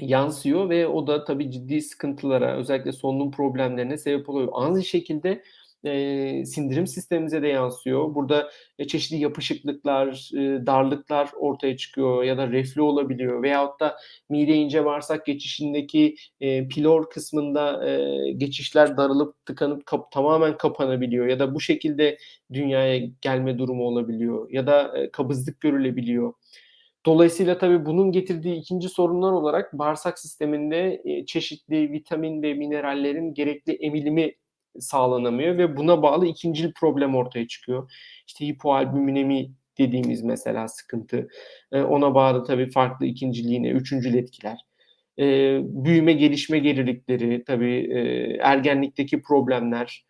yansıyor 0.00 0.70
ve 0.70 0.86
o 0.86 1.06
da 1.06 1.24
tabii 1.24 1.50
ciddi 1.50 1.82
sıkıntılara, 1.82 2.56
özellikle 2.56 2.92
solunum 2.92 3.30
problemlerine 3.30 3.98
sebep 3.98 4.28
oluyor. 4.28 4.48
Aynı 4.52 4.84
şekilde 4.84 5.42
e, 5.84 6.44
sindirim 6.44 6.86
sistemimize 6.86 7.42
de 7.42 7.48
yansıyor. 7.48 8.14
Burada 8.14 8.50
e, 8.78 8.86
çeşitli 8.86 9.16
yapışıklıklar, 9.16 10.30
e, 10.34 10.66
darlıklar 10.66 11.30
ortaya 11.36 11.76
çıkıyor 11.76 12.22
ya 12.22 12.38
da 12.38 12.50
reflü 12.50 12.82
olabiliyor 12.82 13.42
veyahut 13.42 13.80
da 13.80 13.96
mide 14.30 14.54
ince 14.54 14.84
bağırsak 14.84 15.26
geçişindeki 15.26 16.16
e, 16.40 16.68
pilor 16.68 17.10
kısmında 17.10 17.90
e, 17.90 18.32
geçişler 18.32 18.96
darılıp 18.96 19.46
tıkanıp 19.46 19.86
kap, 19.86 20.12
tamamen 20.12 20.58
kapanabiliyor 20.58 21.26
ya 21.26 21.38
da 21.38 21.54
bu 21.54 21.60
şekilde 21.60 22.18
dünyaya 22.52 22.98
gelme 23.20 23.58
durumu 23.58 23.84
olabiliyor 23.84 24.50
ya 24.50 24.66
da 24.66 24.98
e, 24.98 25.10
kabızlık 25.10 25.60
görülebiliyor. 25.60 26.32
Dolayısıyla 27.06 27.58
tabii 27.58 27.86
bunun 27.86 28.12
getirdiği 28.12 28.56
ikinci 28.56 28.88
sorunlar 28.88 29.32
olarak 29.32 29.72
bağırsak 29.72 30.18
sisteminde 30.18 31.02
e, 31.04 31.26
çeşitli 31.26 31.92
vitamin 31.92 32.42
ve 32.42 32.54
minerallerin 32.54 33.34
gerekli 33.34 33.72
emilimi 33.72 34.34
sağlanamıyor 34.80 35.58
ve 35.58 35.76
buna 35.76 36.02
bağlı 36.02 36.26
ikincil 36.26 36.72
problem 36.72 37.14
ortaya 37.14 37.46
çıkıyor. 37.46 37.92
İşte 38.26 38.46
hipoalbuminemi 38.46 39.50
dediğimiz 39.78 40.22
mesela 40.22 40.68
sıkıntı. 40.68 41.28
E, 41.72 41.80
ona 41.80 42.14
bağlı 42.14 42.44
tabii 42.44 42.70
farklı 42.70 43.06
ikincil 43.06 43.48
yine 43.48 43.68
üçüncül 43.68 44.14
etkiler. 44.14 44.58
E, 45.18 45.24
büyüme 45.62 46.12
gelişme 46.12 46.58
gerilikleri 46.58 47.44
tabii 47.44 47.76
e, 47.92 48.00
ergenlikteki 48.42 49.22
problemler. 49.22 50.06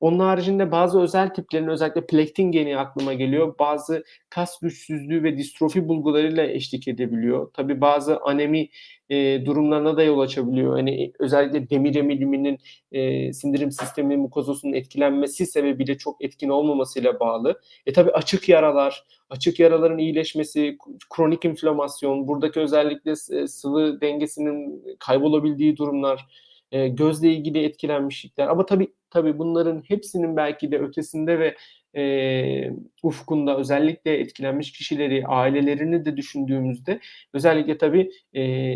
Onun 0.00 0.18
haricinde 0.18 0.72
bazı 0.72 1.00
özel 1.00 1.34
tiplerin 1.34 1.68
özellikle 1.68 2.06
plektin 2.06 2.42
geni 2.52 2.78
aklıma 2.78 3.14
geliyor. 3.14 3.54
Bazı 3.58 4.04
kas 4.30 4.60
güçsüzlüğü 4.60 5.22
ve 5.22 5.38
distrofi 5.38 5.88
bulgularıyla 5.88 6.46
eşlik 6.46 6.88
edebiliyor. 6.88 7.50
Tabii 7.54 7.80
bazı 7.80 8.20
anemi 8.20 8.68
e, 9.10 9.46
durumlarına 9.46 9.96
da 9.96 10.02
yol 10.02 10.20
açabiliyor. 10.20 10.72
Hani 10.76 11.12
özellikle 11.18 11.70
demir 11.70 11.94
emiliminin 11.94 12.58
e, 12.92 13.32
sindirim 13.32 13.72
sistemi 13.72 14.16
mukozosunun 14.16 14.72
etkilenmesi 14.72 15.46
sebebiyle 15.46 15.98
çok 15.98 16.24
etkin 16.24 16.48
olmamasıyla 16.48 17.20
bağlı. 17.20 17.60
E 17.86 17.92
tabii 17.92 18.10
açık 18.10 18.48
yaralar, 18.48 19.04
açık 19.30 19.60
yaraların 19.60 19.98
iyileşmesi, 19.98 20.78
kronik 21.10 21.44
inflamasyon, 21.44 22.28
buradaki 22.28 22.60
özellikle 22.60 23.16
sıvı 23.46 24.00
dengesinin 24.00 24.84
kaybolabildiği 24.98 25.76
durumlar, 25.76 26.26
e, 26.72 26.88
gözle 26.88 27.32
ilgili 27.32 27.64
etkilenmişlikler. 27.64 28.48
Ama 28.48 28.66
tabii 28.66 28.88
tabii 29.10 29.38
bunların 29.38 29.82
hepsinin 29.88 30.36
belki 30.36 30.72
de 30.72 30.78
ötesinde 30.78 31.38
ve 31.38 31.56
e, 31.96 32.70
ufkunda 33.02 33.58
özellikle 33.58 34.18
etkilenmiş 34.18 34.72
kişileri, 34.72 35.26
ailelerini 35.26 36.04
de 36.04 36.16
düşündüğümüzde 36.16 37.00
özellikle 37.34 37.78
tabii 37.78 38.10
e, 38.36 38.74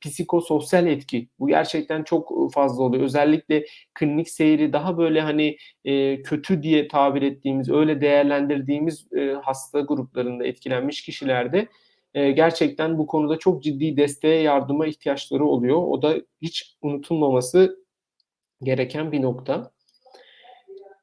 psikososyal 0.00 0.86
etki 0.86 1.28
bu 1.38 1.48
gerçekten 1.48 2.02
çok 2.02 2.52
fazla 2.54 2.82
oluyor. 2.82 3.04
Özellikle 3.04 3.66
klinik 3.94 4.28
seyri 4.30 4.72
daha 4.72 4.98
böyle 4.98 5.20
hani 5.20 5.56
e, 5.84 6.22
kötü 6.22 6.62
diye 6.62 6.88
tabir 6.88 7.22
ettiğimiz, 7.22 7.70
öyle 7.70 8.00
değerlendirdiğimiz 8.00 9.06
e, 9.12 9.30
hasta 9.42 9.80
gruplarında 9.80 10.46
etkilenmiş 10.46 11.02
kişilerde 11.02 11.68
e, 12.14 12.30
gerçekten 12.30 12.98
bu 12.98 13.06
konuda 13.06 13.38
çok 13.38 13.62
ciddi 13.62 13.96
desteğe, 13.96 14.42
yardıma 14.42 14.86
ihtiyaçları 14.86 15.44
oluyor. 15.44 15.76
O 15.76 16.02
da 16.02 16.16
hiç 16.42 16.76
unutulmaması 16.82 17.84
gereken 18.62 19.12
bir 19.12 19.22
nokta. 19.22 19.71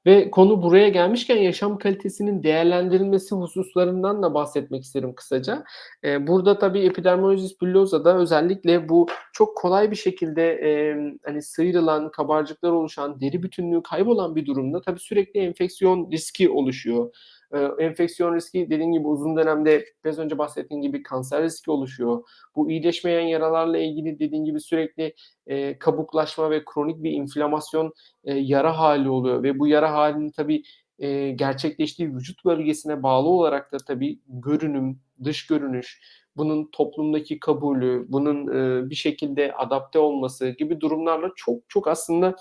Ve 0.10 0.32
konu 0.32 0.64
buraya 0.64 0.90
gelmişken 0.90 1.38
yaşam 1.38 1.78
kalitesinin 1.78 2.44
değerlendirilmesi 2.44 3.36
hususlarından 3.36 4.24
da 4.24 4.34
bahsetmek 4.34 4.84
isterim 4.84 5.16
kısaca. 5.16 5.64
Ee, 6.04 6.28
burada 6.28 6.60
tabii 6.60 6.80
epidermolojis 6.80 7.62
bullosa'da 7.62 8.18
özellikle 8.18 8.90
bu 8.90 9.08
çok 9.34 9.58
kolay 9.58 9.92
bir 9.92 9.96
şekilde 9.96 10.52
e, 10.52 10.96
hani 11.26 11.42
sıyrılan, 11.42 12.12
kabarcıklar 12.12 12.72
oluşan, 12.72 13.22
deri 13.22 13.44
bütünlüğü 13.44 13.84
kaybolan 13.84 14.36
bir 14.36 14.46
durumda 14.46 14.82
tabii 14.82 15.00
sürekli 15.00 15.40
enfeksiyon 15.40 16.12
riski 16.12 16.50
oluşuyor. 16.50 17.16
Ee, 17.54 17.58
enfeksiyon 17.80 18.36
riski 18.36 18.70
dediğim 18.70 18.94
gibi 18.94 19.08
uzun 19.08 19.38
dönemde 19.38 19.86
biraz 20.06 20.20
önce 20.20 20.38
bahsettiğim 20.38 20.82
gibi 20.82 21.04
kanser 21.04 21.44
riski 21.44 21.72
oluşuyor. 21.72 22.24
Bu 22.56 22.72
iyileşmeyen 22.72 23.28
yaralarla 23.28 23.78
ilgili 23.78 24.20
dediğim 24.20 24.46
gibi 24.46 24.62
sürekli 24.62 25.16
e, 25.48 25.80
kabuklaşma 25.80 26.52
ve 26.52 26.66
kronik 26.66 27.04
bir 27.04 27.12
inflamasyon 27.12 27.94
e, 28.24 28.34
yara 28.34 28.78
hali 28.78 29.10
oluyor 29.10 29.44
ve 29.44 29.60
bu 29.60 29.68
yara 29.68 29.94
halinin 29.94 30.32
tabii 30.32 30.64
e, 31.00 31.32
gerçekleştiği 31.32 32.16
vücut 32.16 32.46
bölgesine 32.46 33.04
bağlı 33.04 33.28
olarak 33.28 33.72
da 33.72 33.78
tabii 33.78 34.20
görünüm, 34.28 35.00
dış 35.24 35.48
görünüş, 35.48 36.02
bunun 36.38 36.70
toplumdaki 36.72 37.40
kabulü, 37.40 38.06
bunun 38.10 38.48
e, 38.48 38.90
bir 38.90 38.96
şekilde 38.96 39.54
adapte 39.54 40.00
olması 40.00 40.50
gibi 40.50 40.82
durumlarla 40.82 41.32
çok 41.36 41.70
çok 41.70 41.88
aslında 41.88 42.36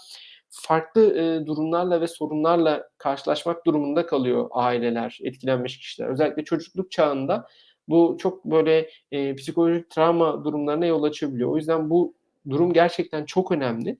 farklı 0.51 1.19
e, 1.19 1.47
durumlarla 1.47 2.01
ve 2.01 2.07
sorunlarla 2.07 2.89
karşılaşmak 2.99 3.67
durumunda 3.67 4.07
kalıyor 4.07 4.49
aileler, 4.51 5.19
etkilenmiş 5.23 5.79
kişiler. 5.79 6.09
Özellikle 6.09 6.45
çocukluk 6.45 6.91
çağında 6.91 7.47
bu 7.89 8.17
çok 8.21 8.45
böyle 8.45 8.91
e, 9.13 9.35
psikolojik 9.35 9.91
travma 9.91 10.45
durumlarına 10.45 10.87
yol 10.87 11.03
açabiliyor. 11.03 11.51
O 11.51 11.57
yüzden 11.57 11.91
bu 11.91 12.15
durum 12.51 12.73
gerçekten 12.73 13.25
çok 13.25 13.53
önemli. 13.53 13.99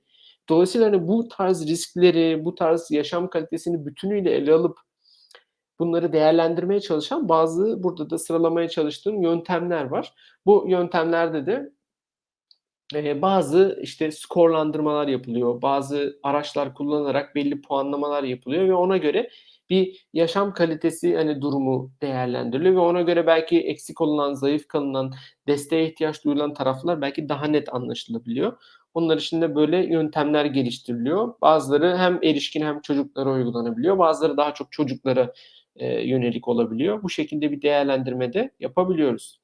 Dolayısıyla 0.49 0.87
hani 0.87 1.07
bu 1.07 1.27
tarz 1.27 1.67
riskleri, 1.67 2.45
bu 2.45 2.55
tarz 2.55 2.91
yaşam 2.91 3.29
kalitesini 3.29 3.85
bütünüyle 3.85 4.31
ele 4.31 4.53
alıp 4.53 4.79
bunları 5.79 6.13
değerlendirmeye 6.13 6.79
çalışan 6.79 7.29
bazı 7.29 7.83
burada 7.83 8.09
da 8.09 8.17
sıralamaya 8.17 8.69
çalıştığım 8.69 9.21
yöntemler 9.21 9.83
var. 9.83 10.13
Bu 10.45 10.65
yöntemlerde 10.67 11.45
de 11.45 11.71
bazı 12.93 13.79
işte 13.81 14.11
skorlandırmalar 14.11 15.07
yapılıyor. 15.07 15.61
Bazı 15.61 16.19
araçlar 16.23 16.73
kullanarak 16.73 17.35
belli 17.35 17.61
puanlamalar 17.61 18.23
yapılıyor 18.23 18.67
ve 18.67 18.73
ona 18.73 18.97
göre 18.97 19.29
bir 19.69 20.07
yaşam 20.13 20.53
kalitesi 20.53 21.15
hani 21.15 21.41
durumu 21.41 21.91
değerlendiriliyor 22.01 22.75
ve 22.75 22.79
ona 22.79 23.01
göre 23.01 23.27
belki 23.27 23.59
eksik 23.59 24.01
olunan, 24.01 24.33
zayıf 24.33 24.67
kalınan, 24.67 25.13
desteğe 25.47 25.87
ihtiyaç 25.87 26.25
duyulan 26.25 26.53
taraflar 26.53 27.01
belki 27.01 27.29
daha 27.29 27.45
net 27.45 27.73
anlaşılabiliyor. 27.73 28.57
Onlar 28.93 29.17
için 29.17 29.41
de 29.41 29.55
böyle 29.55 29.77
yöntemler 29.77 30.45
geliştiriliyor. 30.45 31.33
Bazıları 31.41 31.97
hem 31.97 32.19
erişkin 32.23 32.61
hem 32.61 32.81
çocuklara 32.81 33.33
uygulanabiliyor. 33.33 33.97
Bazıları 33.97 34.37
daha 34.37 34.53
çok 34.53 34.71
çocuklara 34.71 35.33
e, 35.75 36.07
yönelik 36.07 36.47
olabiliyor. 36.47 37.03
Bu 37.03 37.09
şekilde 37.09 37.51
bir 37.51 37.61
değerlendirme 37.61 38.33
de 38.33 38.51
yapabiliyoruz. 38.59 39.39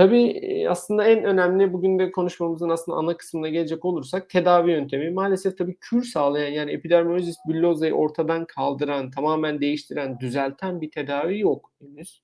Tabii 0.00 0.66
aslında 0.68 1.04
en 1.08 1.24
önemli 1.24 1.72
bugün 1.72 1.98
de 1.98 2.12
konuşmamızın 2.12 2.68
aslında 2.68 2.98
ana 2.98 3.16
kısmına 3.16 3.48
gelecek 3.48 3.84
olursak 3.84 4.30
tedavi 4.30 4.70
yöntemi. 4.70 5.10
Maalesef 5.10 5.58
tabii 5.58 5.76
kür 5.80 6.02
sağlayan 6.02 6.52
yani 6.52 6.72
epidermolojis 6.72 7.36
bullosa'yı 7.46 7.94
ortadan 7.94 8.44
kaldıran, 8.46 9.10
tamamen 9.10 9.60
değiştiren, 9.60 10.20
düzelten 10.20 10.80
bir 10.80 10.90
tedavi 10.90 11.38
yok 11.38 11.72
henüz. 11.80 12.22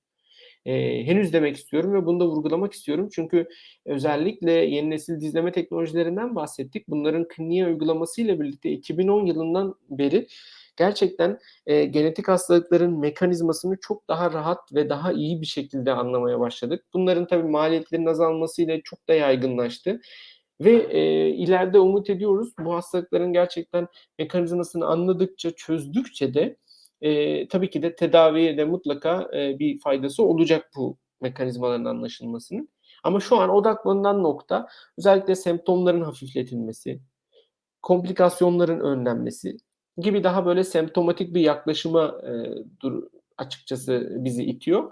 Ee, 0.65 1.03
henüz 1.05 1.33
demek 1.33 1.57
istiyorum 1.57 1.93
ve 1.93 2.05
bunu 2.05 2.19
da 2.19 2.27
vurgulamak 2.27 2.73
istiyorum. 2.73 3.09
Çünkü 3.11 3.47
özellikle 3.85 4.51
yeni 4.51 4.89
nesil 4.89 5.21
dizleme 5.21 5.51
teknolojilerinden 5.51 6.35
bahsettik. 6.35 6.87
Bunların 6.87 7.27
kliniğe 7.27 7.67
uygulamasıyla 7.67 8.39
birlikte 8.39 8.71
2010 8.71 9.25
yılından 9.25 9.75
beri 9.89 10.27
gerçekten 10.77 11.39
e, 11.65 11.85
genetik 11.85 12.27
hastalıkların 12.27 12.99
mekanizmasını 12.99 13.77
çok 13.81 14.07
daha 14.07 14.31
rahat 14.33 14.73
ve 14.73 14.89
daha 14.89 15.11
iyi 15.11 15.41
bir 15.41 15.45
şekilde 15.45 15.91
anlamaya 15.91 16.39
başladık. 16.39 16.85
Bunların 16.93 17.27
tabii 17.27 17.49
maliyetlerin 17.49 18.05
azalmasıyla 18.05 18.81
çok 18.83 19.07
da 19.07 19.13
yaygınlaştı. 19.13 20.01
Ve 20.61 20.71
e, 20.71 21.29
ileride 21.29 21.79
umut 21.79 22.09
ediyoruz 22.09 22.53
bu 22.59 22.73
hastalıkların 22.73 23.33
gerçekten 23.33 23.87
mekanizmasını 24.19 24.85
anladıkça, 24.85 25.51
çözdükçe 25.51 26.33
de 26.33 26.57
e, 27.01 27.47
tabii 27.47 27.69
ki 27.69 27.81
de 27.81 27.95
tedaviye 27.95 28.57
de 28.57 28.65
mutlaka 28.65 29.29
e, 29.33 29.59
bir 29.59 29.79
faydası 29.79 30.23
olacak 30.23 30.71
bu 30.75 30.97
mekanizmaların 31.21 31.85
anlaşılmasının. 31.85 32.69
Ama 33.03 33.19
şu 33.19 33.37
an 33.37 33.49
odaklanan 33.49 34.23
nokta 34.23 34.67
özellikle 34.97 35.35
semptomların 35.35 36.01
hafifletilmesi, 36.01 36.99
komplikasyonların 37.81 38.79
önlenmesi, 38.79 39.57
gibi 39.97 40.23
daha 40.23 40.45
böyle 40.45 40.63
semptomatik 40.63 41.35
bir 41.35 41.41
yaklaşıma 41.41 42.21
e, 42.23 42.31
dur, 42.81 43.03
açıkçası 43.37 44.07
bizi 44.11 44.43
itiyor. 44.43 44.91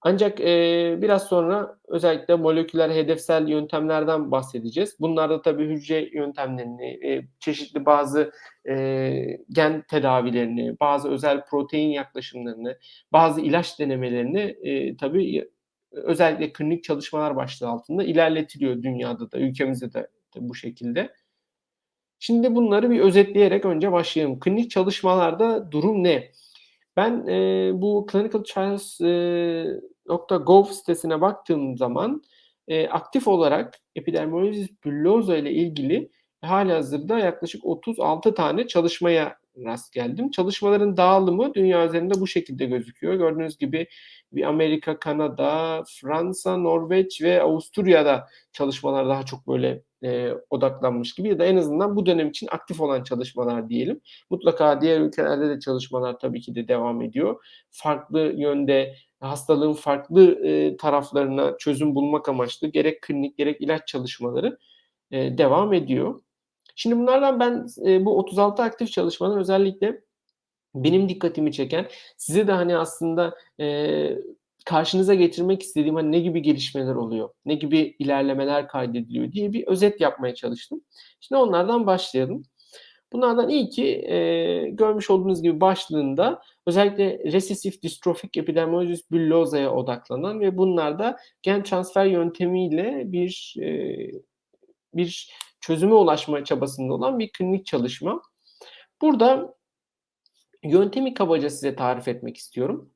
Ancak 0.00 0.40
e, 0.40 0.98
biraz 1.02 1.28
sonra 1.28 1.78
özellikle 1.88 2.34
moleküler 2.34 2.90
hedefsel 2.90 3.48
yöntemlerden 3.48 4.30
bahsedeceğiz. 4.30 4.96
Bunlarda 5.00 5.42
tabii 5.42 5.66
hücre 5.68 6.10
yöntemlerini, 6.12 7.06
e, 7.06 7.28
çeşitli 7.40 7.86
bazı 7.86 8.32
e, 8.68 9.38
gen 9.52 9.82
tedavilerini, 9.82 10.80
bazı 10.80 11.10
özel 11.10 11.44
protein 11.44 11.90
yaklaşımlarını, 11.90 12.78
bazı 13.12 13.40
ilaç 13.40 13.78
denemelerini 13.78 14.40
e, 14.40 14.96
tabii 14.96 15.48
özellikle 15.92 16.52
klinik 16.52 16.84
çalışmalar 16.84 17.36
başlığı 17.36 17.68
altında 17.68 18.04
ilerletiliyor 18.04 18.82
dünyada 18.82 19.32
da, 19.32 19.38
ülkemizde 19.38 19.92
de, 19.92 20.08
bu 20.36 20.54
şekilde. 20.54 21.10
Şimdi 22.18 22.54
bunları 22.54 22.90
bir 22.90 23.00
özetleyerek 23.00 23.64
önce 23.64 23.92
başlayalım. 23.92 24.40
Klinik 24.40 24.70
çalışmalarda 24.70 25.72
durum 25.72 26.04
ne? 26.04 26.30
Ben 26.96 27.26
e, 27.26 27.70
bu 27.74 28.06
clinicaltrials.gov 28.12 30.64
sitesine 30.64 31.20
baktığım 31.20 31.76
zaman 31.76 32.22
e, 32.68 32.88
aktif 32.88 33.28
olarak 33.28 33.78
epidermolojis 33.96 34.68
bullosa 34.84 35.36
ile 35.36 35.52
ilgili 35.52 36.10
hali 36.42 36.72
hazırda 36.72 37.18
yaklaşık 37.18 37.64
36 37.64 38.34
tane 38.34 38.66
çalışmaya 38.66 39.38
rast 39.64 39.92
geldim. 39.92 40.30
Çalışmaların 40.30 40.96
dağılımı 40.96 41.54
dünya 41.54 41.86
üzerinde 41.86 42.14
bu 42.20 42.26
şekilde 42.26 42.66
gözüküyor. 42.66 43.14
Gördüğünüz 43.14 43.58
gibi 43.58 43.86
bir 44.32 44.42
Amerika, 44.42 44.98
Kanada, 44.98 45.82
Fransa, 46.00 46.56
Norveç 46.56 47.22
ve 47.22 47.42
Avusturya'da 47.42 48.28
çalışmalar 48.52 49.08
daha 49.08 49.22
çok 49.22 49.48
böyle 49.48 49.82
e, 50.04 50.32
odaklanmış 50.50 51.14
gibi 51.14 51.28
ya 51.28 51.38
da 51.38 51.44
en 51.44 51.56
azından 51.56 51.96
bu 51.96 52.06
dönem 52.06 52.28
için 52.28 52.48
aktif 52.50 52.80
olan 52.80 53.04
çalışmalar 53.04 53.68
diyelim. 53.68 54.00
Mutlaka 54.30 54.80
diğer 54.80 55.00
ülkelerde 55.00 55.48
de 55.48 55.60
çalışmalar 55.60 56.18
tabii 56.18 56.40
ki 56.40 56.54
de 56.54 56.68
devam 56.68 57.02
ediyor. 57.02 57.44
Farklı 57.70 58.20
yönde 58.20 58.94
hastalığın 59.20 59.72
farklı 59.72 60.46
e, 60.46 60.76
taraflarına 60.76 61.58
çözüm 61.58 61.94
bulmak 61.94 62.28
amaçlı 62.28 62.68
gerek 62.68 63.02
klinik 63.02 63.38
gerek 63.38 63.60
ilaç 63.60 63.88
çalışmaları 63.88 64.58
e, 65.10 65.38
devam 65.38 65.72
ediyor. 65.72 66.20
Şimdi 66.76 66.96
bunlardan 66.96 67.40
ben 67.40 67.66
e, 67.86 68.04
bu 68.04 68.18
36 68.18 68.62
aktif 68.62 68.92
çalışmadan 68.92 69.38
özellikle 69.38 70.00
benim 70.74 71.08
dikkatimi 71.08 71.52
çeken 71.52 71.88
size 72.16 72.46
de 72.46 72.52
hani 72.52 72.76
aslında 72.76 73.34
e, 73.60 74.18
karşınıza 74.64 75.14
getirmek 75.14 75.62
istediğim 75.62 75.94
hani 75.94 76.12
ne 76.12 76.20
gibi 76.20 76.42
gelişmeler 76.42 76.94
oluyor, 76.94 77.28
ne 77.44 77.54
gibi 77.54 77.96
ilerlemeler 77.98 78.68
kaydediliyor 78.68 79.32
diye 79.32 79.52
bir 79.52 79.66
özet 79.66 80.00
yapmaya 80.00 80.34
çalıştım. 80.34 80.80
Şimdi 81.20 81.42
onlardan 81.42 81.86
başlayalım. 81.86 82.42
Bunlardan 83.12 83.48
ilki 83.48 83.86
e, 83.86 84.68
görmüş 84.70 85.10
olduğunuz 85.10 85.42
gibi 85.42 85.60
başlığında 85.60 86.42
özellikle 86.66 87.18
resesif 87.32 87.82
distrofik 87.82 88.36
epidermolysis 88.36 89.10
bullosa'ya 89.10 89.72
odaklanan 89.74 90.40
ve 90.40 90.58
bunlarda 90.58 91.16
gen 91.42 91.62
transfer 91.62 92.06
yöntemiyle 92.06 93.02
bir 93.12 93.54
e, 93.60 93.96
bir 94.94 95.30
çözüme 95.60 95.94
ulaşma 95.94 96.44
çabasında 96.44 96.94
olan 96.94 97.18
bir 97.18 97.32
klinik 97.32 97.66
çalışma. 97.66 98.22
Burada 99.02 99.54
yöntemi 100.62 101.14
kabaca 101.14 101.50
size 101.50 101.76
tarif 101.76 102.08
etmek 102.08 102.36
istiyorum. 102.36 102.90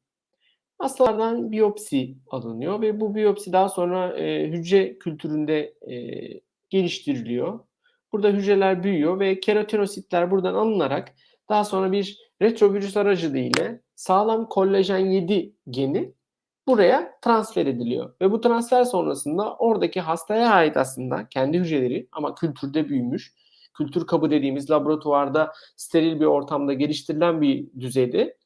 Hastalardan 0.83 1.53
biyopsi 1.53 2.15
alınıyor 2.31 2.81
ve 2.81 3.01
bu 3.01 3.15
biyopsi 3.15 3.53
daha 3.53 3.69
sonra 3.69 4.19
e, 4.19 4.49
hücre 4.49 4.99
kültüründe 4.99 5.75
e, 5.91 5.95
geliştiriliyor. 6.71 7.61
Burada 8.13 8.29
hücreler 8.29 8.83
büyüyor 8.83 9.21
ve 9.21 9.41
keratinositler 9.41 10.31
buradan 10.31 10.55
alınarak 10.55 11.15
daha 11.49 11.65
sonra 11.65 11.93
bir 11.93 12.19
retrovirüs 12.43 12.97
aracılığıyla 12.97 13.81
sağlam 13.95 14.49
kollajen 14.49 14.99
7 14.99 15.55
geni 15.71 16.13
buraya 16.67 17.19
transfer 17.21 17.67
ediliyor. 17.67 18.15
Ve 18.21 18.33
bu 18.33 18.41
transfer 18.41 18.85
sonrasında 18.85 19.57
oradaki 19.57 20.01
hastaya 20.01 20.51
ait 20.51 20.77
aslında 20.77 21.29
kendi 21.29 21.59
hücreleri 21.59 22.09
ama 22.13 22.35
kültürde 22.35 22.89
büyümüş, 22.89 23.35
kültür 23.75 24.07
kabı 24.07 24.31
dediğimiz 24.31 24.71
laboratuvarda 24.71 25.53
steril 25.77 26.21
bir 26.21 26.27
ortamda 26.27 26.73
geliştirilen 26.73 27.41
bir 27.41 27.67
düzeyde 27.81 28.37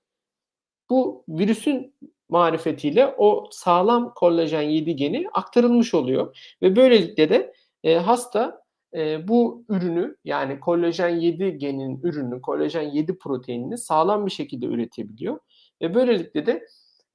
bu 0.90 1.24
virüsün 1.28 1.94
marifetiyle 2.28 3.14
o 3.18 3.48
sağlam 3.50 4.14
kollajen 4.14 4.62
7 4.62 4.96
geni 4.96 5.26
aktarılmış 5.32 5.94
oluyor. 5.94 6.36
Ve 6.62 6.76
böylelikle 6.76 7.28
de 7.28 7.52
e, 7.84 7.96
hasta 7.96 8.62
e, 8.94 9.28
bu 9.28 9.64
ürünü 9.68 10.16
yani 10.24 10.60
kollajen 10.60 11.08
7 11.08 11.58
genin 11.58 12.00
ürünü, 12.02 12.42
kollajen 12.42 12.82
7 12.82 13.18
proteinini 13.18 13.78
sağlam 13.78 14.26
bir 14.26 14.30
şekilde 14.30 14.66
üretebiliyor. 14.66 15.38
Ve 15.82 15.94
böylelikle 15.94 16.46
de 16.46 16.66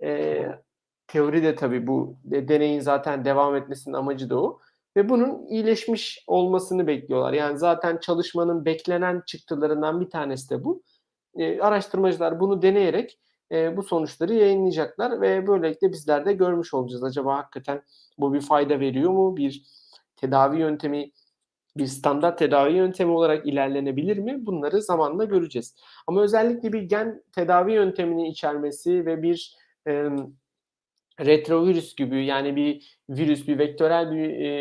e, 0.03 0.41
teoride 1.07 1.55
tabii 1.55 1.87
bu 1.87 2.17
deneyin 2.23 2.79
zaten 2.79 3.25
devam 3.25 3.55
etmesinin 3.55 3.95
amacı 3.95 4.29
da 4.29 4.41
o. 4.41 4.59
Ve 4.97 5.09
bunun 5.09 5.45
iyileşmiş 5.45 6.23
olmasını 6.27 6.87
bekliyorlar. 6.87 7.33
Yani 7.33 7.57
zaten 7.57 7.97
çalışmanın 7.97 8.65
beklenen 8.65 9.23
çıktılarından 9.27 10.01
bir 10.01 10.09
tanesi 10.09 10.49
de 10.49 10.63
bu. 10.63 10.83
E, 11.35 11.61
araştırmacılar 11.61 12.39
bunu 12.39 12.61
deneyerek 12.61 13.19
e, 13.51 13.77
bu 13.77 13.83
sonuçları 13.83 14.33
yayınlayacaklar 14.33 15.21
ve 15.21 15.47
böylelikle 15.47 15.91
bizler 15.91 16.25
de 16.25 16.33
görmüş 16.33 16.73
olacağız. 16.73 17.03
Acaba 17.03 17.37
hakikaten 17.37 17.81
bu 18.17 18.33
bir 18.33 18.41
fayda 18.41 18.79
veriyor 18.79 19.11
mu? 19.11 19.37
Bir 19.37 19.63
tedavi 20.15 20.59
yöntemi, 20.59 21.11
bir 21.77 21.87
standart 21.87 22.39
tedavi 22.39 22.73
yöntemi 22.73 23.11
olarak 23.11 23.47
ilerlenebilir 23.47 24.17
mi? 24.17 24.45
Bunları 24.45 24.81
zamanla 24.81 25.25
göreceğiz. 25.25 25.75
Ama 26.07 26.21
özellikle 26.21 26.73
bir 26.73 26.81
gen 26.81 27.23
tedavi 27.31 27.73
yöntemini 27.73 28.29
içermesi 28.29 29.05
ve 29.05 29.23
bir 29.23 29.55
e, 29.87 30.09
retrovirüs 31.19 31.95
gibi 31.95 32.25
yani 32.25 32.55
bir 32.55 32.97
virüs, 33.09 33.47
bir 33.47 33.57
vektörel 33.57 34.11
bir 34.11 34.29
e, 34.29 34.51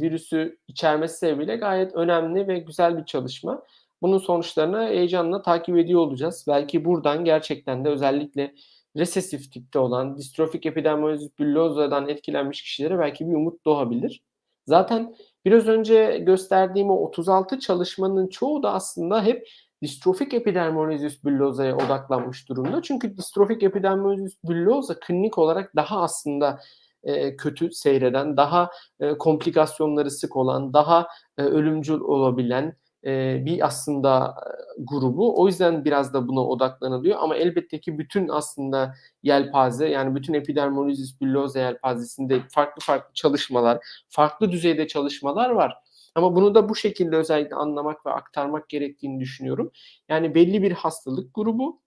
virüsü 0.00 0.58
içermesi 0.68 1.18
sebebiyle 1.18 1.56
gayet 1.56 1.94
önemli 1.94 2.48
ve 2.48 2.58
güzel 2.58 2.98
bir 2.98 3.04
çalışma. 3.04 3.62
Bunun 4.02 4.18
sonuçlarını 4.18 4.86
heyecanla 4.86 5.42
takip 5.42 5.76
ediyor 5.78 6.00
olacağız. 6.00 6.44
Belki 6.48 6.84
buradan 6.84 7.24
gerçekten 7.24 7.84
de 7.84 7.88
özellikle 7.88 8.54
resesif 8.96 9.52
tipte 9.52 9.78
olan 9.78 10.16
distrofik 10.16 10.66
epidermolysis 10.66 11.38
bullosa'dan 11.38 12.08
etkilenmiş 12.08 12.62
kişilere 12.62 12.98
belki 12.98 13.28
bir 13.28 13.34
umut 13.34 13.64
doğabilir. 13.64 14.22
Zaten 14.66 15.14
biraz 15.44 15.68
önce 15.68 16.18
gösterdiğim 16.26 16.90
o 16.90 16.94
36 16.94 17.58
çalışmanın 17.58 18.28
çoğu 18.28 18.62
da 18.62 18.72
aslında 18.72 19.24
hep 19.24 19.48
distrofik 19.82 20.34
epidermolysis 20.34 21.24
bullosa'ya 21.24 21.76
odaklanmış 21.76 22.48
durumda. 22.48 22.82
Çünkü 22.82 23.16
distrofik 23.16 23.62
epidermolysis 23.62 24.44
bullosa 24.44 25.00
klinik 25.00 25.38
olarak 25.38 25.76
daha 25.76 26.02
aslında 26.02 26.60
e, 27.02 27.36
kötü 27.36 27.72
seyreden, 27.72 28.36
daha 28.36 28.70
e, 29.00 29.18
komplikasyonları 29.18 30.10
sık 30.10 30.36
olan, 30.36 30.72
daha 30.72 31.08
e, 31.38 31.42
ölümcül 31.42 32.00
olabilen 32.00 32.76
e, 33.06 33.42
bir 33.44 33.66
aslında 33.66 34.34
e, 34.46 34.50
grubu. 34.78 35.42
O 35.42 35.46
yüzden 35.46 35.84
biraz 35.84 36.14
da 36.14 36.28
buna 36.28 36.40
odaklanılıyor. 36.40 37.18
Ama 37.20 37.36
elbette 37.36 37.80
ki 37.80 37.98
bütün 37.98 38.28
aslında 38.28 38.94
yelpaze 39.22 39.88
yani 39.88 40.14
bütün 40.14 40.34
epidermolysis 40.34 41.20
bullosa 41.20 41.58
yelpazesinde 41.58 42.42
farklı 42.50 42.80
farklı 42.80 43.14
çalışmalar, 43.14 43.78
farklı 44.08 44.52
düzeyde 44.52 44.86
çalışmalar 44.86 45.50
var. 45.50 45.74
Ama 46.14 46.36
bunu 46.36 46.54
da 46.54 46.68
bu 46.68 46.76
şekilde 46.76 47.16
özellikle 47.16 47.56
anlamak 47.56 48.06
ve 48.06 48.10
aktarmak 48.10 48.68
gerektiğini 48.68 49.20
düşünüyorum. 49.20 49.70
Yani 50.08 50.34
belli 50.34 50.62
bir 50.62 50.72
hastalık 50.72 51.34
grubu, 51.34 51.80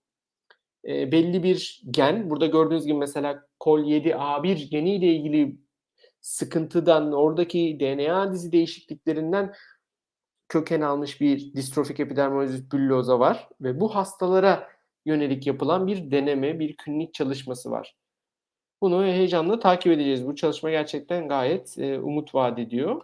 e, 0.87 1.11
belli 1.11 1.43
bir 1.43 1.81
gen. 1.91 2.29
Burada 2.29 2.45
gördüğünüz 2.45 2.85
gibi 2.85 2.97
mesela 2.97 3.43
Col7A1 3.59 4.69
geniyle 4.69 5.07
ilgili 5.07 5.57
sıkıntıdan, 6.21 7.11
oradaki 7.11 7.77
DNA 7.79 8.33
dizi 8.33 8.51
değişikliklerinden 8.51 9.53
köken 10.49 10.81
almış 10.81 11.21
bir 11.21 11.53
distrofik 11.53 11.99
epidermolysis 11.99 12.71
bullosa 12.71 13.19
var 13.19 13.49
ve 13.61 13.79
bu 13.79 13.95
hastalara 13.95 14.69
yönelik 15.05 15.47
yapılan 15.47 15.87
bir 15.87 16.11
deneme, 16.11 16.59
bir 16.59 16.77
klinik 16.77 17.13
çalışması 17.13 17.71
var. 17.71 17.95
Bunu 18.81 19.03
heyecanla 19.03 19.59
takip 19.59 19.91
edeceğiz. 19.91 20.27
Bu 20.27 20.35
çalışma 20.35 20.69
gerçekten 20.69 21.27
gayet 21.27 21.77
e, 21.77 21.99
umut 21.99 22.35
vaat 22.35 22.59
ediyor. 22.59 23.01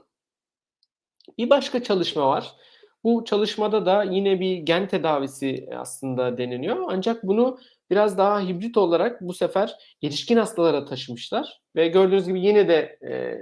Bir 1.37 1.49
başka 1.49 1.83
çalışma 1.83 2.27
var. 2.27 2.55
Bu 3.03 3.25
çalışmada 3.25 3.85
da 3.85 4.03
yine 4.03 4.39
bir 4.39 4.57
gen 4.57 4.87
tedavisi 4.87 5.69
aslında 5.75 6.37
deneniyor. 6.37 6.85
Ancak 6.89 7.23
bunu 7.23 7.59
biraz 7.89 8.17
daha 8.17 8.41
hibrit 8.41 8.77
olarak 8.77 9.21
bu 9.21 9.33
sefer 9.33 9.97
yetişkin 10.01 10.37
hastalara 10.37 10.85
taşımışlar. 10.85 11.61
Ve 11.75 11.87
gördüğünüz 11.87 12.27
gibi 12.27 12.41
yine 12.41 12.67
de 12.67 12.99
e, 13.03 13.37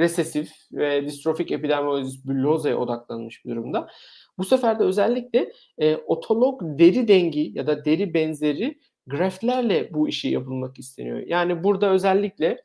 resesif 0.00 0.52
ve 0.72 1.06
distrofik 1.06 1.52
epidermolysis 1.52 2.24
bullosa'ya 2.24 2.76
odaklanmış 2.76 3.44
bir 3.44 3.50
durumda. 3.50 3.88
Bu 4.38 4.44
sefer 4.44 4.78
de 4.78 4.82
özellikle 4.82 5.52
e, 5.78 5.96
otolog 5.96 6.60
deri 6.62 7.08
dengi 7.08 7.52
ya 7.54 7.66
da 7.66 7.84
deri 7.84 8.14
benzeri 8.14 8.78
graftlerle 9.06 9.94
bu 9.94 10.08
işi 10.08 10.28
yapılmak 10.28 10.78
isteniyor. 10.78 11.18
Yani 11.26 11.64
burada 11.64 11.90
özellikle 11.90 12.62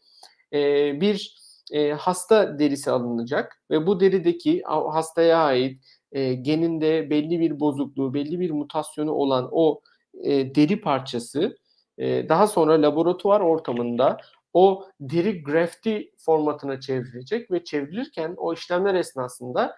e, 0.53 1.01
bir 1.01 1.37
e, 1.71 1.91
hasta 1.91 2.59
derisi 2.59 2.91
alınacak 2.91 3.61
ve 3.71 3.87
bu 3.87 3.99
derideki 3.99 4.61
hastaya 4.65 5.37
ait 5.37 5.83
e, 6.11 6.33
geninde 6.33 7.09
belli 7.09 7.39
bir 7.39 7.59
bozukluğu, 7.59 8.13
belli 8.13 8.39
bir 8.39 8.51
mutasyonu 8.51 9.11
olan 9.11 9.49
o 9.51 9.81
e, 10.23 10.55
deri 10.55 10.81
parçası 10.81 11.57
e, 11.97 12.29
daha 12.29 12.47
sonra 12.47 12.81
laboratuvar 12.81 13.41
ortamında 13.41 14.17
o 14.53 14.85
deri 14.99 15.43
grafti 15.43 16.11
formatına 16.17 16.79
çevrilecek 16.79 17.51
ve 17.51 17.63
çevrilirken 17.63 18.33
o 18.37 18.53
işlemler 18.53 18.95
esnasında 18.95 19.75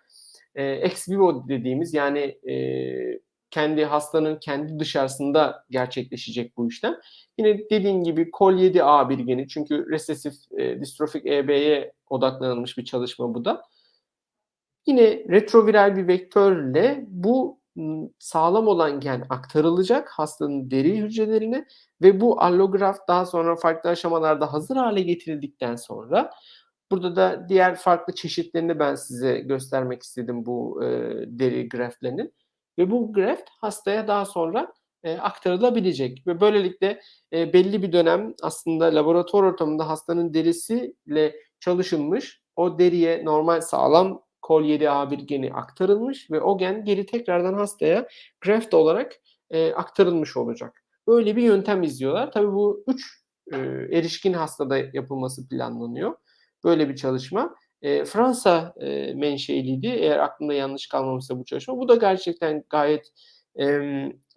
e, 0.55 0.63
ex 0.63 1.09
vivo 1.09 1.47
dediğimiz 1.47 1.93
yani 1.93 2.20
e, 2.49 3.20
kendi 3.51 3.86
hastanın 3.86 4.39
kendi 4.39 4.80
dışarısında 4.80 5.65
gerçekleşecek 5.70 6.57
bu 6.57 6.67
işlem. 6.67 6.95
Yine 7.38 7.70
dediğim 7.70 8.03
gibi 8.03 8.22
Col7A 8.22 9.09
bir 9.09 9.20
geni 9.20 9.47
çünkü 9.47 9.89
resesif 9.89 10.34
e, 10.57 10.82
distrofik 10.82 11.26
EB'ye 11.26 11.93
odaklanılmış 12.09 12.78
bir 12.78 12.86
çalışma 12.86 13.34
bu 13.34 13.45
da. 13.45 13.61
Yine 14.86 15.24
retroviral 15.30 15.95
bir 15.95 16.07
vektörle 16.07 17.05
bu 17.07 17.59
sağlam 18.20 18.68
olan 18.68 19.00
gen 19.00 19.26
aktarılacak 19.30 20.10
hastanın 20.10 20.72
deri 20.72 20.98
hücrelerine 20.98 21.66
ve 22.02 22.22
bu 22.22 22.42
allograft 22.42 23.08
daha 23.08 23.26
sonra 23.26 23.56
farklı 23.56 23.90
aşamalarda 23.90 24.54
hazır 24.54 24.76
hale 24.76 25.02
getirildikten 25.02 25.76
sonra 25.76 26.32
burada 26.92 27.16
da 27.16 27.50
diğer 27.50 27.76
farklı 27.76 28.16
çeşitlerini 28.16 28.80
ben 28.80 28.96
size 28.96 29.40
göstermek 29.40 30.04
istedim 30.04 30.46
bu 30.46 30.84
e, 30.84 30.88
deri 31.28 31.70
graftlerinin. 31.70 32.34
Ve 32.78 32.92
bu 32.92 33.14
graft 33.14 33.50
hastaya 33.62 34.08
daha 34.08 34.26
sonra 34.26 34.74
e, 35.04 35.18
aktarılabilecek 35.18 36.28
ve 36.28 36.42
böylelikle 36.42 37.02
e, 37.34 37.54
belli 37.54 37.84
bir 37.84 37.92
dönem 37.92 38.34
aslında 38.44 38.86
laboratuvar 38.86 39.44
ortamında 39.44 39.90
hastanın 39.90 40.34
derisiyle 40.34 41.36
çalışılmış 41.60 42.42
o 42.56 42.80
deriye 42.80 43.26
normal 43.26 43.62
sağlam 43.62 44.22
kol 44.50 44.64
7A1 44.64 45.26
geni 45.26 45.54
aktarılmış 45.54 46.32
ve 46.32 46.41
o 46.41 46.58
gen 46.58 46.86
geri 46.86 47.06
tekrardan 47.06 47.54
hastaya 47.54 48.08
graft 48.41 48.74
olarak 48.74 49.16
e, 49.50 49.74
aktarılmış 49.74 50.38
olacak. 50.38 50.84
Böyle 51.08 51.36
bir 51.36 51.41
yöntem 51.41 51.84
izliyorlar. 51.84 52.32
Tabii 52.32 52.52
bu 52.52 52.84
3 52.88 53.24
e, 53.54 53.58
erişkin 53.97 54.34
hastada 54.34 54.78
yapılması 54.78 55.50
planlanıyor. 55.50 56.16
Böyle 56.64 56.89
bir 56.89 56.95
çalışma. 56.95 57.56
E, 57.82 58.06
Fransa 58.06 58.74
e, 58.82 59.14
menşeliydi. 59.14 59.88
Eğer 59.88 60.20
aklımda 60.20 60.54
yanlış 60.54 60.88
kalmamışsa 60.88 61.39
bu 61.39 61.45
çalışma. 61.45 61.78
Bu 61.78 61.89
da 61.89 61.95
gerçekten 61.95 62.64
gayet 62.70 63.12
e, 63.60 63.66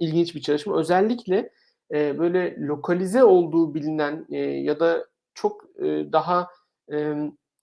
ilginç 0.00 0.34
bir 0.34 0.40
çalışma. 0.40 0.78
Özellikle 0.78 1.50
e, 1.94 2.18
böyle 2.18 2.56
lokalize 2.60 3.24
olduğu 3.24 3.74
bilinen 3.74 4.26
e, 4.30 4.38
ya 4.38 4.80
da 4.80 5.06
çok 5.34 5.64
e, 5.78 6.12
daha 6.12 6.48
e, 6.92 7.14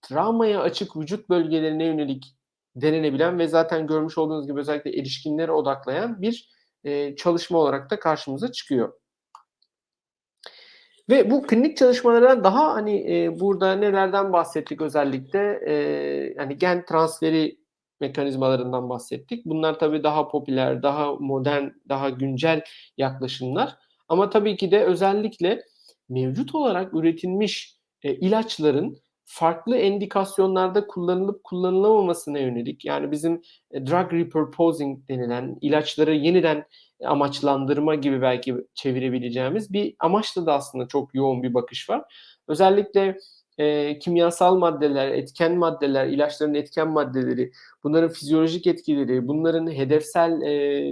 travmaya 0.02 0.62
açık 0.62 0.97
vücut 0.97 1.30
bölgelerine 1.30 1.86
yönelik 1.86 2.39
denenebilen 2.76 3.39
ve 3.39 3.47
zaten 3.47 3.88
görmüş 3.88 4.17
olduğunuz 4.17 4.47
gibi 4.47 4.59
özellikle 4.59 4.91
erişkinlere 4.91 5.51
odaklayan 5.51 6.22
bir 6.22 6.49
e, 6.84 7.15
çalışma 7.15 7.57
olarak 7.57 7.91
da 7.91 7.99
karşımıza 7.99 8.51
çıkıyor. 8.51 8.93
Ve 11.09 11.32
bu 11.32 11.47
klinik 11.47 11.78
çalışmalardan 11.78 12.43
daha 12.43 12.74
hani 12.74 13.15
e, 13.15 13.39
burada 13.39 13.76
nelerden 13.76 14.34
bahsettik 14.34 14.82
özellikle 14.82 15.59
e, 15.67 15.74
yani 16.38 16.57
gen 16.57 16.86
transferi 16.86 17.59
mekanizmalarından 18.01 18.89
bahsettik. 18.89 19.45
Bunlar 19.45 19.80
tabii 19.80 20.03
daha 20.03 20.28
popüler, 20.28 20.84
daha 20.84 21.15
modern, 21.15 21.67
daha 21.89 22.09
güncel 22.09 22.61
yaklaşımlar. 22.97 23.76
Ama 24.07 24.30
tabii 24.30 24.57
ki 24.57 24.72
de 24.72 24.84
özellikle 24.84 25.63
mevcut 26.09 26.55
olarak 26.55 26.93
üretilmiş 26.93 27.78
e, 28.03 28.15
ilaçların 28.15 28.97
farklı 29.32 29.78
endikasyonlarda 29.78 30.88
kullanılıp 30.88 31.44
kullanılamamasına 31.44 32.40
yönelik 32.40 32.86
yani 32.86 33.12
bizim 33.12 33.42
e, 33.72 33.86
drug 33.86 34.14
repurposing 34.14 35.10
denilen 35.10 35.58
ilaçları 35.62 36.16
yeniden 36.16 36.66
amaçlandırma 37.06 37.96
gibi 37.96 38.22
belki 38.22 38.56
çevirebileceğimiz 38.74 39.74
bir 39.74 39.96
amaçla 40.00 40.46
da 40.46 40.54
aslında 40.54 40.88
çok 40.88 41.16
yoğun 41.16 41.44
bir 41.44 41.54
bakış 41.54 41.90
var. 41.90 42.04
Özellikle 42.48 43.18
e, 43.58 44.00
kimyasal 44.00 44.58
maddeler, 44.58 45.08
etken 45.08 45.58
maddeler, 45.58 46.08
ilaçların 46.08 46.54
etken 46.54 46.88
maddeleri, 46.88 47.52
bunların 47.84 48.10
fizyolojik 48.10 48.68
etkileri, 48.68 49.28
bunların 49.28 49.72
hedefsel 49.72 50.42
e, 50.42 50.84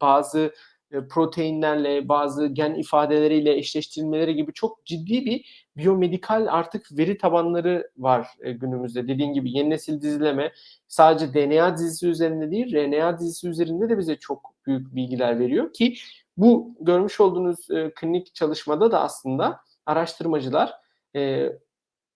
bazı 0.00 0.52
e, 0.92 1.08
proteinlerle, 1.08 2.08
bazı 2.08 2.46
gen 2.46 2.74
ifadeleriyle 2.74 3.56
eşleştirilmeleri 3.58 4.34
gibi 4.34 4.52
çok 4.52 4.84
ciddi 4.84 5.24
bir 5.24 5.67
biyomedikal 5.78 6.46
artık 6.50 6.98
veri 6.98 7.18
tabanları 7.18 7.90
var 7.98 8.28
e, 8.40 8.52
günümüzde. 8.52 9.08
Dediğim 9.08 9.32
gibi 9.34 9.56
yeni 9.56 9.70
nesil 9.70 10.00
dizileme 10.00 10.52
sadece 10.88 11.34
DNA 11.34 11.76
dizisi 11.76 12.08
üzerinde 12.08 12.50
değil, 12.50 12.74
RNA 12.74 13.18
dizisi 13.18 13.48
üzerinde 13.48 13.88
de 13.88 13.98
bize 13.98 14.16
çok 14.16 14.54
büyük 14.66 14.94
bilgiler 14.94 15.38
veriyor 15.38 15.72
ki 15.72 15.94
bu 16.36 16.74
görmüş 16.80 17.20
olduğunuz 17.20 17.70
e, 17.70 17.92
klinik 17.94 18.34
çalışmada 18.34 18.92
da 18.92 19.00
aslında 19.00 19.60
araştırmacılar 19.86 20.72
e, 21.16 21.52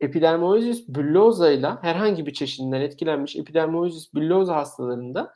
epidermolysis 0.01 0.89
bullosa 0.89 1.51
ile 1.51 1.69
herhangi 1.83 2.27
bir 2.27 2.33
çeşidinden 2.33 2.81
etkilenmiş 2.81 3.37
epidermolysis 3.37 4.15
bullosa 4.15 4.57
hastalarında 4.57 5.35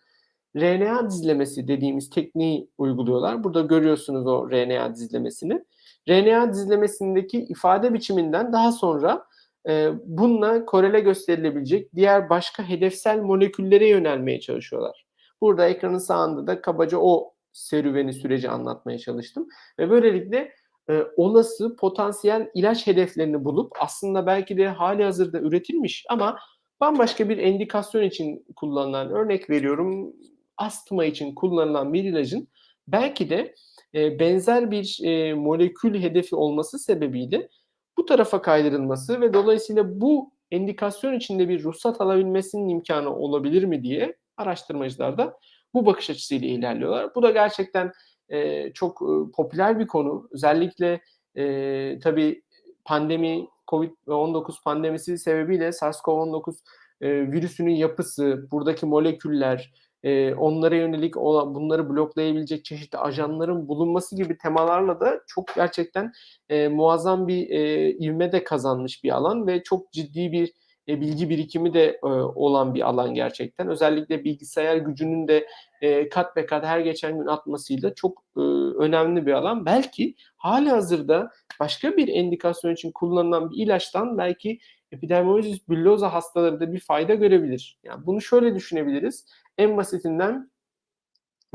RNA 0.56 1.10
dizlemesi 1.10 1.68
dediğimiz 1.68 2.10
tekniği 2.10 2.70
uyguluyorlar. 2.78 3.44
Burada 3.44 3.60
görüyorsunuz 3.60 4.26
o 4.26 4.50
RNA 4.50 4.94
dizlemesini. 4.94 5.64
RNA 6.08 6.52
dizlemesindeki 6.52 7.38
ifade 7.38 7.94
biçiminden 7.94 8.52
daha 8.52 8.72
sonra 8.72 9.26
e, 9.68 9.90
bununla 10.04 10.64
korele 10.66 11.00
gösterilebilecek 11.00 11.94
diğer 11.94 12.30
başka 12.30 12.68
hedefsel 12.68 13.20
moleküllere 13.20 13.88
yönelmeye 13.88 14.40
çalışıyorlar. 14.40 15.06
Burada 15.40 15.68
ekranın 15.68 15.98
sağında 15.98 16.46
da 16.46 16.60
kabaca 16.60 16.98
o 16.98 17.32
serüveni 17.52 18.12
süreci 18.12 18.50
anlatmaya 18.50 18.98
çalıştım. 18.98 19.48
Ve 19.78 19.90
böylelikle 19.90 20.52
e, 20.90 21.02
olası 21.16 21.76
potansiyel 21.76 22.50
ilaç 22.54 22.86
hedeflerini 22.86 23.44
bulup 23.44 23.72
aslında 23.80 24.26
belki 24.26 24.56
de 24.56 24.68
hali 24.68 25.04
hazırda 25.04 25.38
üretilmiş 25.38 26.04
ama 26.08 26.38
bambaşka 26.80 27.28
bir 27.28 27.38
endikasyon 27.38 28.02
için 28.02 28.46
kullanılan 28.56 29.10
örnek 29.10 29.50
veriyorum 29.50 30.12
astma 30.56 31.04
için 31.04 31.34
kullanılan 31.34 31.92
bir 31.92 32.04
ilacın 32.04 32.48
belki 32.88 33.30
de 33.30 33.54
e, 33.96 34.18
benzer 34.18 34.70
bir 34.70 34.98
e, 35.02 35.34
molekül 35.34 36.02
hedefi 36.02 36.36
olması 36.36 36.78
sebebiyle 36.78 37.48
bu 37.96 38.04
tarafa 38.04 38.42
kaydırılması 38.42 39.20
ve 39.20 39.34
dolayısıyla 39.34 40.00
bu 40.00 40.32
endikasyon 40.50 41.14
içinde 41.14 41.48
bir 41.48 41.64
ruhsat 41.64 42.00
alabilmesinin 42.00 42.68
imkanı 42.68 43.16
olabilir 43.16 43.64
mi 43.64 43.82
diye 43.82 44.16
araştırmacılar 44.36 45.18
da 45.18 45.38
bu 45.74 45.86
bakış 45.86 46.10
açısıyla 46.10 46.48
ilerliyorlar. 46.48 47.14
Bu 47.14 47.22
da 47.22 47.30
gerçekten 47.30 47.92
e, 48.28 48.72
çok 48.72 49.02
popüler 49.36 49.78
bir 49.78 49.86
konu. 49.86 50.28
Özellikle 50.32 51.00
e, 51.36 51.98
tabii 51.98 52.42
pandemi, 52.84 53.48
Covid-19 53.68 54.62
pandemisi 54.64 55.18
sebebiyle 55.18 55.68
SARS-CoV-19 55.68 56.56
e, 57.00 57.32
virüsünün 57.32 57.74
yapısı, 57.74 58.48
buradaki 58.50 58.86
moleküller, 58.86 59.72
e, 60.06 60.34
onlara 60.34 60.76
yönelik 60.76 61.16
olan, 61.16 61.54
bunları 61.54 61.90
bloklayabilecek 61.90 62.64
çeşitli 62.64 62.98
ajanların 62.98 63.68
bulunması 63.68 64.16
gibi 64.16 64.38
temalarla 64.38 65.00
da 65.00 65.20
çok 65.26 65.54
gerçekten 65.54 66.12
e, 66.48 66.68
muazzam 66.68 67.28
bir 67.28 67.50
e, 67.50 67.90
ivme 67.90 68.32
de 68.32 68.44
kazanmış 68.44 69.04
bir 69.04 69.10
alan 69.10 69.46
ve 69.46 69.62
çok 69.62 69.92
ciddi 69.92 70.32
bir 70.32 70.52
e, 70.88 71.00
bilgi 71.00 71.30
birikimi 71.30 71.74
de 71.74 72.00
e, 72.02 72.06
olan 72.06 72.74
bir 72.74 72.88
alan 72.88 73.14
gerçekten. 73.14 73.68
Özellikle 73.68 74.24
bilgisayar 74.24 74.76
gücünün 74.76 75.28
de 75.28 75.46
e, 75.80 76.08
kat 76.08 76.36
be 76.36 76.46
kat 76.46 76.64
her 76.64 76.80
geçen 76.80 77.18
gün 77.18 77.26
atmasıyla 77.26 77.94
çok 77.94 78.24
e, 78.36 78.40
önemli 78.78 79.26
bir 79.26 79.32
alan. 79.32 79.66
Belki 79.66 80.14
hali 80.36 80.70
hazırda 80.70 81.30
başka 81.60 81.96
bir 81.96 82.08
endikasyon 82.08 82.72
için 82.72 82.92
kullanılan 82.92 83.50
bir 83.50 83.64
ilaçtan 83.64 84.18
belki 84.18 84.58
epidermolysis 84.92 85.68
bullosa 85.68 86.12
hastaları 86.12 86.60
da 86.60 86.72
bir 86.72 86.80
fayda 86.80 87.14
görebilir. 87.14 87.78
Yani 87.82 88.06
bunu 88.06 88.20
şöyle 88.20 88.54
düşünebiliriz. 88.54 89.26
En 89.58 89.76
basitinden 89.76 90.50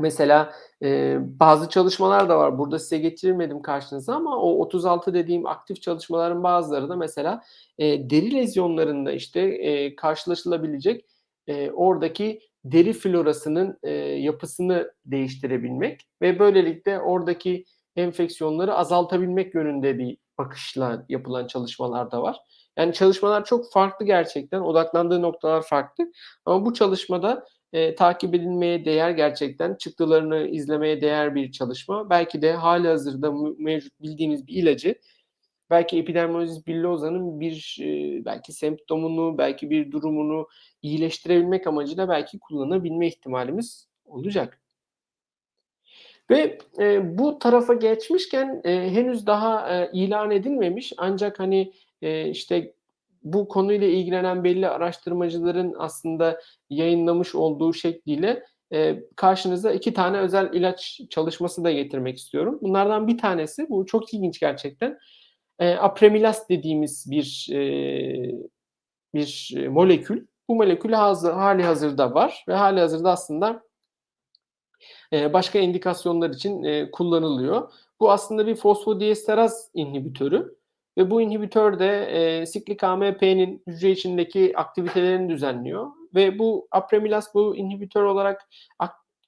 Mesela 0.02 0.52
e, 0.82 1.18
bazı 1.20 1.68
çalışmalar 1.68 2.28
da 2.28 2.38
var. 2.38 2.58
Burada 2.58 2.78
size 2.78 2.98
getirmedim 2.98 3.62
karşınıza 3.62 4.14
ama 4.14 4.36
o 4.36 4.58
36 4.58 5.14
dediğim 5.14 5.46
aktif 5.46 5.82
çalışmaların 5.82 6.42
bazıları 6.42 6.88
da 6.88 6.96
mesela 6.96 7.42
e, 7.78 8.10
deri 8.10 8.34
lezyonlarında 8.34 9.12
işte 9.12 9.40
e, 9.40 9.96
karşılaşılabilecek 9.96 11.04
e, 11.46 11.70
oradaki 11.70 12.40
deri 12.64 12.92
florasının 12.92 13.78
e, 13.82 13.90
yapısını 14.00 14.92
değiştirebilmek 15.06 16.08
ve 16.22 16.38
böylelikle 16.38 17.00
oradaki 17.00 17.64
enfeksiyonları 17.96 18.74
azaltabilmek 18.74 19.54
yönünde 19.54 19.98
bir 19.98 20.16
bakışla 20.38 21.04
yapılan 21.08 21.46
çalışmalar 21.46 22.10
da 22.10 22.22
var. 22.22 22.36
Yani 22.76 22.92
çalışmalar 22.92 23.44
çok 23.44 23.72
farklı 23.72 24.06
gerçekten. 24.06 24.60
Odaklandığı 24.60 25.22
noktalar 25.22 25.62
farklı. 25.62 26.12
Ama 26.44 26.66
bu 26.66 26.74
çalışmada 26.74 27.46
e, 27.72 27.94
takip 27.94 28.34
edilmeye 28.34 28.84
değer 28.84 29.10
gerçekten 29.10 29.74
çıktılarını 29.74 30.48
izlemeye 30.48 31.00
değer 31.00 31.34
bir 31.34 31.52
çalışma. 31.52 32.10
Belki 32.10 32.42
de 32.42 32.52
hali 32.52 32.88
hazırda 32.88 33.32
mevcut 33.58 34.00
bildiğimiz 34.00 34.46
bir 34.46 34.54
ilacı 34.54 34.94
belki 35.72 35.98
epidermolysis 35.98 36.66
billosa'nın 36.66 37.40
bir 37.40 37.78
e, 37.80 38.24
belki 38.24 38.52
semptomunu, 38.52 39.38
belki 39.38 39.70
bir 39.70 39.90
durumunu 39.92 40.48
iyileştirebilmek 40.82 41.66
amacıyla 41.66 42.08
belki 42.08 42.38
kullanabilme 42.38 43.06
ihtimalimiz 43.06 43.88
olacak. 44.04 44.61
Ve 46.32 46.58
e, 46.78 47.18
bu 47.18 47.38
tarafa 47.38 47.74
geçmişken 47.74 48.60
e, 48.64 48.90
henüz 48.90 49.26
daha 49.26 49.74
e, 49.74 49.90
ilan 49.92 50.30
edilmemiş 50.30 50.92
ancak 50.96 51.40
hani 51.40 51.72
e, 52.02 52.28
işte 52.28 52.74
bu 53.22 53.48
konuyla 53.48 53.86
ilgilenen 53.86 54.44
belli 54.44 54.68
araştırmacıların 54.68 55.74
aslında 55.78 56.40
yayınlamış 56.70 57.34
olduğu 57.34 57.72
şekliyle 57.72 58.44
e, 58.72 59.02
karşınıza 59.16 59.72
iki 59.72 59.94
tane 59.94 60.18
özel 60.18 60.52
ilaç 60.52 61.00
çalışması 61.10 61.64
da 61.64 61.70
getirmek 61.70 62.18
istiyorum. 62.18 62.58
Bunlardan 62.62 63.08
bir 63.08 63.18
tanesi, 63.18 63.70
bu 63.70 63.86
çok 63.86 64.14
ilginç 64.14 64.40
gerçekten, 64.40 64.98
e, 65.58 65.74
apremilas 65.74 66.48
dediğimiz 66.48 67.10
bir 67.10 67.48
e, 67.52 67.60
bir 69.14 69.54
molekül. 69.66 70.26
Bu 70.48 70.54
molekül 70.54 70.92
hazır, 70.92 71.32
hali 71.32 71.62
hazırda 71.62 72.14
var 72.14 72.44
ve 72.48 72.54
hali 72.54 72.80
hazırda 72.80 73.10
aslında 73.10 73.62
başka 75.12 75.58
indikasyonlar 75.58 76.30
için 76.30 76.62
e, 76.62 76.90
kullanılıyor. 76.90 77.72
Bu 78.00 78.10
aslında 78.10 78.46
bir 78.46 78.54
fosfodiesteraz 78.54 79.70
inhibitörü. 79.74 80.54
Ve 80.98 81.10
bu 81.10 81.20
inhibitör 81.20 81.78
de 81.78 82.06
e, 82.06 82.46
siklik 82.46 82.84
AMP'nin 82.84 83.62
hücre 83.66 83.90
içindeki 83.90 84.52
aktivitelerini 84.56 85.28
düzenliyor. 85.28 85.86
Ve 86.14 86.38
bu 86.38 86.68
apremilas 86.70 87.34
bu 87.34 87.56
inhibitör 87.56 88.02
olarak 88.02 88.48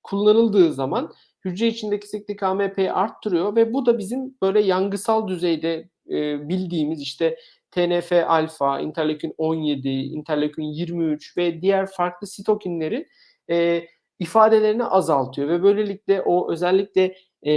kullanıldığı 0.03 0.73
zaman 0.73 1.13
hücre 1.45 1.67
içindeki 1.67 2.09
siklik 2.09 2.43
AMP'yi 2.43 2.93
arttırıyor 2.93 3.57
ve 3.57 3.73
bu 3.73 3.87
da 3.87 3.99
bizim 3.99 4.35
böyle 4.43 4.61
yangısal 4.61 5.29
düzeyde 5.29 5.89
e, 6.11 6.49
bildiğimiz 6.49 7.03
işte 7.03 7.37
TNF 7.71 8.13
alfa, 8.13 8.81
interleukin 8.81 9.35
17, 9.39 9.89
interleukin 9.89 10.63
23 10.63 11.37
ve 11.37 11.63
diğer 11.63 11.87
farklı 11.87 12.27
sitokinleri 12.27 13.09
e, 13.51 13.85
ifadelerini 14.19 14.85
azaltıyor 14.85 15.49
ve 15.49 15.63
böylelikle 15.63 16.23
o 16.23 16.53
özellikle 16.53 17.17
e, 17.47 17.53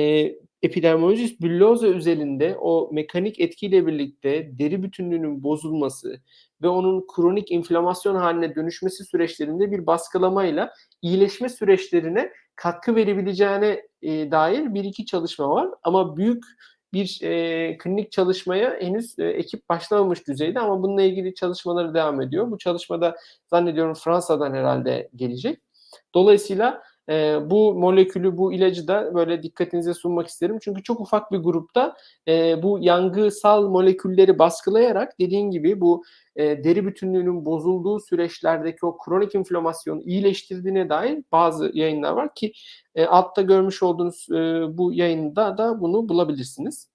epidermolysis 0.62 1.42
bullosa 1.42 1.88
üzerinde 1.88 2.58
o 2.60 2.90
mekanik 2.94 3.40
etkiyle 3.40 3.88
birlikte 3.88 4.60
deri 4.60 4.84
bütünlüğünün 4.84 5.44
bozulması 5.44 6.22
ve 6.62 6.68
onun 6.68 7.08
kronik 7.16 7.52
inflamasyon 7.52 8.16
haline 8.16 8.56
dönüşmesi 8.56 9.04
süreçlerinde 9.04 9.72
bir 9.72 9.88
baskılamayla 9.88 10.74
iyileşme 11.02 11.50
süreçlerine 11.50 12.32
katkı 12.56 12.96
verebileceğine 12.96 13.82
e, 14.02 14.32
dair 14.32 14.74
bir 14.74 14.84
iki 14.84 15.06
çalışma 15.06 15.50
var. 15.50 15.70
Ama 15.84 16.18
büyük 16.18 16.44
bir 16.94 17.20
e, 17.24 17.78
klinik 17.78 18.12
çalışmaya 18.12 18.80
henüz 18.80 19.20
e, 19.20 19.26
ekip 19.26 19.70
başlamamış 19.70 20.28
düzeyde 20.28 20.60
ama 20.60 20.84
bununla 20.84 21.02
ilgili 21.02 21.36
çalışmaları 21.36 21.94
devam 21.94 22.22
ediyor. 22.22 22.52
Bu 22.52 22.58
çalışmada 22.58 23.16
zannediyorum 23.50 23.94
Fransa'dan 23.94 24.54
herhalde 24.54 25.10
gelecek. 25.16 25.67
Dolayısıyla 26.16 26.84
e, 27.10 27.38
bu 27.50 27.74
molekülü, 27.74 28.38
bu 28.38 28.54
ilacı 28.54 28.88
da 28.88 29.16
böyle 29.16 29.44
dikkatinize 29.44 29.94
sunmak 29.94 30.28
isterim. 30.28 30.58
Çünkü 30.62 30.84
çok 30.84 31.00
ufak 31.00 31.32
bir 31.32 31.38
grupta 31.38 31.96
e, 32.28 32.64
bu 32.64 32.80
yangısal 32.82 33.70
molekülleri 33.70 34.40
baskılayarak 34.40 35.20
dediğin 35.20 35.52
gibi 35.52 35.82
bu 35.82 36.04
e, 36.36 36.64
deri 36.64 36.86
bütünlüğünün 36.86 37.46
bozulduğu 37.46 38.00
süreçlerdeki 38.00 38.86
o 38.86 38.98
kronik 38.98 39.36
inflamasyonu 39.36 40.02
iyileştirdiğine 40.02 40.90
dair 40.90 41.24
bazı 41.32 41.72
yayınlar 41.74 42.12
var 42.12 42.34
ki 42.36 42.54
e, 42.96 43.06
altta 43.06 43.42
görmüş 43.42 43.84
olduğunuz 43.84 44.28
e, 44.32 44.66
bu 44.78 44.94
yayında 44.94 45.58
da 45.58 45.82
bunu 45.82 46.10
bulabilirsiniz. 46.10 46.90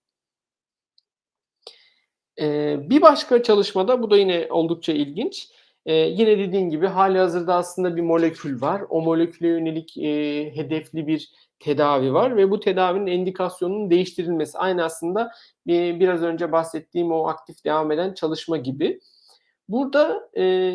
E, 2.40 2.76
bir 2.90 3.02
başka 3.02 3.42
çalışmada 3.42 4.02
bu 4.02 4.10
da 4.10 4.16
yine 4.16 4.46
oldukça 4.50 4.92
ilginç. 4.92 5.48
E, 5.86 5.94
yine 5.94 6.38
dediğim 6.38 6.70
gibi 6.70 6.86
hali 6.86 7.18
hazırda 7.18 7.54
aslında 7.54 7.96
bir 7.96 8.02
molekül 8.02 8.60
var. 8.60 8.82
O 8.88 9.02
moleküle 9.02 9.48
yönelik 9.48 9.98
e, 9.98 10.10
hedefli 10.56 11.06
bir 11.06 11.32
tedavi 11.60 12.12
var 12.12 12.36
ve 12.36 12.50
bu 12.50 12.60
tedavinin 12.60 13.06
indikasyonunun 13.06 13.90
değiştirilmesi. 13.90 14.58
Aynı 14.58 14.84
aslında 14.84 15.32
e, 15.68 16.00
biraz 16.00 16.22
önce 16.22 16.52
bahsettiğim 16.52 17.12
o 17.12 17.26
aktif 17.26 17.64
devam 17.64 17.92
eden 17.92 18.14
çalışma 18.14 18.56
gibi. 18.56 19.00
Burada 19.68 20.30
e, 20.36 20.74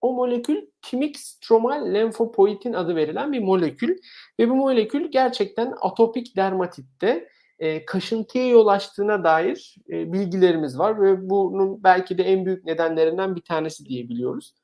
o 0.00 0.12
molekül 0.12 0.66
timik 0.82 1.18
stromal 1.18 1.94
lenfopoietin 1.94 2.72
adı 2.72 2.96
verilen 2.96 3.32
bir 3.32 3.40
molekül 3.42 3.98
ve 4.38 4.48
bu 4.48 4.56
molekül 4.56 5.10
gerçekten 5.10 5.74
atopik 5.80 6.36
dermatitte 6.36 7.28
e, 7.60 7.84
kaşıntıya 7.84 8.48
yol 8.48 8.66
açtığına 8.66 9.24
dair 9.24 9.76
e, 9.90 10.12
bilgilerimiz 10.12 10.78
var 10.78 11.02
ve 11.02 11.30
bunun 11.30 11.84
belki 11.84 12.18
de 12.18 12.22
en 12.22 12.46
büyük 12.46 12.64
nedenlerinden 12.64 13.36
bir 13.36 13.40
tanesi 13.40 13.84
diyebiliyoruz. 13.84 14.54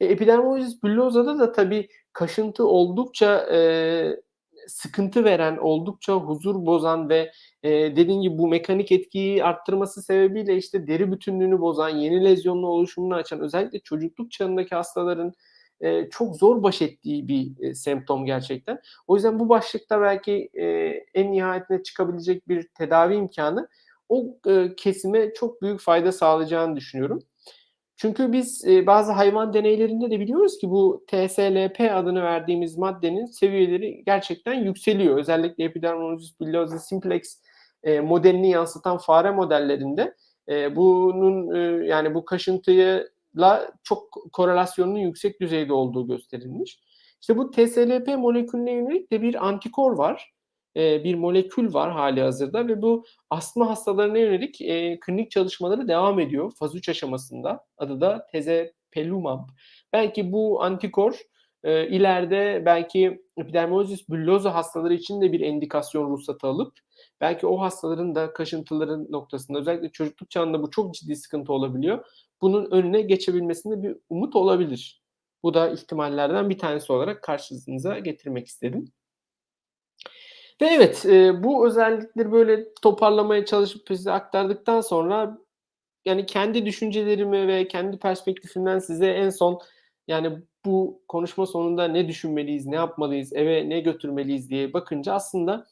E, 0.00 0.06
epidermolysis 0.06 0.82
bullosa'da 0.82 1.38
da 1.38 1.52
tabii 1.52 1.88
kaşıntı 2.12 2.66
oldukça 2.66 3.46
e, 3.52 3.60
sıkıntı 4.66 5.24
veren, 5.24 5.56
oldukça 5.56 6.14
huzur 6.14 6.66
bozan 6.66 7.08
ve 7.08 7.32
dediğim 7.64 8.22
gibi 8.22 8.38
bu 8.38 8.48
mekanik 8.48 8.92
etkiyi 8.92 9.44
arttırması 9.44 10.02
sebebiyle 10.02 10.56
işte 10.56 10.86
deri 10.86 11.12
bütünlüğünü 11.12 11.60
bozan, 11.60 11.88
yeni 11.88 12.24
lezyonlu 12.24 12.68
oluşumunu 12.68 13.14
açan 13.14 13.40
özellikle 13.40 13.78
çocukluk 13.78 14.30
çağındaki 14.30 14.74
hastaların 14.74 15.32
e, 15.84 16.10
çok 16.10 16.36
zor 16.36 16.62
baş 16.62 16.82
ettiği 16.82 17.28
bir 17.28 17.52
e, 17.60 17.74
semptom 17.74 18.24
gerçekten. 18.26 18.80
O 19.06 19.14
yüzden 19.14 19.38
bu 19.38 19.48
başlıkta 19.48 20.00
belki 20.00 20.50
e, 20.54 20.64
en 21.14 21.32
nihayetine 21.32 21.82
çıkabilecek 21.82 22.48
bir 22.48 22.68
tedavi 22.68 23.14
imkanı 23.14 23.68
o 24.08 24.36
e, 24.46 24.74
kesime 24.76 25.34
çok 25.34 25.62
büyük 25.62 25.80
fayda 25.80 26.12
sağlayacağını 26.12 26.76
düşünüyorum. 26.76 27.22
Çünkü 27.96 28.32
biz 28.32 28.64
e, 28.68 28.86
bazı 28.86 29.12
hayvan 29.12 29.54
deneylerinde 29.54 30.10
de 30.10 30.20
biliyoruz 30.20 30.58
ki 30.58 30.70
bu 30.70 31.04
TSLP 31.06 31.80
adını 31.92 32.22
verdiğimiz 32.22 32.78
maddenin 32.78 33.26
seviyeleri 33.26 34.02
gerçekten 34.06 34.54
yükseliyor. 34.54 35.18
Özellikle 35.18 35.64
Epidermolysis 35.64 36.40
bullosa 36.40 36.78
simplex 36.78 37.42
e, 37.82 38.00
modelini 38.00 38.50
yansıtan 38.50 38.98
fare 38.98 39.30
modellerinde 39.30 40.14
e, 40.48 40.76
bunun 40.76 41.54
e, 41.54 41.86
yani 41.86 42.14
bu 42.14 42.24
kaşıntıyla 43.34 43.72
çok 43.82 44.08
korelasyonun 44.32 44.98
yüksek 44.98 45.40
düzeyde 45.40 45.72
olduğu 45.72 46.06
gösterilmiş. 46.06 46.78
İşte 47.20 47.36
bu 47.36 47.50
TSLP 47.50 48.08
molekülüne 48.18 48.72
yönelik 48.72 49.12
de 49.12 49.22
bir 49.22 49.46
antikor 49.46 49.98
var 49.98 50.34
e, 50.76 51.04
bir 51.04 51.14
molekül 51.14 51.74
var 51.74 51.92
hali 51.92 52.20
hazırda 52.20 52.68
ve 52.68 52.82
bu 52.82 53.04
astma 53.30 53.70
hastalarına 53.70 54.18
yönelik 54.18 54.60
e, 54.60 54.98
klinik 55.00 55.30
çalışmaları 55.30 55.88
devam 55.88 56.20
ediyor 56.20 56.52
faz 56.58 56.74
3 56.74 56.88
aşamasında. 56.88 57.64
Adı 57.78 58.00
da 58.00 58.26
tezepelumab. 58.32 59.48
Belki 59.92 60.32
bu 60.32 60.62
antikor 60.62 61.14
e, 61.64 61.88
ileride 61.88 62.62
belki 62.66 63.22
epidermolysis 63.36 64.08
bullosa 64.08 64.54
hastaları 64.54 64.94
için 64.94 65.20
de 65.20 65.32
bir 65.32 65.40
endikasyon 65.40 66.10
ruhsatı 66.10 66.46
alıp 66.46 66.72
belki 67.20 67.46
o 67.46 67.60
hastaların 67.60 68.14
da 68.14 68.32
kaşıntıların 68.32 69.06
noktasında 69.10 69.58
özellikle 69.58 69.92
çocukluk 69.92 70.30
çağında 70.30 70.62
bu 70.62 70.70
çok 70.70 70.94
ciddi 70.94 71.16
sıkıntı 71.16 71.52
olabiliyor. 71.52 72.04
Bunun 72.44 72.72
önüne 72.72 73.02
geçebilmesinde 73.02 73.84
bir 73.84 73.96
umut 74.10 74.36
olabilir. 74.36 75.02
Bu 75.44 75.54
da 75.54 75.70
ihtimallerden 75.70 76.50
bir 76.50 76.58
tanesi 76.58 76.92
olarak 76.94 77.24
karşınıza 77.24 78.00
getirmek 78.00 78.48
istedim. 78.48 78.92
Ve 80.62 80.66
evet, 80.66 81.04
eee, 81.04 81.32
bu 81.44 81.66
özellikleri 81.66 82.32
böyle 82.32 82.64
toparlamaya 82.82 83.44
çalışıp 83.44 83.82
size 83.88 84.12
aktardıktan 84.12 84.80
sonra 84.80 85.38
yani 86.06 86.26
kendi 86.26 86.66
düşüncelerimi 86.66 87.48
ve 87.48 87.68
kendi 87.68 87.98
perspektifimden 87.98 88.78
size 88.78 89.06
en 89.08 89.30
son 89.30 89.60
yani 90.08 90.38
bu 90.66 91.02
konuşma 91.08 91.46
sonunda 91.46 91.88
ne 91.88 92.08
düşünmeliyiz, 92.08 92.66
ne 92.66 92.76
yapmalıyız, 92.76 93.32
eve 93.34 93.68
ne 93.68 93.80
götürmeliyiz 93.80 94.50
diye 94.50 94.72
bakınca 94.72 95.14
aslında 95.14 95.66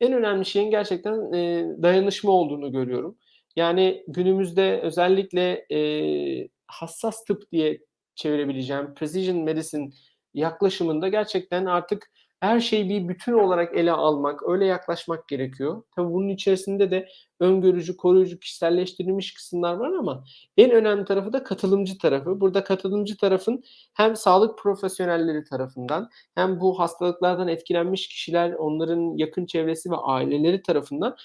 en 0.00 0.12
önemli 0.12 0.46
şeyin 0.46 0.70
gerçekten 0.70 1.32
eee, 1.32 1.82
dayanışma 1.82 2.32
olduğunu 2.32 2.72
görüyorum. 2.72 3.18
Yani 3.58 4.04
günümüzde 4.08 4.80
özellikle 4.82 5.66
eee, 5.70 6.48
hassas 6.66 7.24
tıp 7.24 7.52
diye 7.52 7.80
çevirebileceğim 8.14 8.94
precision 8.94 9.38
medicine 9.38 9.90
yaklaşımında 10.34 11.08
gerçekten 11.08 11.66
artık 11.66 12.10
her 12.40 12.60
şeyi 12.60 12.88
bir 12.88 13.08
bütün 13.08 13.32
olarak 13.32 13.76
ele 13.76 13.92
almak, 13.92 14.48
öyle 14.48 14.66
yaklaşmak 14.66 15.28
gerekiyor. 15.28 15.82
Tabii 15.96 16.12
bunun 16.12 16.28
içerisinde 16.28 16.90
de 16.90 17.08
öngörücü, 17.40 17.96
koruyucu, 17.96 18.38
kişiselleştirilmiş 18.38 19.34
kısımlar 19.34 19.74
var 19.76 19.92
ama 19.92 20.24
en 20.56 20.70
önemli 20.70 21.04
tarafı 21.04 21.32
da 21.32 21.44
katılımcı 21.44 21.98
tarafı. 21.98 22.40
Burada 22.40 22.64
katılımcı 22.64 23.16
tarafın 23.16 23.62
hem 23.94 24.16
sağlık 24.16 24.58
profesyonelleri 24.58 25.44
tarafından 25.44 26.08
hem 26.34 26.60
bu 26.60 26.78
hastalıklardan 26.78 27.48
etkilenmiş 27.48 28.08
kişiler, 28.08 28.52
onların 28.52 29.16
yakın 29.16 29.46
çevresi 29.46 29.90
ve 29.90 29.96
aileleri 29.96 30.62
tarafından 30.62 31.16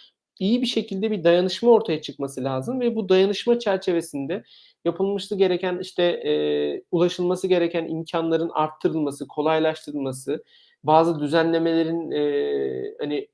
iyi 0.44 0.62
bir 0.62 0.68
şekilde 0.68 1.12
bir 1.12 1.24
dayanışma 1.24 1.72
ortaya 1.72 2.02
çıkması 2.02 2.44
lazım 2.44 2.80
ve 2.80 2.96
bu 2.96 3.10
dayanışma 3.10 3.60
çerçevesinde 3.60 4.44
yapılması 4.86 5.36
gereken 5.36 5.80
işte 5.80 6.04
e, 6.04 6.34
ulaşılması 6.91 7.48
gereken 7.48 7.88
imkanların 7.88 8.50
arttırılması, 8.54 9.28
kolaylaştırılması, 9.28 10.44
bazı 10.84 11.20
düzenlemelerin 11.20 12.12
e, 12.12 12.96
hani 13.00 13.28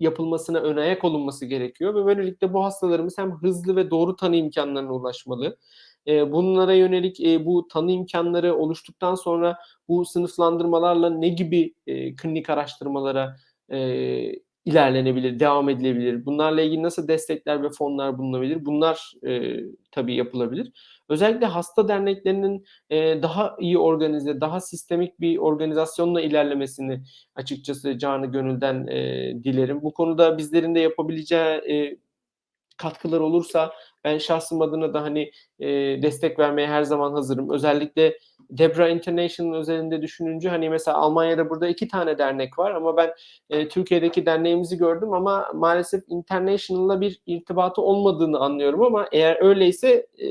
yapılmasına 0.00 0.58
ön 0.60 0.76
ayak 0.76 1.04
olunması 1.04 1.46
gerekiyor 1.46 1.94
ve 1.94 2.04
böylelikle 2.04 2.52
bu 2.52 2.64
hastalarımız 2.64 3.18
hem 3.18 3.32
hızlı 3.32 3.76
ve 3.76 3.90
doğru 3.90 4.16
tanı 4.16 4.36
imkanlarına 4.36 4.92
ulaşmalı. 4.92 5.56
E, 6.06 6.32
bunlara 6.32 6.74
yönelik 6.74 7.20
e, 7.20 7.46
bu 7.46 7.68
tanı 7.68 7.92
imkanları 7.92 8.56
oluştuktan 8.56 9.14
sonra 9.14 9.58
bu 9.88 10.04
sınıflandırmalarla 10.04 11.10
ne 11.10 11.28
gibi 11.28 11.74
e, 11.86 12.16
klinik 12.16 12.50
araştırmalara 12.50 13.36
e, 13.72 14.43
ilerlenebilir, 14.64 15.40
devam 15.40 15.68
edilebilir? 15.68 16.26
Bunlarla 16.26 16.62
ilgili 16.62 16.82
nasıl 16.82 17.08
destekler 17.08 17.62
ve 17.62 17.70
fonlar 17.70 18.18
bulunabilir? 18.18 18.64
Bunlar 18.64 19.12
e, 19.26 19.56
tabii 19.92 20.14
yapılabilir. 20.14 20.72
Özellikle 21.08 21.46
hasta 21.46 21.88
derneklerinin 21.88 22.64
e, 22.90 23.22
daha 23.22 23.56
iyi 23.60 23.78
organize, 23.78 24.40
daha 24.40 24.60
sistemik 24.60 25.20
bir 25.20 25.38
organizasyonla 25.38 26.20
ilerlemesini 26.20 27.02
açıkçası 27.34 27.98
canı 27.98 28.26
gönülden 28.26 28.86
e, 28.86 29.32
dilerim. 29.44 29.82
Bu 29.82 29.94
konuda 29.94 30.38
bizlerin 30.38 30.74
de 30.74 30.80
yapabileceği 30.80 31.42
e, 31.42 31.96
katkılar 32.76 33.20
olursa 33.20 33.72
ben 34.04 34.18
şahsım 34.18 34.62
adına 34.62 34.94
da 34.94 35.02
hani 35.02 35.30
e, 35.60 35.68
destek 36.02 36.38
vermeye 36.38 36.68
her 36.68 36.82
zaman 36.82 37.12
hazırım. 37.12 37.50
Özellikle 37.50 38.18
Debra 38.50 38.88
International 38.88 39.54
özelinde 39.54 40.02
düşününce 40.02 40.48
hani 40.48 40.70
mesela 40.70 40.96
Almanya'da 40.96 41.50
burada 41.50 41.68
iki 41.68 41.88
tane 41.88 42.18
dernek 42.18 42.58
var 42.58 42.70
ama 42.70 42.96
ben 42.96 43.14
e, 43.50 43.68
Türkiye'deki 43.68 44.26
derneğimizi 44.26 44.76
gördüm 44.78 45.12
ama 45.12 45.48
maalesef 45.54 46.04
International'la 46.08 47.00
bir 47.00 47.20
irtibatı 47.26 47.82
olmadığını 47.82 48.38
anlıyorum 48.38 48.82
ama 48.82 49.08
eğer 49.12 49.42
öyleyse 49.42 50.06
e, 50.18 50.28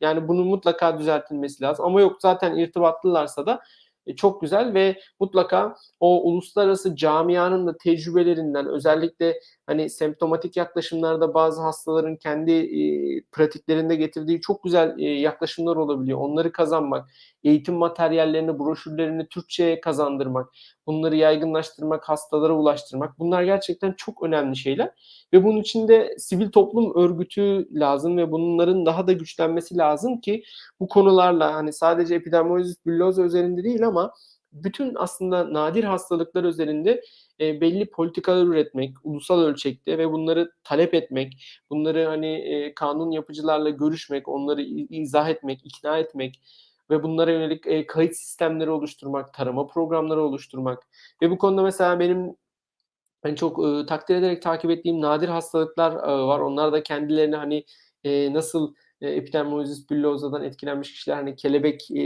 yani 0.00 0.28
bunun 0.28 0.46
mutlaka 0.46 0.98
düzeltilmesi 0.98 1.62
lazım. 1.62 1.84
Ama 1.84 2.00
yok 2.00 2.16
zaten 2.20 2.56
irtibatlılarsa 2.56 3.46
da 3.46 3.60
e, 4.06 4.16
çok 4.16 4.40
güzel 4.40 4.74
ve 4.74 5.00
mutlaka 5.20 5.76
o 6.00 6.22
uluslararası 6.22 6.96
camianın 6.96 7.66
da 7.66 7.76
tecrübelerinden 7.76 8.66
özellikle 8.66 9.40
hani 9.66 9.90
semptomatik 9.90 10.56
yaklaşımlarda 10.56 11.34
bazı 11.34 11.62
hastaların 11.62 12.16
kendi 12.16 12.52
e, 12.52 13.22
pratiklerinde 13.32 13.96
getirdiği 13.96 14.40
çok 14.40 14.64
güzel 14.64 14.98
e, 14.98 15.04
yaklaşımlar 15.04 15.76
olabiliyor. 15.76 16.18
Onları 16.18 16.52
kazanmak, 16.52 17.10
eğitim 17.44 17.74
materyallerini, 17.74 18.58
broşürlerini 18.58 19.28
Türkçe'ye 19.28 19.80
kazandırmak, 19.80 20.48
bunları 20.86 21.16
yaygınlaştırmak, 21.16 22.08
hastalara 22.08 22.52
ulaştırmak 22.52 23.18
bunlar 23.18 23.42
gerçekten 23.42 23.92
çok 23.92 24.22
önemli 24.22 24.56
şeyler. 24.56 24.90
Ve 25.32 25.44
bunun 25.44 25.60
için 25.60 25.88
de 25.88 26.14
sivil 26.18 26.50
toplum 26.50 26.96
örgütü 26.96 27.68
lazım 27.72 28.16
ve 28.16 28.32
bunların 28.32 28.86
daha 28.86 29.06
da 29.06 29.12
güçlenmesi 29.12 29.76
lazım 29.76 30.20
ki 30.20 30.44
bu 30.80 30.88
konularla 30.88 31.54
hani 31.54 31.72
sadece 31.72 32.14
epidermolysis 32.14 32.86
bullosa 32.86 33.22
üzerinde 33.22 33.64
değil 33.64 33.86
ama 33.86 34.12
bütün 34.54 34.94
aslında 34.94 35.52
nadir 35.52 35.84
hastalıklar 35.84 36.44
üzerinde 36.44 37.02
e, 37.40 37.60
belli 37.60 37.90
politikalar 37.90 38.46
üretmek, 38.46 38.94
ulusal 39.02 39.40
ölçekte 39.40 39.98
ve 39.98 40.12
bunları 40.12 40.52
talep 40.64 40.94
etmek, 40.94 41.44
bunları 41.70 42.06
hani 42.06 42.26
e, 42.26 42.74
kanun 42.74 43.10
yapıcılarla 43.10 43.70
görüşmek, 43.70 44.28
onları 44.28 44.62
izah 44.62 45.28
etmek, 45.28 45.66
ikna 45.66 45.98
etmek 45.98 46.40
ve 46.90 47.02
bunlara 47.02 47.30
yönelik 47.30 47.66
e, 47.66 47.86
kayıt 47.86 48.16
sistemleri 48.16 48.70
oluşturmak, 48.70 49.34
tarama 49.34 49.66
programları 49.66 50.22
oluşturmak 50.22 50.82
ve 51.22 51.30
bu 51.30 51.38
konuda 51.38 51.62
mesela 51.62 52.00
benim 52.00 52.36
hani 53.22 53.36
çok 53.36 53.66
e, 53.66 53.86
takdir 53.86 54.16
ederek 54.16 54.42
takip 54.42 54.70
ettiğim 54.70 55.00
nadir 55.00 55.28
hastalıklar 55.28 55.92
e, 55.92 56.26
var. 56.26 56.40
Onlar 56.40 56.72
da 56.72 56.82
kendilerini 56.82 57.36
hani 57.36 57.64
e, 58.04 58.34
nasıl 58.34 58.74
e, 59.00 59.08
epidermolizis 59.10 59.90
bullosa'dan 59.90 60.44
etkilenmiş 60.44 60.92
kişiler 60.92 61.16
hani 61.16 61.36
kelebek 61.36 61.90
e, 61.90 62.02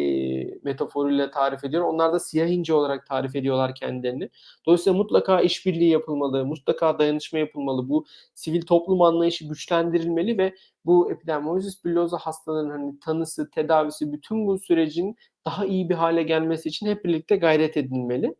metaforuyla 0.64 1.30
tarif 1.30 1.64
ediyor. 1.64 1.84
Onlar 1.84 2.12
da 2.12 2.20
siyah 2.20 2.49
ince 2.49 2.74
olarak 2.74 3.07
tarif 3.07 3.36
ediyorlar 3.36 3.74
kendilerini. 3.74 4.30
Dolayısıyla 4.66 4.97
mutlaka 4.99 5.41
işbirliği 5.41 5.91
yapılmalı, 5.91 6.47
mutlaka 6.47 6.99
dayanışma 6.99 7.39
yapılmalı. 7.39 7.89
Bu 7.89 8.07
sivil 8.34 8.62
toplum 8.62 9.03
anlayışı 9.03 9.49
güçlendirilmeli 9.49 10.39
ve 10.39 10.55
bu 10.84 11.12
epidermolizis 11.12 11.84
bullosa 11.84 12.16
hastalığının 12.18 12.70
hani 12.70 13.01
tanısı, 13.01 13.51
tedavisi, 13.51 14.12
bütün 14.12 14.47
bu 14.47 14.59
sürecin 14.59 15.16
daha 15.47 15.66
iyi 15.66 15.89
bir 15.89 15.95
hale 15.95 16.22
gelmesi 16.22 16.68
için 16.68 16.86
hep 16.86 17.05
birlikte 17.05 17.36
gayret 17.36 17.76
edilmeli. 17.76 18.34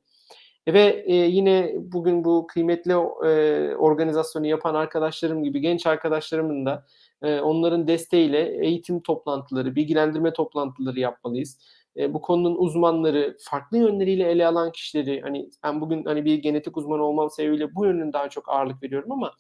Ve 0.69 1.05
e, 1.07 1.15
yine 1.15 1.75
bugün 1.79 2.25
bu 2.25 2.47
kıymetli 2.47 2.93
e, 2.93 3.75
organizasyonu 3.77 4.47
yapan 4.47 4.75
arkadaşlarım 4.75 5.45
gibi 5.45 5.61
genç 5.61 5.87
arkadaşlarımın 5.87 6.67
da 6.67 6.87
e, 7.23 7.41
onların 7.41 7.89
desteğiyle 7.89 8.67
eğitim 8.67 9.01
toplantıları, 9.03 9.77
bilgilendirme 9.77 10.33
toplantıları 10.33 11.01
yapmalıyız. 11.01 11.59
E, 11.97 12.15
bu 12.15 12.21
konunun 12.21 12.57
uzmanları, 12.57 13.37
farklı 13.41 13.79
yönleriyle 13.79 14.31
ele 14.31 14.47
alan 14.47 14.73
kişileri, 14.73 15.21
hani 15.21 15.51
ben 15.65 15.81
bugün 15.81 16.05
hani 16.05 16.25
bir 16.25 16.35
genetik 16.35 16.77
uzmanı 16.77 17.03
olmam 17.03 17.31
sebebiyle 17.31 17.75
bu 17.75 17.87
yönün 17.87 18.13
daha 18.13 18.29
çok 18.29 18.49
ağırlık 18.49 18.83
veriyorum 18.83 19.13
ama 19.13 19.33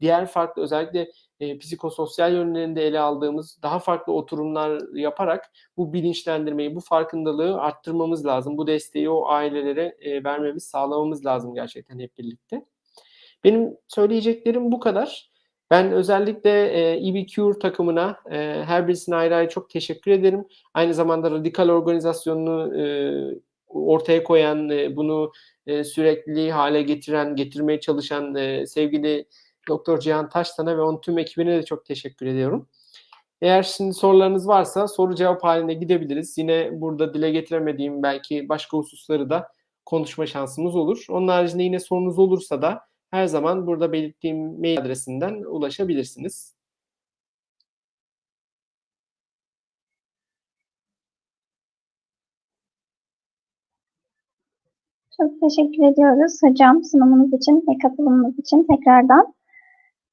diğer 0.00 0.26
farklı 0.26 0.62
özellikle 0.62 1.10
e, 1.40 1.58
psikososyal 1.58 2.32
yönlerinde 2.32 2.86
ele 2.86 3.00
aldığımız 3.00 3.58
daha 3.62 3.78
farklı 3.78 4.12
oturumlar 4.12 4.94
yaparak 4.94 5.50
bu 5.76 5.92
bilinçlendirmeyi, 5.92 6.74
bu 6.76 6.80
farkındalığı 6.80 7.60
arttırmamız 7.60 8.26
lazım. 8.26 8.58
Bu 8.58 8.66
desteği 8.66 9.10
o 9.10 9.28
ailelere 9.28 9.96
e, 10.00 10.24
vermemiz, 10.24 10.64
sağlamamız 10.64 11.26
lazım 11.26 11.54
gerçekten 11.54 11.98
hep 11.98 12.18
birlikte. 12.18 12.64
Benim 13.44 13.76
söyleyeceklerim 13.88 14.72
bu 14.72 14.80
kadar. 14.80 15.30
Ben 15.70 15.92
özellikle 15.92 16.50
e, 16.68 17.08
EBCure 17.08 17.58
takımına 17.58 18.20
e, 18.30 18.62
her 18.66 18.88
birisine 18.88 19.14
ayrı 19.14 19.36
ayrı 19.36 19.48
çok 19.48 19.70
teşekkür 19.70 20.10
ederim. 20.10 20.44
Aynı 20.74 20.94
zamanda 20.94 21.30
radikal 21.30 21.68
organizasyonunu 21.68 22.80
e, 22.80 22.84
ortaya 23.68 24.24
koyan, 24.24 24.70
e, 24.70 24.96
bunu 24.96 25.32
e, 25.66 25.84
sürekli 25.84 26.52
hale 26.52 26.82
getiren, 26.82 27.36
getirmeye 27.36 27.80
çalışan 27.80 28.34
e, 28.34 28.66
sevgili 28.66 29.28
Doktor 29.68 30.00
Cihan 30.00 30.28
Taştan'a 30.28 30.76
ve 30.76 30.82
onun 30.82 31.00
tüm 31.00 31.18
ekibine 31.18 31.58
de 31.58 31.62
çok 31.64 31.84
teşekkür 31.84 32.26
ediyorum. 32.26 32.68
Eğer 33.40 33.62
şimdi 33.62 33.94
sorularınız 33.94 34.48
varsa 34.48 34.88
soru 34.88 35.14
cevap 35.14 35.44
halinde 35.44 35.74
gidebiliriz. 35.74 36.38
Yine 36.38 36.70
burada 36.72 37.14
dile 37.14 37.30
getiremediğim 37.30 38.02
belki 38.02 38.48
başka 38.48 38.76
hususları 38.76 39.30
da 39.30 39.48
konuşma 39.86 40.26
şansımız 40.26 40.76
olur. 40.76 41.04
Onun 41.10 41.28
haricinde 41.28 41.62
yine 41.62 41.80
sorunuz 41.80 42.18
olursa 42.18 42.62
da 42.62 42.80
her 43.10 43.26
zaman 43.26 43.66
burada 43.66 43.92
belirttiğim 43.92 44.60
mail 44.60 44.80
adresinden 44.80 45.34
ulaşabilirsiniz. 45.34 46.58
Çok 55.16 55.40
teşekkür 55.40 55.92
ediyoruz 55.92 56.40
hocam 56.42 56.84
sunumunuz 56.84 57.32
için 57.32 57.64
ve 57.68 57.78
katılımınız 57.82 58.38
için 58.38 58.66
tekrardan. 58.70 59.34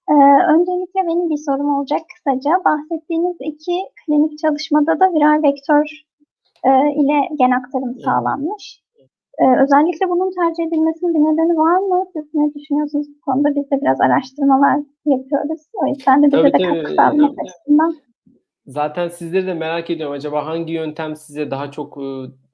Ee, 0.10 0.14
öncelikle 0.54 1.00
benim 1.08 1.30
bir 1.30 1.38
sorum 1.38 1.70
olacak 1.76 2.02
kısaca. 2.16 2.52
Bahsettiğiniz 2.66 3.38
iki 3.40 3.72
klinik 4.06 4.40
çalışmada 4.40 5.00
da 5.00 5.14
viral 5.14 5.44
vektör 5.44 5.86
e, 6.64 6.70
ile 7.02 7.36
gen 7.40 7.52
aktarım 7.52 8.00
sağlanmış. 8.00 8.85
Ee, 9.40 9.64
özellikle 9.64 10.10
bunun 10.10 10.32
tercih 10.32 10.64
edilmesinin 10.68 11.14
bir 11.14 11.20
nedeni 11.20 11.58
var 11.58 11.80
mı? 11.80 12.06
Siz 12.14 12.26
ne 12.34 12.54
düşünüyorsunuz 12.54 13.08
bu 13.16 13.22
konuda? 13.22 13.56
Biz 13.56 13.72
de 13.72 13.82
biraz 13.82 14.02
araştırmalar 14.02 14.80
yapıyoruz. 15.06 15.62
O 15.74 15.88
yüzden 15.88 16.24
de 16.24 16.28
bize 16.28 16.38
Tabii, 16.38 16.54
de 16.54 16.58
katkı 16.58 16.94
sağlamak 16.96 17.40
açısından. 17.40 17.96
Zaten 18.68 19.08
sizleri 19.08 19.48
de 19.48 19.54
merak 19.54 19.90
ediyorum. 19.90 20.16
Acaba 20.16 20.46
hangi 20.46 20.74
yöntem 20.74 21.16
size 21.16 21.52
daha 21.52 21.72
çok 21.72 21.98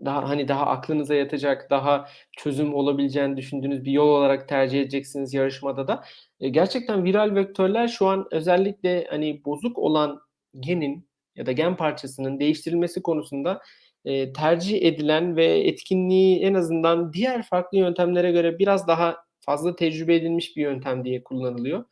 daha 0.06 0.30
hani 0.30 0.48
daha 0.48 0.66
aklınıza 0.66 1.16
yatacak, 1.16 1.68
daha 1.70 2.06
çözüm 2.38 2.76
olabileceğini 2.76 3.38
düşündüğünüz 3.38 3.86
bir 3.86 3.92
yol 3.92 4.08
olarak 4.08 4.48
tercih 4.48 4.82
edeceksiniz 4.82 5.34
yarışmada 5.34 5.88
da. 5.88 6.04
E, 6.40 6.50
gerçekten 6.50 7.04
viral 7.04 7.36
vektörler 7.36 7.88
şu 7.88 8.08
an 8.08 8.28
özellikle 8.32 9.06
hani 9.10 9.42
bozuk 9.46 9.78
olan 9.78 10.20
genin 10.60 11.08
ya 11.36 11.46
da 11.46 11.52
gen 11.52 11.76
parçasının 11.76 12.40
değiştirilmesi 12.40 13.02
konusunda 13.02 13.62
e, 14.06 14.34
tercih 14.34 14.82
edilen 14.86 15.36
ve 15.36 15.46
etkinliği 15.46 16.40
en 16.40 16.54
azından 16.54 17.14
diğer 17.14 17.44
farklı 17.44 17.78
yöntemlere 17.78 18.32
göre 18.32 18.60
biraz 18.60 18.88
daha 18.88 19.18
fazla 19.40 19.76
tecrübe 19.76 20.16
edilmiş 20.16 20.58
bir 20.58 20.62
yöntem 20.62 21.06
diye 21.06 21.24
kullanılıyor. 21.24 21.86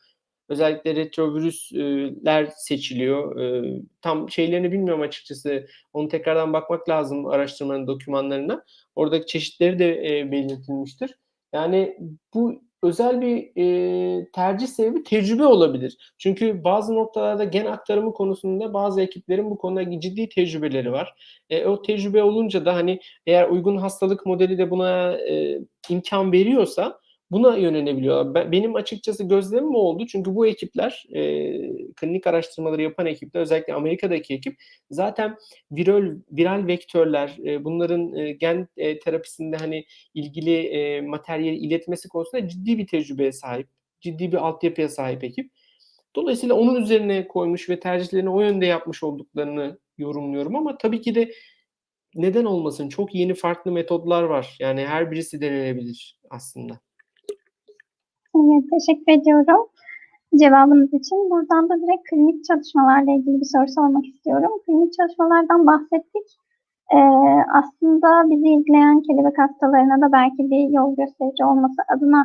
Özellikle 0.49 0.95
retrovirüsler 0.95 2.49
seçiliyor. 2.57 3.39
E, 3.39 3.81
tam 4.01 4.29
şeylerini 4.29 4.71
bilmiyorum 4.71 5.01
açıkçası. 5.01 5.67
Onu 5.93 6.07
tekrardan 6.07 6.53
bakmak 6.53 6.89
lazım 6.89 7.25
araştırmanın 7.25 7.87
dokümanlarına. 7.87 8.63
Oradaki 8.95 9.25
çeşitleri 9.25 9.79
de 9.79 10.19
e, 10.19 10.31
belirtilmiştir. 10.31 11.15
Yani 11.53 11.97
bu 12.33 12.68
özel 12.83 13.21
bir 13.21 13.51
e, 13.57 14.31
tercih 14.31 14.67
sebebi 14.67 15.03
tecrübe 15.03 15.45
olabilir. 15.45 15.97
Çünkü 16.17 16.63
bazı 16.63 16.95
noktalarda 16.95 17.43
gen 17.43 17.65
aktarımı 17.65 18.13
konusunda 18.13 18.73
bazı 18.73 19.01
ekiplerin 19.01 19.49
bu 19.49 19.57
konuda 19.57 19.99
ciddi 19.99 20.29
tecrübeleri 20.29 20.91
var. 20.91 21.13
E, 21.49 21.65
o 21.65 21.81
tecrübe 21.81 22.23
olunca 22.23 22.65
da 22.65 22.75
hani 22.75 22.99
eğer 23.25 23.49
uygun 23.49 23.77
hastalık 23.77 24.25
modeli 24.25 24.57
de 24.57 24.71
buna 24.71 25.11
e, 25.17 25.59
imkan 25.89 26.31
veriyorsa 26.31 26.99
buna 27.31 27.57
yönelebiliyorlar. 27.57 28.51
benim 28.51 28.75
açıkçası 28.75 29.23
gözlemim 29.23 29.75
oldu. 29.75 30.05
Çünkü 30.07 30.35
bu 30.35 30.47
ekipler, 30.47 31.05
e, 31.15 31.21
klinik 31.95 32.27
araştırmaları 32.27 32.81
yapan 32.81 33.05
ekipler, 33.05 33.41
özellikle 33.41 33.73
Amerika'daki 33.73 34.33
ekip 34.33 34.55
zaten 34.91 35.37
viral 35.71 36.15
viral 36.31 36.67
vektörler, 36.67 37.37
e, 37.45 37.63
bunların 37.63 38.13
e, 38.15 38.31
gen 38.31 38.67
e, 38.77 38.99
terapisinde 38.99 39.57
hani 39.57 39.85
ilgili 40.13 40.55
e, 40.55 41.01
materyali 41.01 41.55
iletmesi 41.57 42.09
konusunda 42.09 42.47
ciddi 42.47 42.77
bir 42.77 42.87
tecrübeye 42.87 43.31
sahip, 43.31 43.67
ciddi 44.01 44.31
bir 44.31 44.37
altyapıya 44.37 44.89
sahip 44.89 45.23
ekip. 45.23 45.51
Dolayısıyla 46.15 46.55
onun 46.55 46.81
üzerine 46.81 47.27
koymuş 47.27 47.69
ve 47.69 47.79
tercihlerini 47.79 48.29
o 48.29 48.41
yönde 48.41 48.65
yapmış 48.65 49.03
olduklarını 49.03 49.79
yorumluyorum 49.97 50.55
ama 50.55 50.77
tabii 50.77 51.01
ki 51.01 51.15
de 51.15 51.31
neden 52.15 52.45
olmasın? 52.45 52.89
Çok 52.89 53.15
yeni 53.15 53.33
farklı 53.33 53.71
metodlar 53.71 54.23
var. 54.23 54.55
Yani 54.59 54.85
her 54.85 55.11
birisi 55.11 55.41
denenebilir 55.41 56.19
aslında. 56.29 56.79
Evet, 58.39 58.63
teşekkür 58.73 59.11
ediyorum 59.11 59.61
cevabınız 60.39 60.93
için. 60.93 61.29
Buradan 61.29 61.69
da 61.69 61.75
direkt 61.81 62.03
klinik 62.09 62.45
çalışmalarla 62.47 63.11
ilgili 63.11 63.39
bir 63.41 63.49
soru 63.55 63.67
sormak 63.77 64.05
istiyorum. 64.05 64.51
Klinik 64.65 64.93
çalışmalardan 64.93 65.67
bahsettik. 65.67 66.27
Ee, 66.93 66.99
aslında 67.59 68.09
bizi 68.29 68.47
izleyen 68.57 69.01
kelebek 69.01 69.37
hastalarına 69.39 70.01
da 70.01 70.11
belki 70.11 70.41
bir 70.51 70.63
yol 70.77 70.95
gösterici 70.95 71.45
olması 71.45 71.81
adına 71.95 72.21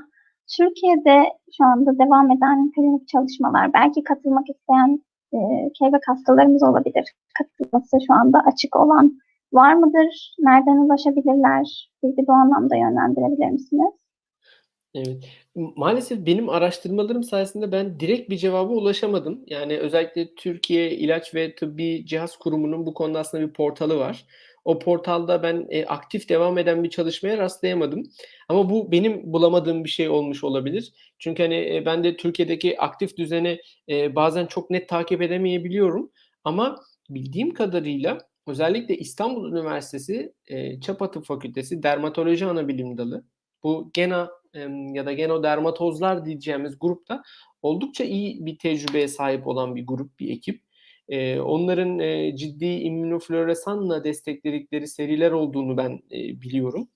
Türkiye'de 0.56 1.16
şu 1.56 1.64
anda 1.64 1.98
devam 1.98 2.30
eden 2.30 2.70
klinik 2.74 3.08
çalışmalar, 3.08 3.72
belki 3.72 4.02
katılmak 4.04 4.46
isteyen 4.50 4.90
e, 5.34 5.38
kelebek 5.78 6.02
hastalarımız 6.08 6.62
olabilir. 6.62 7.04
Katılması 7.38 7.96
şu 8.06 8.14
anda 8.14 8.38
açık 8.38 8.76
olan 8.76 9.12
var 9.52 9.74
mıdır? 9.74 10.34
Nereden 10.38 10.76
ulaşabilirler? 10.76 11.90
Bizi 12.02 12.26
bu 12.28 12.32
anlamda 12.32 12.76
yönlendirebilir 12.76 13.50
misiniz? 13.50 13.94
Evet. 14.94 15.24
Maalesef 15.54 16.26
benim 16.26 16.48
araştırmalarım 16.48 17.22
sayesinde 17.24 17.72
ben 17.72 18.00
direkt 18.00 18.30
bir 18.30 18.36
cevaba 18.36 18.72
ulaşamadım. 18.72 19.44
Yani 19.46 19.78
özellikle 19.78 20.34
Türkiye 20.34 20.90
İlaç 20.90 21.34
ve 21.34 21.54
Tıbbi 21.54 22.06
Cihaz 22.06 22.36
Kurumu'nun 22.36 22.86
bu 22.86 22.94
konuda 22.94 23.18
aslında 23.20 23.48
bir 23.48 23.52
portalı 23.52 23.98
var. 23.98 24.26
O 24.64 24.78
portalda 24.78 25.42
ben 25.42 25.66
e, 25.70 25.84
aktif 25.86 26.28
devam 26.28 26.58
eden 26.58 26.84
bir 26.84 26.90
çalışmaya 26.90 27.38
rastlayamadım. 27.38 28.02
Ama 28.48 28.70
bu 28.70 28.92
benim 28.92 29.32
bulamadığım 29.32 29.84
bir 29.84 29.88
şey 29.88 30.08
olmuş 30.08 30.44
olabilir. 30.44 30.92
Çünkü 31.18 31.42
hani 31.42 31.76
e, 31.76 31.82
ben 31.86 32.04
de 32.04 32.16
Türkiye'deki 32.16 32.80
aktif 32.80 33.16
düzeni 33.16 33.60
e, 33.88 34.14
bazen 34.14 34.46
çok 34.46 34.70
net 34.70 34.88
takip 34.88 35.22
edemeyebiliyorum. 35.22 36.10
Ama 36.44 36.80
bildiğim 37.10 37.54
kadarıyla 37.54 38.18
özellikle 38.46 38.96
İstanbul 38.96 39.52
Üniversitesi 39.52 40.32
e, 40.46 40.80
Çapa 40.80 41.10
Fakültesi 41.22 41.82
Dermatoloji 41.82 42.46
Anabilim 42.46 42.98
Dalı 42.98 43.24
bu 43.62 43.90
gena 43.94 44.30
ya 44.94 45.06
da 45.06 45.12
genodermatozlar 45.12 46.24
diyeceğimiz 46.24 46.78
grupta 46.78 47.22
oldukça 47.62 48.04
iyi 48.04 48.46
bir 48.46 48.58
tecrübeye 48.58 49.08
sahip 49.08 49.46
olan 49.46 49.76
bir 49.76 49.86
grup, 49.86 50.18
bir 50.18 50.30
ekip. 50.30 50.62
E, 51.08 51.40
onların 51.40 51.98
e, 51.98 52.36
ciddi 52.36 52.66
immünofloresanla 52.66 54.04
destekledikleri 54.04 54.88
seriler 54.88 55.30
olduğunu 55.30 55.76
ben 55.76 55.92
e, 56.12 56.40
biliyorum. 56.40 56.88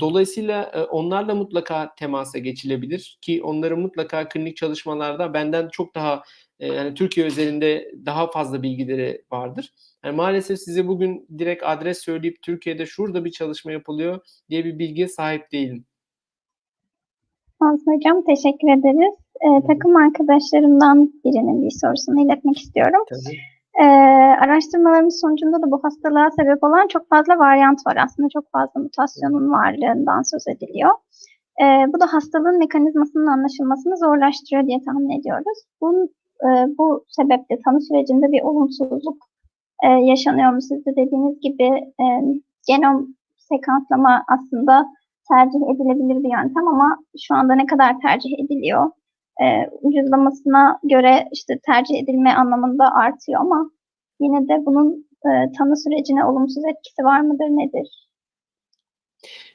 Dolayısıyla, 0.00 0.86
onlarla 0.90 1.34
mutlaka 1.34 1.94
temasa 1.94 2.38
geçilebilir 2.38 3.18
ki 3.20 3.42
onların 3.42 3.78
mutlaka 3.78 4.28
klinik 4.28 4.56
çalışmalarda 4.56 5.34
benden 5.34 5.68
çok 5.68 5.94
daha, 5.94 6.22
yani 6.58 6.94
Türkiye 6.94 7.26
özelinde 7.26 7.92
daha 8.06 8.30
fazla 8.30 8.62
bilgileri 8.62 9.24
vardır. 9.32 9.72
Yani 10.04 10.16
maalesef 10.16 10.58
size 10.58 10.88
bugün 10.88 11.26
direkt 11.38 11.62
adres 11.66 11.98
söyleyip 11.98 12.42
Türkiye'de 12.42 12.86
şurada 12.86 13.24
bir 13.24 13.30
çalışma 13.30 13.72
yapılıyor 13.72 14.20
diye 14.50 14.64
bir 14.64 14.78
bilgiye 14.78 15.08
sahip 15.08 15.52
değilim. 15.52 15.84
Olsun 17.62 17.92
hocam, 17.96 18.22
teşekkür 18.24 18.68
ederiz. 18.78 19.14
Hı. 19.42 19.66
takım 19.66 19.96
arkadaşlarımdan 19.96 20.96
birinin 21.24 21.62
bir 21.62 21.74
sorusunu 21.82 22.24
iletmek 22.24 22.58
istiyorum. 22.58 23.02
Tabii. 23.10 23.36
Eee, 23.80 24.36
araştırmalarımız 24.44 25.20
sonucunda 25.20 25.62
da 25.62 25.70
bu 25.70 25.78
hastalığa 25.84 26.30
sebep 26.30 26.64
olan 26.64 26.86
çok 26.88 27.08
fazla 27.08 27.38
varyant 27.38 27.80
var 27.86 27.96
aslında. 28.04 28.28
Çok 28.36 28.44
fazla 28.52 28.80
mutasyonun 28.80 29.50
varlığından 29.50 30.22
söz 30.22 30.44
ediliyor. 30.56 30.90
Eee, 31.60 31.84
bu 31.94 32.00
da 32.00 32.06
hastalığın 32.12 32.58
mekanizmasının 32.58 33.26
anlaşılmasını 33.26 33.96
zorlaştırıyor 33.96 34.66
diye 34.66 34.78
tahmin 34.86 35.10
ediyoruz. 35.20 35.58
Bun 35.80 35.96
eee, 36.44 36.66
bu 36.78 37.04
sebeple 37.08 37.58
tanı 37.64 37.80
sürecinde 37.80 38.32
bir 38.32 38.42
olumsuzluk, 38.42 39.18
eee, 39.84 39.90
yaşanıyor 40.12 40.52
mu? 40.52 40.60
Siz 40.60 40.86
de 40.86 40.90
dediğiniz 40.96 41.40
gibi, 41.40 41.68
emm, 42.00 42.32
genom 42.68 43.06
sekanslama 43.36 44.24
aslında 44.34 44.86
tercih 45.28 45.58
edilebilir 45.74 46.24
bir 46.24 46.32
yöntem 46.38 46.68
ama 46.68 46.98
şu 47.20 47.34
anda 47.34 47.54
ne 47.54 47.66
kadar 47.66 48.00
tercih 48.00 48.30
ediliyor? 48.44 48.90
Eee, 49.40 49.70
ucuzlamasına 49.82 50.78
göre, 50.84 51.28
işte, 51.32 51.54
tercih 51.66 51.98
edilme 52.02 52.32
anlamında 52.34 52.84
artıyor 52.94 53.40
ama 53.40 53.70
yine 54.20 54.48
de 54.48 54.66
bunun, 54.66 55.06
eee, 55.26 55.52
tanı 55.58 55.76
sürecine 55.76 56.24
olumsuz 56.24 56.64
etkisi 56.64 57.04
var 57.04 57.20
mıdır, 57.20 57.44
nedir? 57.44 58.08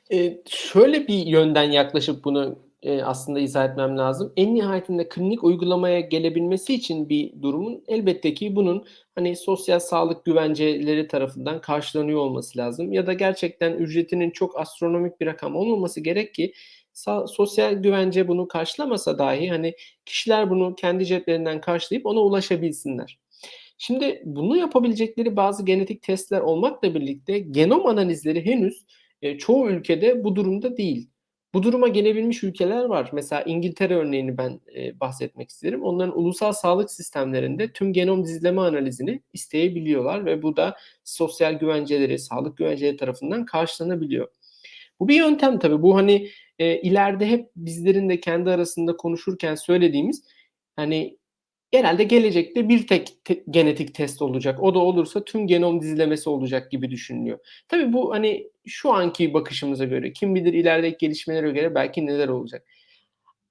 Eee, 0.10 0.42
şöyle 0.48 1.08
bir 1.08 1.26
yönden 1.28 1.72
yaklaşıp 1.72 2.26
bunu, 2.26 2.60
eee, 2.84 3.02
aslında 3.04 3.40
izah 3.40 3.66
etmem 3.72 3.98
lazım. 3.98 4.34
En 4.38 4.56
nihayetinde 4.56 5.10
klinik 5.10 5.44
uygulamaya 5.44 6.00
gelebilmesi 6.00 6.74
için 6.74 7.10
bir 7.10 7.42
durumun 7.42 7.84
elbette 7.88 8.34
ki 8.34 8.56
bunun, 8.56 8.86
hani, 9.16 9.36
sosyal 9.36 9.80
sağlık 9.80 10.26
güvenceleri 10.26 11.08
tarafından 11.08 11.62
karşılanıyor 11.62 12.20
olması 12.20 12.58
lazım 12.60 12.94
ya 12.94 13.08
da 13.08 13.14
gerçekten 13.14 13.74
ücretinin 13.74 14.32
çok 14.32 14.60
astronomik 14.60 15.22
bir 15.22 15.26
rakam 15.26 15.56
olmaması 15.56 16.02
gerek 16.02 16.34
ki 16.34 16.54
sosyal 17.28 17.74
güvence 17.74 18.28
bunu 18.28 18.48
karşılamasa 18.48 19.20
dahi, 19.20 19.50
hani, 19.50 19.74
kişiler 20.06 20.50
bunu 20.50 20.76
kendi 20.76 21.06
ceplerinden 21.06 21.62
karşılayıp 21.62 22.06
ona 22.06 22.20
ulaşabilsinler. 22.20 23.20
Şimdi 23.78 24.22
bunu 24.26 24.58
yapabilecekleri 24.58 25.36
bazı 25.36 25.66
genetik 25.66 26.02
testler 26.04 26.42
olmakla 26.42 26.96
birlikte 26.96 27.40
genom 27.40 27.86
analizleri 27.88 28.46
henüz, 28.46 28.86
eee, 29.22 29.38
çoğu 29.38 29.70
ülkede 29.70 30.24
bu 30.24 30.36
durumda 30.36 30.78
değil. 30.78 31.10
Bu 31.54 31.64
duruma 31.64 31.88
gelebilmiş 31.88 32.44
ülkeler 32.44 32.84
var. 32.86 33.10
Mesela 33.14 33.42
İngiltere 33.44 33.96
örneğini 33.96 34.38
ben, 34.38 34.60
eee, 34.76 34.94
bahsetmek 35.00 35.50
isterim. 35.50 35.84
Onların 35.84 36.20
ulusal 36.20 36.52
sağlık 36.52 36.92
sistemlerinde 36.92 37.72
tüm 37.74 37.94
genom 37.94 38.24
dizileme 38.24 38.62
analizini 38.62 39.22
isteyebiliyorlar 39.34 40.26
ve 40.26 40.42
bu 40.44 40.58
da 40.58 40.76
sosyal 41.04 41.54
güvenceleri, 41.54 42.20
sağlık 42.20 42.58
güvenceleri 42.58 42.98
tarafından 42.98 43.46
karşılanabiliyor. 43.46 44.28
Bu 45.00 45.08
bir 45.08 45.16
yöntem 45.16 45.60
tabii. 45.60 45.82
Bu, 45.82 45.96
hani, 45.96 46.30
eee, 46.60 46.82
ileride 46.84 47.28
hep 47.28 47.50
bizlerin 47.56 48.10
de 48.10 48.20
kendi 48.20 48.50
arasında 48.50 48.98
konuşurken 48.98 49.56
söylediğimiz, 49.56 50.24
hani, 50.76 51.18
genelde 51.72 52.04
gelecekte 52.04 52.70
bir 52.70 52.88
tek 52.88 53.26
te 53.26 53.44
genetik 53.52 53.96
test 53.96 54.22
olacak. 54.22 54.64
O 54.64 54.76
da 54.76 54.80
olursa 54.80 55.26
tüm 55.26 55.48
genom 55.48 55.82
dizilemesi 55.82 56.30
olacak 56.30 56.72
gibi 56.72 56.92
düşünülüyor. 56.92 57.40
Tabii 57.70 57.94
bu, 57.94 58.14
hani, 58.14 58.52
şu 58.68 58.94
anki 58.94 59.34
bakışımıza 59.34 59.86
göre, 59.86 60.14
kim 60.14 60.36
bilir 60.36 60.54
ilerideki 60.54 60.98
gelişmelere 60.98 61.52
göre 61.52 61.76
belki 61.76 62.06
neler 62.06 62.28
olacak. 62.28 62.68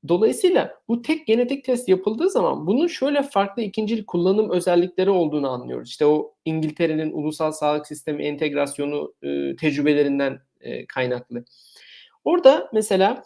Dolayısıyla 0.08 0.74
bu 0.88 1.02
tek 1.02 1.26
genetik 1.26 1.64
test 1.64 1.88
yapıldığı 1.88 2.30
zaman 2.30 2.66
bunun 2.66 2.86
şöyle 2.86 3.22
farklı 3.22 3.62
ikincil 3.62 4.04
kullanım 4.04 4.50
özellikleri 4.50 5.10
olduğunu 5.10 5.48
anlıyoruz. 5.50 5.88
İşte 5.88 6.06
o 6.06 6.34
İngiltere'nin 6.44 7.12
ulusal 7.12 7.52
sağlık 7.52 7.86
sistemi 7.86 8.24
entegrasyonu, 8.24 9.14
ııı, 9.24 9.56
tecrübelerinden, 9.56 10.38
eee, 10.60 10.86
kaynaklı. 10.88 11.44
Orada 12.24 12.70
mesela 12.72 13.22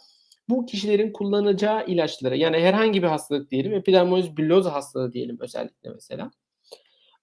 bu 0.49 0.65
kişilerin 0.65 1.11
kullanacağı 1.11 1.85
ilaçlara, 1.85 2.35
yani 2.35 2.57
herhangi 2.59 3.03
bir 3.03 3.07
hastalık 3.07 3.51
diyelim, 3.51 3.73
epidermolyz 3.73 4.37
bulloza 4.37 4.73
hastalığı 4.73 5.13
diyelim 5.13 5.37
özellikle 5.41 5.89
mesela. 5.89 6.31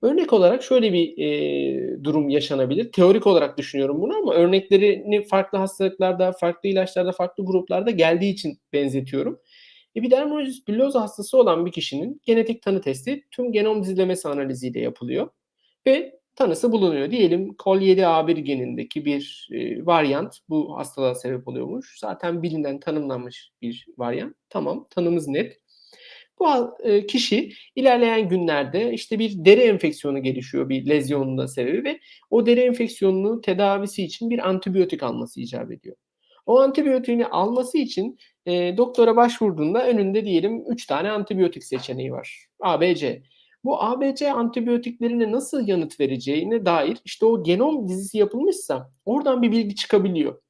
Örnek 0.03 0.33
olarak 0.33 0.63
şöyle 0.63 0.93
bir, 0.93 1.17
eee, 1.17 2.05
durum 2.05 2.29
yaşanabilir. 2.29 2.93
Teorik 2.93 3.27
olarak 3.27 3.59
düşünüyorum 3.59 4.01
bunu 4.01 4.17
ama 4.17 4.35
örneklerini 4.35 5.23
farklı 5.25 5.59
hastalıklarda, 5.59 6.33
farklı 6.33 6.69
ilaçlarda, 6.69 7.13
farklı 7.13 7.45
gruplarda 7.45 7.91
geldiği 7.91 8.33
için 8.33 8.59
benzetiyorum. 8.73 9.41
Epidermolyz 9.95 10.69
bulloza 10.69 11.01
hastası 11.03 11.39
olan 11.39 11.67
bir 11.67 11.73
kişinin 11.73 12.21
genetik 12.25 12.63
tanı 12.63 12.81
testi 12.81 13.25
tüm 13.31 13.53
genom 13.53 13.83
dizilemesi 13.83 14.29
analiziyle 14.29 14.81
yapılıyor 14.81 15.29
ve 15.87 16.21
tanısı 16.37 16.73
bulunuyor. 16.73 17.11
Diyelim 17.11 17.57
COL7A1 17.65 18.37
genindeki 18.39 19.05
bir, 19.05 19.49
eee, 19.53 19.87
varyant 19.87 20.39
bu 20.49 20.77
hastalığa 20.79 21.15
sebep 21.15 21.49
oluyormuş. 21.49 21.99
Zaten 22.01 22.43
bilinen, 22.43 22.81
tanımlanmış 22.81 23.51
bir 23.63 23.87
varyant. 23.99 24.37
Tamam, 24.51 24.87
tanımız 24.91 25.29
net. 25.29 25.59
Bu 26.41 26.47
eee, 26.85 27.07
kişi 27.07 27.51
ilerleyen 27.77 28.29
günlerde, 28.29 28.93
işte, 28.93 29.19
bir 29.19 29.45
deri 29.45 29.61
enfeksiyonu 29.61 30.23
gelişiyor, 30.23 30.69
bir 30.69 30.89
lezyonun 30.89 31.47
sebebi 31.47 31.85
ve 31.85 32.01
o 32.31 32.47
deri 32.47 32.61
enfeksiyonunun 32.61 33.41
tedavisi 33.41 34.05
için 34.05 34.31
bir 34.31 34.49
antibiyotik 34.49 35.03
alması 35.03 35.41
icap 35.41 35.73
ediyor. 35.73 35.97
O 36.47 36.61
antibiyotiğini 36.61 37.27
alması 37.27 37.79
için, 37.79 38.19
eee, 38.47 38.77
doktora 38.77 39.17
başvurduğunda 39.17 39.89
önünde 39.89 40.25
diyelim 40.25 40.65
3 40.71 40.87
tane 40.87 41.11
antibiyotik 41.11 41.65
seçeneği 41.65 42.13
var. 42.13 42.47
A, 42.61 42.81
B, 42.81 42.95
C. 42.95 43.23
Bu 43.65 43.83
A, 43.83 44.01
B, 44.01 44.15
C 44.15 44.33
antibiyotiklerine 44.33 45.33
nasıl 45.33 45.69
yanıt 45.69 46.01
vereceğine 46.01 46.67
dair, 46.67 46.99
işte, 47.05 47.27
o 47.27 47.43
genom 47.45 47.89
dizisi 47.89 48.19
yapılmışsa 48.19 48.91
oradan 49.05 49.43
bir 49.43 49.53
bilgi 49.53 49.75
çıkabiliyor. 49.75 50.41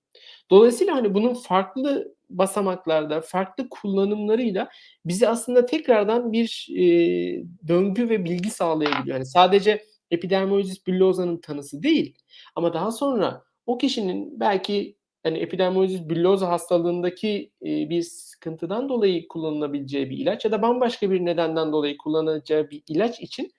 Dolayısıyla, 0.50 0.96
hani, 0.96 1.14
bunun 1.14 1.34
farklı 1.34 2.14
basamaklarda, 2.30 3.20
farklı 3.20 3.68
kullanımlarıyla 3.70 4.68
bize 5.04 5.28
aslında 5.28 5.66
tekrardan 5.66 6.32
bir, 6.32 6.66
eee, 6.70 7.44
döngü 7.68 8.08
ve 8.08 8.24
bilgi 8.24 8.50
sağlayabiliyor. 8.50 9.16
Hani, 9.16 9.26
sadece 9.26 9.84
epidermolyz 10.10 10.86
bulloza'nın 10.86 11.36
tanısı 11.40 11.82
değil 11.82 12.14
ama 12.56 12.74
daha 12.74 12.90
sonra 12.92 13.42
o 13.66 13.78
kişinin 13.78 14.40
belki, 14.40 14.96
hani, 15.22 15.38
epidermolyz 15.38 16.10
bulloza 16.10 16.48
hastalığındaki, 16.48 17.50
eee, 17.62 17.86
bir 17.90 18.02
sıkıntıdan 18.02 18.88
dolayı 18.88 19.28
kullanılabileceği 19.28 20.10
bir 20.10 20.18
ilaç 20.18 20.44
ya 20.44 20.52
da 20.52 20.62
bambaşka 20.62 21.10
bir 21.10 21.24
nedenden 21.24 21.72
dolayı 21.72 21.96
kullanacağı 21.98 22.70
bir 22.70 22.82
ilaç 22.88 23.20
için 23.20 23.52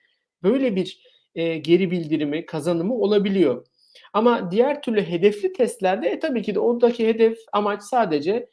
böyle 0.43 0.75
bir, 0.75 1.01
eee, 1.35 1.57
geri 1.57 1.91
bildirimi, 1.91 2.45
kazanımı 2.45 2.93
olabiliyor. 2.95 3.65
Ama 4.13 4.51
diğer 4.51 4.81
türlü 4.81 5.01
hedefli 5.03 5.53
testlerde, 5.53 6.09
e, 6.09 6.19
tabii 6.19 6.41
ki 6.41 6.55
de 6.55 6.59
oradaki 6.59 7.07
hedef, 7.07 7.37
amaç 7.53 7.83
sadece, 7.83 8.49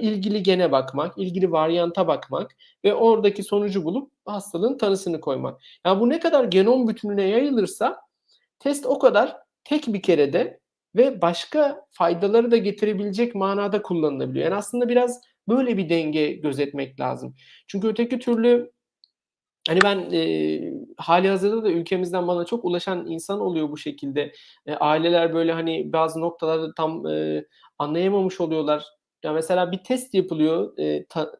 ilgili 0.00 0.42
gene 0.42 0.72
bakmak, 0.72 1.18
ilgili 1.18 1.52
varyanta 1.52 2.08
bakmak 2.08 2.50
ve 2.84 2.94
oradaki 2.94 3.42
sonucu 3.42 3.84
bulup 3.84 4.12
hastalığın 4.26 4.78
tanısını 4.78 5.20
koymak. 5.20 5.60
Ya, 5.86 6.00
bu 6.00 6.08
ne 6.08 6.20
kadar 6.20 6.44
genom 6.44 6.88
bütününe 6.88 7.22
yayılırsa 7.24 7.96
test 8.60 8.86
o 8.86 8.98
kadar 8.98 9.36
tek 9.64 9.88
bir 9.88 10.02
kerede 10.02 10.60
ve 10.96 11.22
başka 11.22 11.86
faydaları 11.90 12.50
da 12.50 12.56
getirebilecek 12.56 13.34
manada 13.34 13.82
kullanılabiliyor. 13.82 14.44
Yani, 14.46 14.56
aslında 14.56 14.88
biraz 14.88 15.20
böyle 15.48 15.76
bir 15.76 15.88
denge 15.90 16.32
gözetmek 16.32 17.00
lazım. 17.00 17.36
Çünkü 17.68 17.88
öteki 17.88 18.18
türlü 18.18 18.72
hani, 19.68 19.80
ben, 19.84 20.10
eee, 20.10 20.74
hâlihazırda 20.98 21.64
da 21.64 21.70
ülkemizden 21.70 22.28
bana 22.28 22.44
çok 22.44 22.64
ulaşan 22.64 23.06
insan 23.08 23.40
oluyor 23.40 23.70
bu 23.70 23.78
şekilde. 23.78 24.32
Eee, 24.68 24.76
aileler, 24.80 25.34
böyle, 25.34 25.52
hani, 25.52 25.92
bazı 25.92 26.20
noktalarda 26.20 26.74
tam, 26.76 27.06
eee, 27.06 27.46
anlayamamış 27.78 28.40
oluyorlar. 28.40 28.84
Ya, 29.24 29.32
mesela 29.32 29.72
bir 29.72 29.78
test 29.84 30.14
yapılıyor, 30.14 30.72
eee, 30.78 31.06
ta 31.08 31.32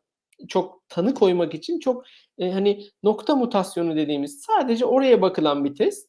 çok 0.48 0.88
tanı 0.88 1.14
koymak 1.14 1.54
için 1.54 1.78
çok, 1.80 2.04
eee, 2.38 2.50
hani, 2.52 2.84
nokta 3.02 3.34
mutasyonu 3.36 3.96
dediğimiz 3.96 4.40
sadece 4.42 4.84
oraya 4.84 5.22
bakılan 5.22 5.64
bir 5.64 5.74
test 5.74 6.08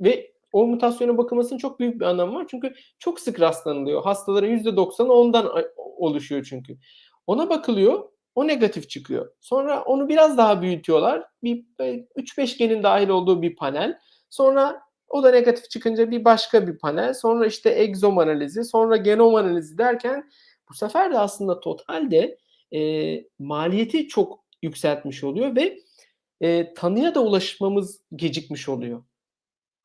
ve 0.00 0.32
o 0.52 0.66
mutasyona 0.66 1.18
bakılmasının 1.18 1.58
çok 1.58 1.80
büyük 1.80 2.00
bir 2.00 2.06
anlamı 2.06 2.34
var. 2.34 2.46
Çünkü 2.50 2.74
çok 2.98 3.20
sık 3.20 3.40
rastlanılıyor. 3.40 4.04
Hastaların 4.04 4.48
%90'ı 4.48 5.12
ondan 5.14 5.50
oluşuyor 5.76 6.46
çünkü. 6.50 6.78
Ona 7.28 7.50
bakılıyor, 7.50 8.10
o 8.34 8.46
negatif 8.48 8.90
çıkıyor. 8.90 9.32
Sonra 9.40 9.82
onu 9.84 10.08
biraz 10.10 10.38
daha 10.38 10.62
büyütüyorlar. 10.62 11.24
Bir, 11.44 11.64
eee, 11.80 12.08
3-5 12.16 12.58
genin 12.58 12.82
dâhil 12.82 13.10
olduğu 13.10 13.42
bir 13.42 13.56
panel. 13.56 13.98
Sonra 14.30 14.82
o 15.08 15.22
da 15.22 15.30
negatif 15.32 15.70
çıkınca 15.70 16.10
bir 16.10 16.24
başka 16.26 16.66
bir 16.68 16.78
panel. 16.78 17.14
Sonra, 17.14 17.46
işte, 17.46 17.70
egzom 17.82 18.18
analizi, 18.18 18.64
sonra 18.64 18.96
genom 18.98 19.34
analizi 19.34 19.78
derken 19.78 20.30
bu 20.70 20.74
sefer 20.74 21.12
de 21.12 21.18
aslında 21.18 21.60
totalde, 21.60 22.38
eee, 22.70 23.28
maliyeti 23.38 24.08
çok 24.08 24.44
yükseltmiş 24.62 25.24
oluyor 25.24 25.56
ve, 25.56 25.78
eee, 26.40 26.74
tanıya 26.74 27.14
da 27.14 27.20
ulaşmamız 27.24 28.00
gecikmiş 28.16 28.68
oluyor. 28.68 29.04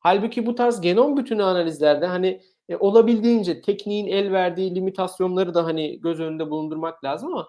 Hâlbuki 0.00 0.46
bu 0.46 0.54
tarz 0.54 0.80
genom 0.80 1.16
bütünü 1.16 1.42
analizlerde, 1.42 2.06
hani, 2.06 2.40
e, 2.68 2.76
olabildiğince 2.76 3.60
tekniğin 3.60 4.06
el 4.06 4.32
verdiği 4.32 4.74
limitasyonları 4.74 5.54
da 5.54 5.64
hani 5.64 6.00
göz 6.00 6.20
önünde 6.20 6.50
bulundurmak 6.50 7.04
lazım 7.04 7.28
ama 7.34 7.48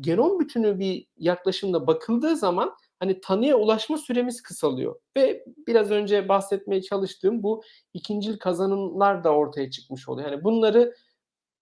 genom 0.00 0.40
bütünü 0.40 0.78
bir 0.78 1.06
yaklaşımla 1.16 1.86
bakıldığı 1.86 2.36
zaman 2.36 2.74
hani 3.00 3.20
tanıya 3.20 3.56
ulaşma 3.56 3.98
süremiz 3.98 4.42
kısalıyor 4.42 4.96
ve 5.16 5.44
biraz 5.68 5.90
önce 5.90 6.28
bahsetmeye 6.28 6.82
çalıştığım 6.82 7.42
bu 7.42 7.62
ikincil 7.94 8.38
kazanımlar 8.38 9.24
da 9.24 9.30
ortaya 9.34 9.70
çıkmış 9.70 10.08
oluyor. 10.08 10.30
Yani 10.30 10.44
bunları 10.44 10.94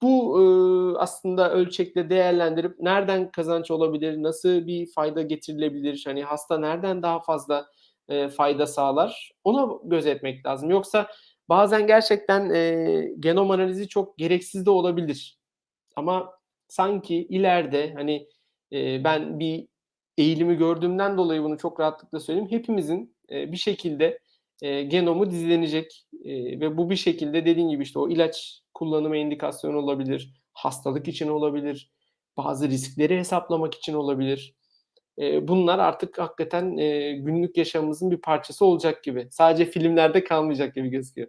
bu 0.03 0.40
e, 0.40 0.98
aslında 0.98 1.53
ölçekte 1.53 2.11
değerlendirip 2.11 2.80
nereden 2.80 3.30
kazanç 3.30 3.70
olabilir, 3.70 4.22
nasıl 4.22 4.66
bir 4.66 4.92
fayda 4.92 5.22
getirilebilir, 5.22 6.03
hani 6.07 6.24
hasta 6.24 6.59
nereden 6.59 7.03
daha 7.03 7.20
fazla 7.20 7.66
e, 8.09 8.28
fayda 8.28 8.66
sağlar 8.66 9.32
ona 9.44 9.78
gözetmek 9.84 10.46
lazım. 10.46 10.70
Yoksa 10.70 11.09
bazen 11.48 11.86
gerçekten 11.86 12.51
e, 12.51 13.09
genom 13.20 13.51
analizi 13.51 13.88
çok 13.88 14.18
gereksiz 14.18 14.66
de 14.66 14.70
olabilir. 14.70 15.38
Ama 15.96 16.32
sanki 16.68 17.16
ileride 17.16 17.94
hani 17.94 18.28
e, 18.72 19.05
ben 19.05 19.38
bir 19.40 19.68
eğilimi 20.18 20.57
gördüğümden 20.57 21.18
dolayı 21.18 21.42
bunu 21.42 21.59
çok 21.59 21.80
rahatlıkla 21.80 22.20
söyleyeyim. 22.20 22.51
Hepimizin 22.51 23.16
e, 23.30 23.53
bir 23.53 23.57
şekilde 23.57 24.18
e, 24.63 24.83
genomu 24.83 25.31
dizilenecek 25.31 26.07
e, 26.25 26.61
ve 26.61 26.77
bu 26.77 26.91
bir 26.91 26.97
şekilde 26.97 27.47
dediğin 27.47 27.69
gibi 27.69 27.83
işte 27.83 27.99
o 27.99 28.09
ilaç 28.09 28.63
kullanımı 28.75 29.17
indikasyonu 29.17 29.77
olabilir, 29.77 30.35
hastalık 30.53 31.09
için 31.09 31.29
olabilir, 31.29 31.93
bazı 32.37 32.69
riskleri 32.69 33.19
hesaplamak 33.19 33.75
için 33.75 33.95
olabilir. 33.95 34.55
E, 35.19 35.49
bunlar 35.49 35.79
artık 35.79 36.19
hakikaten 36.19 36.77
e, 36.77 37.13
günlük 37.13 37.57
yaşamımızın 37.57 38.11
bir 38.11 38.21
parçası 38.21 38.65
olacak 38.65 39.03
gibi. 39.05 39.29
Sadece 39.31 39.65
filmlerde 39.65 40.25
kalmayacak 40.25 40.75
gibi 40.75 40.89
gözüküyor. 40.89 41.29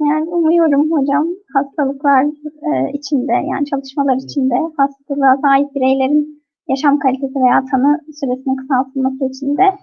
Yani 0.00 0.28
umuyorum 0.28 0.92
hocam 0.92 1.26
hastalıklar 1.54 2.24
e, 2.24 2.92
içinde 2.92 3.32
yani 3.32 3.66
çalışmalar 3.66 4.16
içinde 4.16 4.54
hastalığa 4.76 5.36
sahip 5.42 5.74
bireylerin 5.74 6.42
yaşam 6.68 6.98
kalitesi 6.98 7.34
veya 7.34 7.64
tanı 7.70 8.00
süresinin 8.20 8.56
kısaltılması 8.56 9.24
için 9.24 9.56
de 9.56 9.78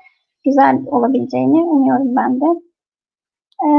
güzel 0.45 0.81
olabileceğini 0.85 1.61
umuyorum 1.61 2.15
ben 2.15 2.41
de. 2.41 2.45
E, 3.65 3.69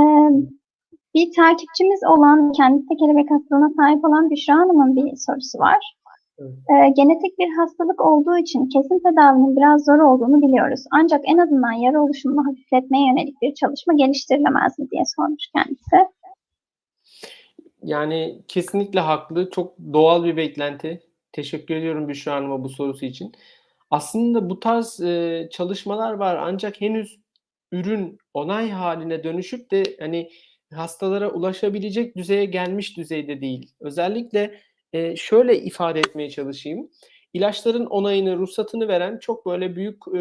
bir 1.15 1.33
takipçimiz 1.37 2.01
olan, 2.07 2.53
kendisi 2.53 2.91
de 2.91 2.97
kelebek 2.97 3.31
hastalığına 3.31 3.71
sahip 3.77 4.05
olan 4.05 4.31
Büşra 4.31 4.55
Hanım'ın 4.55 4.97
bir 4.97 5.17
sorusu 5.17 5.59
var. 5.59 5.97
Evet. 6.39 6.53
E, 6.71 6.89
genetik 6.97 7.39
bir 7.39 7.49
hastalık 7.59 8.01
olduğu 8.01 8.39
için 8.39 8.69
kesin 8.69 9.01
tedavinin 9.09 9.57
biraz 9.57 9.85
zor 9.85 9.99
olduğunu 9.99 10.43
biliyoruz. 10.43 10.85
Ancak 10.91 11.21
en 11.25 11.39
azından 11.39 11.73
yara 11.73 12.03
oluşumunu 12.03 12.47
hafifletmeye 12.47 13.09
yönelik 13.09 13.43
bir 13.43 13.55
çalışma 13.55 13.95
geliştirilemez 13.95 14.79
mi 14.79 14.91
diye 14.91 15.03
sormuş 15.17 15.43
kendisi. 15.57 15.97
Yani 17.83 18.43
kesinlikle 18.49 19.01
haklı. 19.01 19.51
Çok 19.51 19.79
doğal 19.93 20.25
bir 20.25 20.37
beklenti. 20.37 21.01
Teşekkür 21.33 21.75
ediyorum 21.75 22.09
Büşra 22.09 22.35
Hanım'a 22.35 22.65
bu 22.65 22.69
sorusu 22.69 23.07
için. 23.07 23.33
Aslında 23.91 24.51
bu 24.51 24.61
tarz 24.61 25.01
e, 25.01 25.49
çalışmalar 25.53 26.13
var 26.13 26.37
ancak 26.37 26.81
henüz 26.81 27.21
ürün 27.73 28.19
onay 28.35 28.71
haline 28.71 29.25
dönüşüp 29.25 29.71
de 29.71 29.83
hani 30.01 30.31
hastalara 30.75 31.31
ulaşabilecek 31.31 32.17
düzeye 32.17 32.45
gelmiş 32.45 32.97
düzeyde 32.97 33.41
değil. 33.41 33.73
Özellikle 33.81 34.61
e, 34.93 35.17
şöyle 35.17 35.63
ifade 35.63 36.01
etmeye 36.01 36.31
çalışayım. 36.31 36.91
İlaçların 37.33 37.87
onayını, 37.87 38.37
ruhsatını 38.37 38.89
veren 38.89 39.19
çok 39.19 39.47
böyle 39.47 39.77
büyük 39.77 39.97
e, 40.09 40.21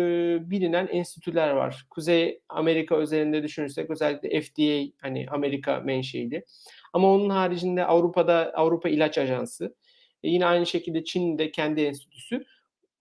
bilinen 0.49 0.87
enstitüler 0.87 1.49
var. 1.49 1.85
Kuzey 1.89 2.41
Amerika 2.49 2.95
özelinde 2.95 3.43
düşünürsek 3.43 3.89
özellikle 3.89 4.41
FDA 4.41 4.91
hani 5.01 5.25
Amerika 5.31 5.79
menşeili. 5.79 6.45
Ama 6.93 7.13
onun 7.13 7.29
haricinde 7.29 7.85
Avrupa'da 7.85 8.51
Avrupa 8.55 8.89
İlaç 8.89 9.17
Ajansı, 9.17 9.75
e, 10.23 10.29
yine 10.29 10.45
aynı 10.45 10.65
şekilde 10.65 11.03
Çin'de 11.03 11.51
kendi 11.51 11.81
enstitüsü. 11.81 12.45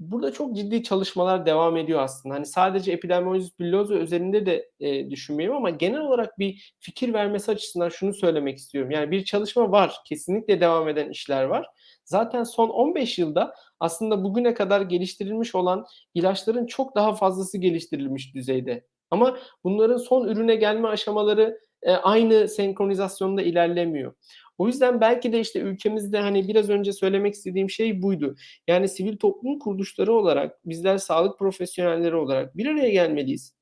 Burada 0.01 0.32
çok 0.32 0.57
ciddi 0.57 0.82
çalışmalar 0.82 1.46
devam 1.46 1.76
ediyor 1.76 2.01
aslında. 2.03 2.34
Hani 2.34 2.46
sadece 2.46 2.92
epidemiolojik 2.92 3.59
billozu 3.61 3.94
üzerinde 3.94 4.46
de 4.46 4.70
e, 4.80 5.11
düşünmeyeyim 5.11 5.57
ama 5.57 5.70
genel 5.70 6.01
olarak 6.01 6.38
bir 6.38 6.74
fikir 6.80 7.12
vermesi 7.14 7.51
açısından 7.51 7.88
şunu 7.88 8.14
söylemek 8.14 8.59
istiyorum. 8.59 8.90
Yani 8.90 9.11
bir 9.11 9.24
çalışma 9.24 9.72
var, 9.72 9.96
kesinlikle 10.07 10.61
devam 10.61 10.88
eden 10.88 11.11
işler 11.11 11.44
var. 11.44 11.66
Zaten 12.05 12.44
son 12.44 12.68
15 12.68 13.18
yılda 13.18 13.55
aslında 13.80 14.24
bugüne 14.24 14.55
kadar 14.55 14.80
geliştirilmiş 14.80 15.55
olan 15.55 15.86
ilaçların 16.14 16.66
çok 16.66 16.94
daha 16.94 17.14
fazlası 17.14 17.59
geliştirilmiş 17.59 18.34
düzeyde. 18.34 18.84
Ama 19.11 19.38
bunların 19.64 19.96
son 19.96 20.28
ürüne 20.28 20.57
gelme 20.57 20.88
aşamaları 20.88 21.61
e, 21.82 21.92
aynı 21.92 22.49
senkronizasyonda 22.49 23.42
ilerlemiyor. 23.42 24.14
O 24.59 24.67
yüzden 24.67 25.01
belki 25.01 25.33
de 25.33 25.41
işte 25.41 25.61
ülkemizde 25.61 26.19
hani 26.19 26.49
biraz 26.49 26.71
önce 26.71 26.93
söylemek 26.93 27.35
istediğim 27.35 27.71
şey 27.71 28.03
buydu. 28.03 28.37
Yani 28.69 28.89
sivil 28.89 29.17
toplum 29.17 29.59
kuruluşları 29.59 30.13
olarak 30.13 30.67
bizler 30.67 30.99
sağlık 30.99 31.39
profesyonelleri 31.39 32.17
olarak 32.17 32.57
bir 32.57 32.67
araya 32.67 32.91
gelmeliyiz. 32.91 33.55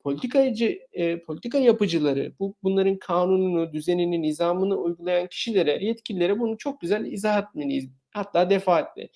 Politikacı, 0.00 0.78
e, 0.92 1.20
politika 1.20 1.58
yapıcıları, 1.58 2.32
bu 2.38 2.54
bunların 2.62 2.98
kanununu, 2.98 3.72
düzenini, 3.72 4.22
nizamını 4.22 4.76
uygulayan 4.76 5.26
kişilere, 5.26 5.84
yetkililere 5.84 6.40
bunu 6.40 6.58
çok 6.58 6.80
güzel 6.80 7.04
izah 7.06 7.42
etmeliyiz. 7.42 7.90
Hatta 8.10 8.50
defaatle. 8.50 9.08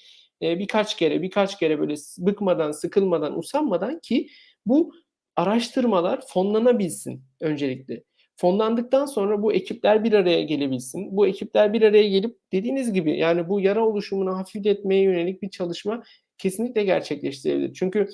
E, 0.42 0.58
birkaç 0.58 0.96
kere, 0.96 1.22
birkaç 1.22 1.58
kere 1.58 1.80
böyle 1.80 1.94
bıkmadan, 2.18 2.72
sıkılmadan, 2.72 3.38
usanmadan 3.38 3.98
ki 4.00 4.28
bu 4.66 4.92
araştırmalar 5.36 6.20
fonlanabilsin 6.28 7.22
öncelikle 7.40 8.02
fonlandıktan 8.40 9.06
sonra 9.06 9.42
bu 9.42 9.52
ekipler 9.52 10.04
bir 10.04 10.12
araya 10.12 10.42
gelebilsin. 10.42 11.16
Bu 11.16 11.26
ekipler 11.26 11.72
bir 11.72 11.82
araya 11.82 12.08
gelip 12.08 12.36
dediğiniz 12.52 12.92
gibi 12.92 13.18
yani 13.18 13.48
bu 13.48 13.60
yara 13.60 13.86
oluşumunu 13.86 14.38
hafifletmeye 14.38 15.02
yönelik 15.02 15.42
bir 15.42 15.50
çalışma 15.50 16.02
kesinlikle 16.38 16.84
gerçekleştirebilir. 16.84 17.74
Çünkü 17.74 18.08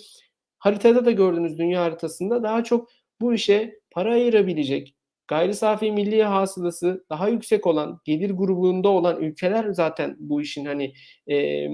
haritada 0.58 1.04
da 1.04 1.10
gördüğünüz 1.10 1.58
dünya 1.58 1.82
haritasında 1.82 2.42
daha 2.42 2.64
çok 2.64 2.90
bu 3.20 3.34
işe 3.34 3.80
para 3.90 4.12
ayırabilecek, 4.12 4.94
gayri 5.28 5.54
safi 5.54 5.92
milli 5.92 6.22
hasılası 6.22 7.04
daha 7.10 7.28
yüksek 7.28 7.66
olan, 7.66 8.00
gelir 8.04 8.30
grubunda 8.30 8.88
olan 8.88 9.22
ülkeler 9.22 9.72
zaten 9.72 10.16
bu 10.18 10.42
işin 10.42 10.64
hani 10.64 10.94
e, 11.30 11.68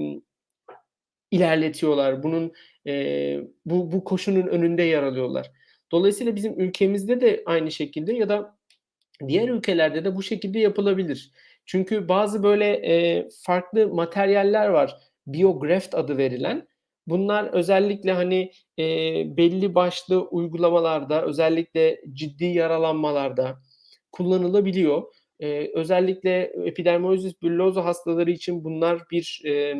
ilerletiyorlar. 1.31 2.23
Bunun 2.23 2.51
e, 2.87 3.37
bu 3.65 3.91
bu 3.91 4.03
koşunun 4.03 4.47
önünde 4.47 4.83
yer 4.83 5.03
alıyorlar. 5.03 5.51
Dolayısıyla 5.91 6.35
bizim 6.35 6.59
ülkemizde 6.59 7.21
de 7.21 7.43
aynı 7.45 7.71
şekilde 7.71 8.13
ya 8.13 8.29
da 8.29 8.57
diğer 9.27 9.49
ülkelerde 9.49 10.05
de 10.05 10.15
bu 10.15 10.23
şekilde 10.23 10.59
yapılabilir. 10.59 11.31
Çünkü 11.65 12.07
bazı 12.09 12.43
böyle 12.43 12.65
e, 12.67 13.27
farklı 13.43 13.87
materyaller 13.87 14.67
var. 14.67 14.97
Biograft 15.27 15.95
adı 15.95 16.17
verilen. 16.17 16.67
Bunlar 17.07 17.53
özellikle 17.53 18.11
hani 18.11 18.51
e, 18.79 18.83
belli 19.37 19.75
başlı 19.75 20.21
uygulamalarda, 20.21 21.25
özellikle 21.25 22.01
ciddi 22.13 22.45
yaralanmalarda 22.45 23.61
kullanılabiliyor. 24.11 25.03
E, 25.39 25.71
özellikle 25.73 26.53
epidermolojis 26.65 27.41
bullosa 27.41 27.85
hastaları 27.85 28.31
için 28.31 28.63
bunlar 28.63 29.03
bir 29.11 29.41
e, 29.45 29.75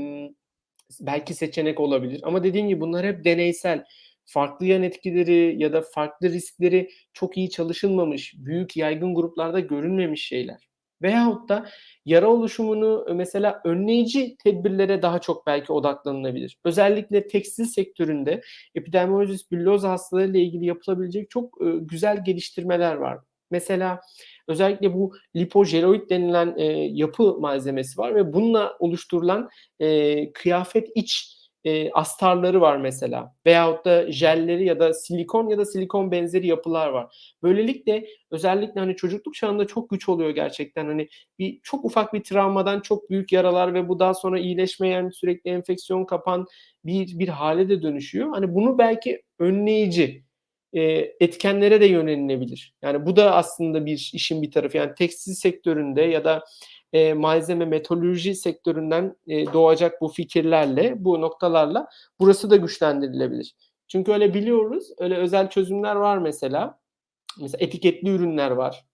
belki 1.00 1.34
seçenek 1.34 1.80
olabilir. 1.80 2.22
Ama 2.24 2.44
dediğim 2.44 2.68
gibi 2.68 2.82
bunlar 2.82 3.06
hep 3.06 3.26
deneysel 3.26 3.86
farklı 4.34 4.66
yan 4.66 4.84
etkileri 4.84 5.56
ya 5.58 5.74
da 5.74 5.82
farklı 5.82 6.30
riskleri 6.30 6.90
çok 7.14 7.38
iyi 7.38 7.50
çalışılmamış, 7.50 8.34
büyük 8.38 8.78
yaygın 8.78 9.16
gruplarda 9.16 9.60
görünmemiş 9.60 10.28
şeyler. 10.28 10.72
Veyahut 11.02 11.50
da 11.50 11.70
yara 12.06 12.30
oluşumunu 12.30 13.06
mesela 13.16 13.62
önleyici 13.66 14.36
tedbirlere 14.44 15.02
daha 15.02 15.22
çok 15.22 15.48
belki 15.48 15.74
odaklanılabilir. 15.74 16.58
Özellikle 16.66 17.28
tekstil 17.28 17.66
sektöründe 17.66 18.42
epidermolojis 18.76 19.52
bullosa 19.52 19.90
hastaları 19.90 20.28
ile 20.30 20.40
ilgili 20.40 20.66
yapılabilecek 20.66 21.30
çok 21.30 21.58
güzel 21.82 22.24
geliştirmeler 22.26 22.96
var. 22.96 23.18
Mesela 23.52 24.02
özellikle 24.48 24.94
bu 24.94 25.14
lipojeloid 25.36 26.10
denilen 26.10 26.54
e, 26.58 26.64
yapı 26.92 27.40
malzemesi 27.40 27.98
var 27.98 28.16
ve 28.16 28.34
bununla 28.34 28.76
oluşturulan 28.80 29.50
e, 29.80 30.32
kıyafet 30.34 30.90
iç 30.96 31.41
e, 31.66 31.92
astarları 31.92 32.62
var 32.62 32.78
mesela 32.78 33.36
veyahut 33.46 33.86
da 33.86 34.12
jelleri 34.12 34.66
ya 34.66 34.80
da 34.80 34.94
silikon 34.94 35.48
ya 35.50 35.58
da 35.58 35.66
silikon 35.66 36.12
benzeri 36.12 36.48
yapılar 36.48 36.88
var. 36.88 37.36
Böylelikle 37.44 38.06
özellikle 38.32 38.80
hani 38.80 38.96
çocukluk 38.96 39.34
çağında 39.34 39.68
çok 39.68 39.90
güç 39.90 40.10
oluyor 40.10 40.30
gerçekten. 40.30 40.86
Hani 40.86 41.08
bir 41.40 41.60
çok 41.64 41.86
ufak 41.86 42.14
bir 42.14 42.24
travmadan 42.24 42.80
çok 42.80 43.10
büyük 43.10 43.32
yaralar 43.32 43.74
ve 43.74 43.90
bu 43.90 44.00
daha 44.00 44.14
sonra 44.14 44.40
iyileşmeyen 44.40 45.10
sürekli 45.10 45.52
enfeksiyon 45.52 46.06
kapan 46.06 46.46
bir 46.86 47.20
bir 47.20 47.28
hale 47.28 47.70
de 47.70 47.82
dönüşüyor. 47.82 48.30
Hani 48.30 48.56
bunu 48.56 48.78
belki 48.78 49.22
önleyici 49.40 50.24
e, 50.74 50.82
etkenlere 51.20 51.82
de 51.82 51.86
yönelinebilir. 51.86 52.74
Yani 52.82 53.06
bu 53.06 53.16
da 53.16 53.36
aslında 53.36 53.86
bir 53.86 54.12
işin 54.14 54.42
bir 54.42 54.52
tarafı. 54.52 54.78
Yani 54.78 54.96
tekstil 54.96 55.34
sektöründe 55.34 56.02
ya 56.02 56.26
da 56.26 56.44
e, 56.94 57.14
malzeme 57.14 57.66
metalurji 57.66 58.36
sektöründen 58.36 59.16
e, 59.28 59.54
doğacak 59.54 60.02
bu 60.02 60.08
fikirlerle, 60.08 60.94
bu 61.06 61.22
noktalarla 61.22 61.88
burası 62.20 62.50
da 62.50 62.56
güçlendirilebilir. 62.56 63.56
Çünkü 63.88 64.12
öyle 64.12 64.34
biliyoruz, 64.34 64.90
öyle 65.00 65.16
özel 65.18 65.50
çözümler 65.50 65.96
var 65.96 66.18
mesela. 66.18 66.80
Mesela 67.42 67.66
etiketli 67.66 68.10
ürünler 68.10 68.52
var. 68.52 68.86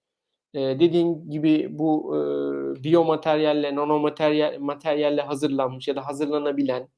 Eee, 0.53 0.79
dediğin 0.79 1.29
gibi 1.29 1.67
bu, 1.71 2.15
eee, 2.15 2.83
biyomateryalle, 2.83 3.75
nanomateryal 3.75 4.59
materyalle 4.59 5.21
hazırlanmış 5.21 5.87
ya 5.87 5.95
da 5.95 6.07
hazırlanabilen 6.07 6.89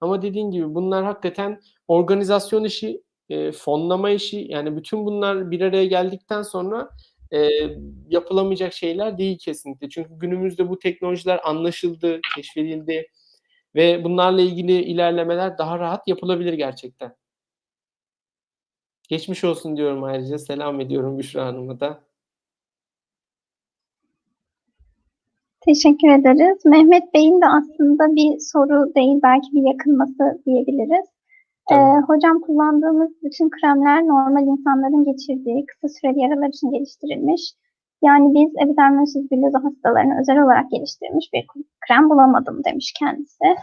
ama 0.00 0.22
dediğin 0.22 0.50
gibi 0.50 0.74
bunlar 0.74 1.04
hakikaten 1.04 1.60
organizasyon 1.88 2.64
işi, 2.64 3.02
eee, 3.28 3.52
fonlama 3.52 4.10
işi, 4.10 4.46
yani 4.50 4.76
bütün 4.76 5.06
bunlar 5.06 5.50
bir 5.50 5.60
araya 5.60 5.86
geldikten 5.86 6.42
sonra, 6.42 6.90
eee, 7.32 7.78
yapılamayacak 8.08 8.72
şeyler 8.72 9.18
değil 9.18 9.38
kesinlikle. 9.38 9.88
Çünkü 9.88 10.10
günümüzde 10.18 10.68
bu 10.68 10.78
teknolojiler 10.78 11.40
anlaşıldı, 11.44 12.20
keşfedildi 12.36 13.06
ve 13.74 14.04
bunlarla 14.04 14.40
ilgili 14.40 14.82
ilerlemeler 14.82 15.58
daha 15.58 15.78
rahat 15.78 16.08
yapılabilir 16.08 16.52
gerçekten. 16.52 17.14
Geçmiş 19.08 19.44
olsun 19.44 19.76
diyorum 19.76 20.04
ayrıca. 20.04 20.38
Selam 20.38 20.80
ediyorum 20.80 21.18
Büşra 21.18 21.46
Hanım'a 21.46 21.80
da. 21.80 22.00
Teşekkür 25.60 26.08
ederiz. 26.08 26.64
Mehmet 26.64 27.14
Bey'in 27.14 27.40
de 27.40 27.46
aslında 27.46 28.16
bir 28.16 28.38
soru 28.38 28.94
değil, 28.94 29.20
belki 29.22 29.52
bir 29.52 29.72
yakınması 29.72 30.42
diyebiliriz. 30.46 31.06
Tabii. 31.68 32.02
hocam 32.06 32.40
kullandığımız 32.40 33.10
bütün 33.22 33.50
kremler 33.50 34.06
normal 34.06 34.46
insanların 34.46 35.04
geçirdiği 35.04 35.66
kısa 35.66 35.88
süreli 35.88 36.20
yaralar 36.20 36.48
için 36.48 36.70
geliştirilmiş. 36.70 37.42
Yani 38.02 38.34
biz 38.34 38.52
epidermolysis 38.62 39.30
bullosa 39.30 39.64
hastalarına 39.64 40.20
özel 40.20 40.42
olarak 40.44 40.70
geliştirilmiş 40.70 41.32
bir 41.32 41.46
krem 41.88 42.10
bulamadım 42.10 42.64
demiş 42.64 42.92
kendisi. 42.98 43.56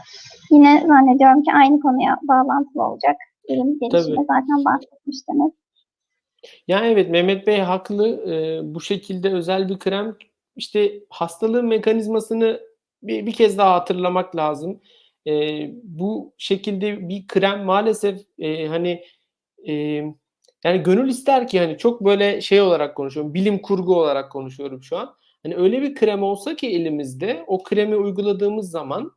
Yine 0.52 0.84
zannediyorum 0.88 1.44
ki 1.44 1.52
aynı 1.54 1.80
konuya 1.80 2.18
bağlantılı 2.28 2.84
olacak 2.84 3.16
ürün 3.50 3.80
gelişimi 3.80 4.26
zaten 4.28 4.66
bahsetmiştiniz. 4.66 5.52
Ya, 6.68 6.86
evet, 6.86 7.10
Mehmet 7.10 7.48
Bey 7.48 7.60
haklı. 7.60 8.08
Eee, 8.28 8.62
bu 8.64 8.82
şekilde 8.82 9.34
özel 9.34 9.70
bir 9.70 9.80
krem, 9.80 10.16
işte, 10.56 10.92
hastalığın 11.10 11.66
mekanizmasını 11.66 12.60
bir 13.04 13.26
bir 13.26 13.32
kez 13.32 13.58
daha 13.58 13.74
hatırlamak 13.74 14.36
lazım. 14.36 14.80
Eee, 15.26 15.72
bu 15.84 16.34
şekilde 16.38 17.10
bir 17.10 17.28
krem 17.28 17.64
maalesef, 17.66 18.20
eee, 18.38 18.68
hani, 18.68 19.04
emm, 19.66 20.16
yani 20.66 20.84
gönül 20.84 21.10
ister 21.10 21.48
ki, 21.48 21.60
hani, 21.60 21.78
çok 21.78 22.02
böyle 22.06 22.42
şey 22.42 22.62
olarak 22.62 22.96
konuşuyorum, 22.98 23.34
bilim 23.34 23.60
kurgu 23.62 23.96
olarak 24.02 24.32
konuşuyorum 24.32 24.84
şu 24.84 24.98
an. 24.98 25.16
Hani, 25.44 25.56
öyle 25.56 25.82
bir 25.82 25.96
krem 25.96 26.24
olsa 26.24 26.56
ki 26.56 26.68
elimizde, 26.70 27.44
o 27.48 27.64
kremi 27.64 27.96
uyguladığımız 27.98 28.72
zaman 28.72 29.12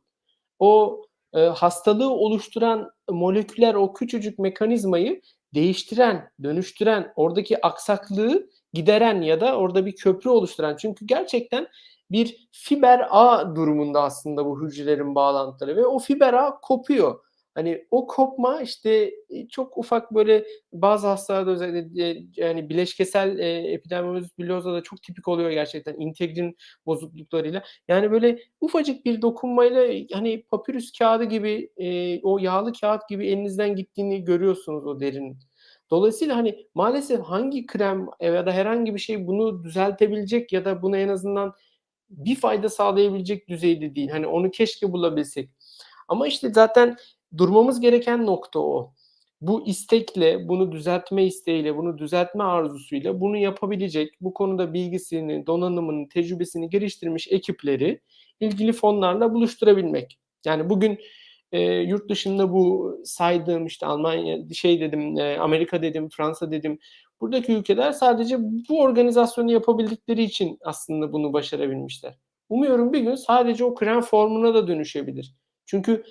o, 0.59 1.01
eee, 1.35 1.45
hastalığı 1.47 2.11
oluşturan 2.11 2.91
moleküler 3.11 3.75
o 3.75 3.93
küçücük 3.93 4.39
mekanizmayı 4.39 5.21
değiştiren, 5.55 6.29
dönüştüren, 6.43 7.13
oradaki 7.15 7.65
aksaklığı 7.67 8.49
gideren 8.73 9.21
ya 9.21 9.41
da 9.41 9.57
orada 9.57 9.85
bir 9.87 9.95
köprü 9.95 10.29
oluşturan 10.31 10.77
Çünkü 10.77 11.07
gerçekten 11.07 11.67
bir 12.11 12.47
fiber 12.51 13.07
ağ 13.09 13.55
durumunda 13.55 14.03
aslında 14.03 14.45
bu 14.45 14.61
hücrelerin 14.65 15.15
bağlantıları 15.15 15.75
ve 15.77 15.85
o 15.85 15.99
fiber 15.99 16.33
ağ 16.33 16.59
kopuyor. 16.61 17.19
Hani, 17.55 17.85
o 17.91 18.07
kopma, 18.07 18.61
işte, 18.61 19.11
eee, 19.29 19.47
çok 19.49 19.77
ufak 19.77 20.11
böyle 20.15 20.45
bazı 20.73 21.07
hastalarda 21.07 21.51
özellikle, 21.51 22.11
eee, 22.15 22.23
yani 22.37 22.69
bileşkesel, 22.69 23.37
eee, 23.39 23.73
epidermolysis 23.73 24.37
bullosa 24.37 24.73
da 24.73 24.83
çok 24.83 25.01
tipik 25.03 25.27
oluyor 25.27 25.49
gerçekten 25.51 25.95
integrin 25.99 26.57
bozukluklarıyla. 26.85 27.63
Yani 27.87 28.11
böyle 28.11 28.39
ufacık 28.61 29.05
bir 29.05 29.21
dokunmayla, 29.21 29.81
hani, 30.17 30.43
papirüs 30.43 30.91
kağıdı 30.99 31.23
gibi, 31.23 31.69
eee, 31.77 32.19
o 32.23 32.37
yağlı 32.39 32.73
kağıt 32.81 33.09
gibi 33.09 33.27
elinizden 33.27 33.75
gittiğini 33.75 34.23
görüyorsunuz 34.23 34.85
o 34.87 34.99
derinin. 34.99 35.37
Dolayısıyla, 35.91 36.35
hani, 36.37 36.65
maalesef 36.75 37.19
hangi 37.21 37.65
krem 37.65 38.07
ya 38.21 38.45
da 38.45 38.51
herhangi 38.51 38.93
bir 38.95 38.99
şey 38.99 39.27
bunu 39.27 39.63
düzeltebilecek 39.63 40.53
ya 40.53 40.65
da 40.65 40.81
buna 40.81 40.97
en 40.97 41.07
azından 41.07 41.53
bir 42.09 42.35
fayda 42.35 42.69
sağlayabilecek 42.69 43.49
düzeyde 43.49 43.95
değil. 43.95 44.09
Hani, 44.09 44.27
onu 44.27 44.51
keşke 44.51 44.91
bulabilsek. 44.91 45.49
Ama, 46.07 46.27
işte, 46.27 46.49
zaten 46.53 46.97
durmamız 47.37 47.79
gereken 47.81 48.25
nokta 48.25 48.59
o. 48.59 48.93
Bu 49.41 49.67
istekle, 49.67 50.47
bunu 50.49 50.71
düzeltme 50.71 51.25
isteğiyle, 51.25 51.77
bunu 51.77 51.97
düzeltme 51.97 52.43
arzusuyla 52.43 53.21
bunu 53.21 53.37
yapabilecek, 53.37 54.13
bu 54.21 54.33
konuda 54.33 54.73
bilgisini, 54.73 55.47
donanımını, 55.47 56.09
tecrübesini 56.09 56.69
geliştirmiş 56.69 57.27
ekipleri 57.31 58.01
ilgili 58.39 58.73
fonlarla 58.73 59.33
buluşturabilmek. 59.33 60.19
Yani 60.45 60.69
bugün, 60.69 60.99
eee, 61.53 61.61
yurt 61.81 62.09
dışında 62.09 62.53
bu 62.53 62.95
saydığım, 63.05 63.65
işte, 63.65 63.85
Almanya, 63.85 64.37
şey 64.53 64.81
dedim, 64.81 65.17
eee, 65.17 65.37
Amerika 65.37 65.81
dedim, 65.81 66.09
Fransa 66.09 66.51
dedim, 66.51 66.79
buradaki 67.21 67.51
ülkeler 67.53 67.91
sadece 67.91 68.37
bu 68.69 68.81
organizasyonu 68.81 69.51
yapabildikleri 69.51 70.23
için 70.23 70.57
aslında 70.65 71.13
bunu 71.13 71.33
başarabilmişler. 71.33 72.17
Umuyorum 72.49 72.93
bir 72.93 72.99
gün 73.01 73.15
sadece 73.15 73.65
o 73.65 73.75
krem 73.75 74.01
formuna 74.01 74.53
da 74.53 74.67
dönüşebilir. 74.67 75.35
Çünkü, 75.65 76.03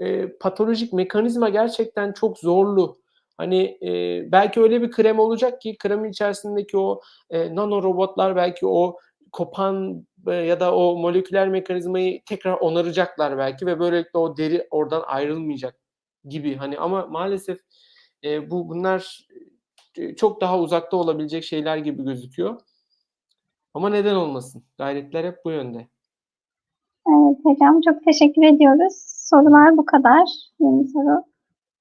eee, 0.00 0.36
patolojik 0.40 0.92
mekanizma 0.92 1.48
gerçekten 1.48 2.12
çok 2.12 2.38
zorlu. 2.38 2.96
Hani, 3.38 3.78
eee, 3.80 4.28
belki 4.32 4.60
öyle 4.60 4.82
bir 4.82 4.90
krem 4.90 5.18
olacak 5.18 5.60
ki 5.60 5.76
kremin 5.78 6.10
içerisindeki 6.10 6.78
o, 6.78 7.00
eee, 7.32 7.54
nano 7.54 7.82
robotlar 7.82 8.36
belki 8.36 8.66
o 8.66 8.96
kopan, 9.32 10.06
eee, 10.28 10.34
ya 10.34 10.60
da 10.60 10.74
o 10.76 10.96
moleküler 10.98 11.48
mekanizmayı 11.48 12.20
tekrar 12.28 12.52
onaracaklar 12.54 13.38
belki 13.38 13.66
ve 13.66 13.80
böylelikle 13.80 14.18
o 14.18 14.36
deri 14.36 14.66
oradan 14.70 15.02
ayrılmayacak 15.06 15.76
gibi. 16.28 16.56
Hani, 16.56 16.78
ama 16.78 17.06
maalesef, 17.06 17.58
eee, 18.22 18.50
bu 18.50 18.68
bunlar, 18.68 19.26
çok 20.16 20.40
daha 20.40 20.60
uzakta 20.60 20.96
olabilecek 20.96 21.44
şeyler 21.44 21.76
gibi 21.76 22.04
gözüküyor. 22.04 22.60
Ama 23.74 23.88
neden 23.88 24.14
olmasın? 24.14 24.62
Gayretler 24.78 25.24
hep 25.24 25.36
bu 25.44 25.50
yönde. 25.50 25.86
Evet 27.08 27.38
hocam, 27.44 27.80
çok 27.80 28.04
teşekkür 28.04 28.42
ediyoruz. 28.42 28.94
Sorular 29.06 29.76
bu 29.76 29.84
kadar. 29.86 30.28
Yeni 30.60 30.88
soru 30.88 31.24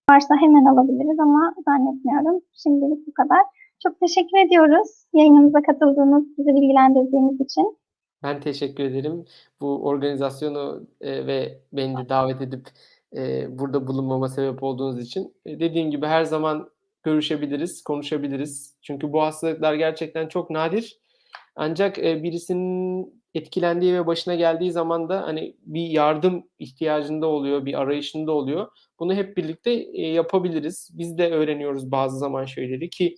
varsa 0.10 0.36
hemen 0.36 0.66
alabiliriz 0.66 1.20
ama 1.20 1.56
zannetmiyorum. 1.66 2.42
Şimdilik 2.54 3.08
bu 3.08 3.14
kadar. 3.14 3.42
Çok 3.84 4.00
teşekkür 4.00 4.38
ediyoruz 4.38 5.06
yayınımıza 5.14 5.62
katıldığınız, 5.62 6.24
bizi 6.38 6.50
bilgilendirdiğiniz 6.56 7.42
için. 7.42 7.78
Ben 8.24 8.40
teşekkür 8.40 8.84
ederim. 8.84 9.26
Bu 9.62 9.86
organizasyonu, 9.88 10.88
eee, 11.02 11.28
ve 11.28 11.60
beni 11.74 11.98
de 11.98 12.10
davet 12.10 12.42
edip, 12.42 12.68
eee, 13.12 13.48
burada 13.52 13.88
bulunmama 13.88 14.30
sebep 14.30 14.64
olduğunuz 14.64 15.00
için. 15.02 15.34
Dediğim 15.48 15.92
gibi 15.92 16.06
her 16.06 16.24
zaman 16.24 16.70
görüşebiliriz, 17.06 17.84
konuşabiliriz. 17.84 18.78
Çünkü 18.84 19.14
bu 19.14 19.24
hastalıklar 19.24 19.76
gerçekten 19.76 20.30
çok 20.30 20.52
nadir. 20.52 21.00
Ancak, 21.56 21.98
eee, 21.98 22.24
birisinin 22.24 23.24
etkilendiği 23.36 23.94
ve 23.94 24.08
başına 24.08 24.36
geldiği 24.36 24.72
zaman 24.72 25.10
da, 25.10 25.24
hani, 25.24 25.58
bir 25.62 25.88
yardım 25.88 26.44
ihtiyacında 26.60 27.28
oluyor, 27.28 27.66
bir 27.66 27.82
arayışında 27.82 28.32
oluyor. 28.32 28.68
Bunu 29.00 29.14
hep 29.16 29.38
birlikte, 29.38 29.74
eee, 29.86 30.14
yapabiliriz. 30.14 30.90
Biz 30.94 31.18
de 31.18 31.32
öğreniyoruz 31.32 31.92
bazı 31.92 32.18
zaman 32.20 32.46
şeyleri 32.46 32.90
ki 32.90 33.16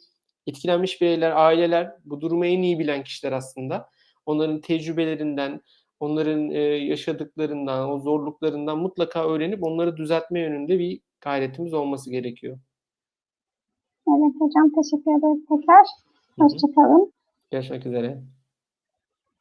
etkilenmiş 0.48 1.02
bireyler, 1.02 1.32
aileler 1.36 1.92
bu 2.06 2.22
durumu 2.22 2.46
en 2.46 2.62
iyi 2.62 2.80
bilen 2.80 3.04
kişiler 3.04 3.32
aslında. 3.32 3.90
Onların 4.26 4.62
tecrübelerinden, 4.62 5.62
onların, 6.00 6.50
eee, 6.50 6.62
yaşadıklarından, 6.62 7.90
o 7.92 8.00
zorluklarından 8.00 8.78
mutlaka 8.80 9.30
öğrenip 9.30 9.64
onları 9.64 9.98
düzeltme 9.98 10.40
yönünde 10.40 10.80
bir 10.80 11.02
gayretimiz 11.22 11.74
olması 11.74 12.12
gerekiyor. 12.12 12.60
Evet 14.18 14.34
hocam, 14.40 14.70
teşekkür 14.70 15.12
ederiz 15.20 15.46
tekrar. 15.50 15.86
Hı 15.86 16.44
hı. 16.44 16.46
Hoşça 16.46 16.68
kalın. 16.76 17.12
Görüşmek 17.52 17.86
üzere. 17.86 18.22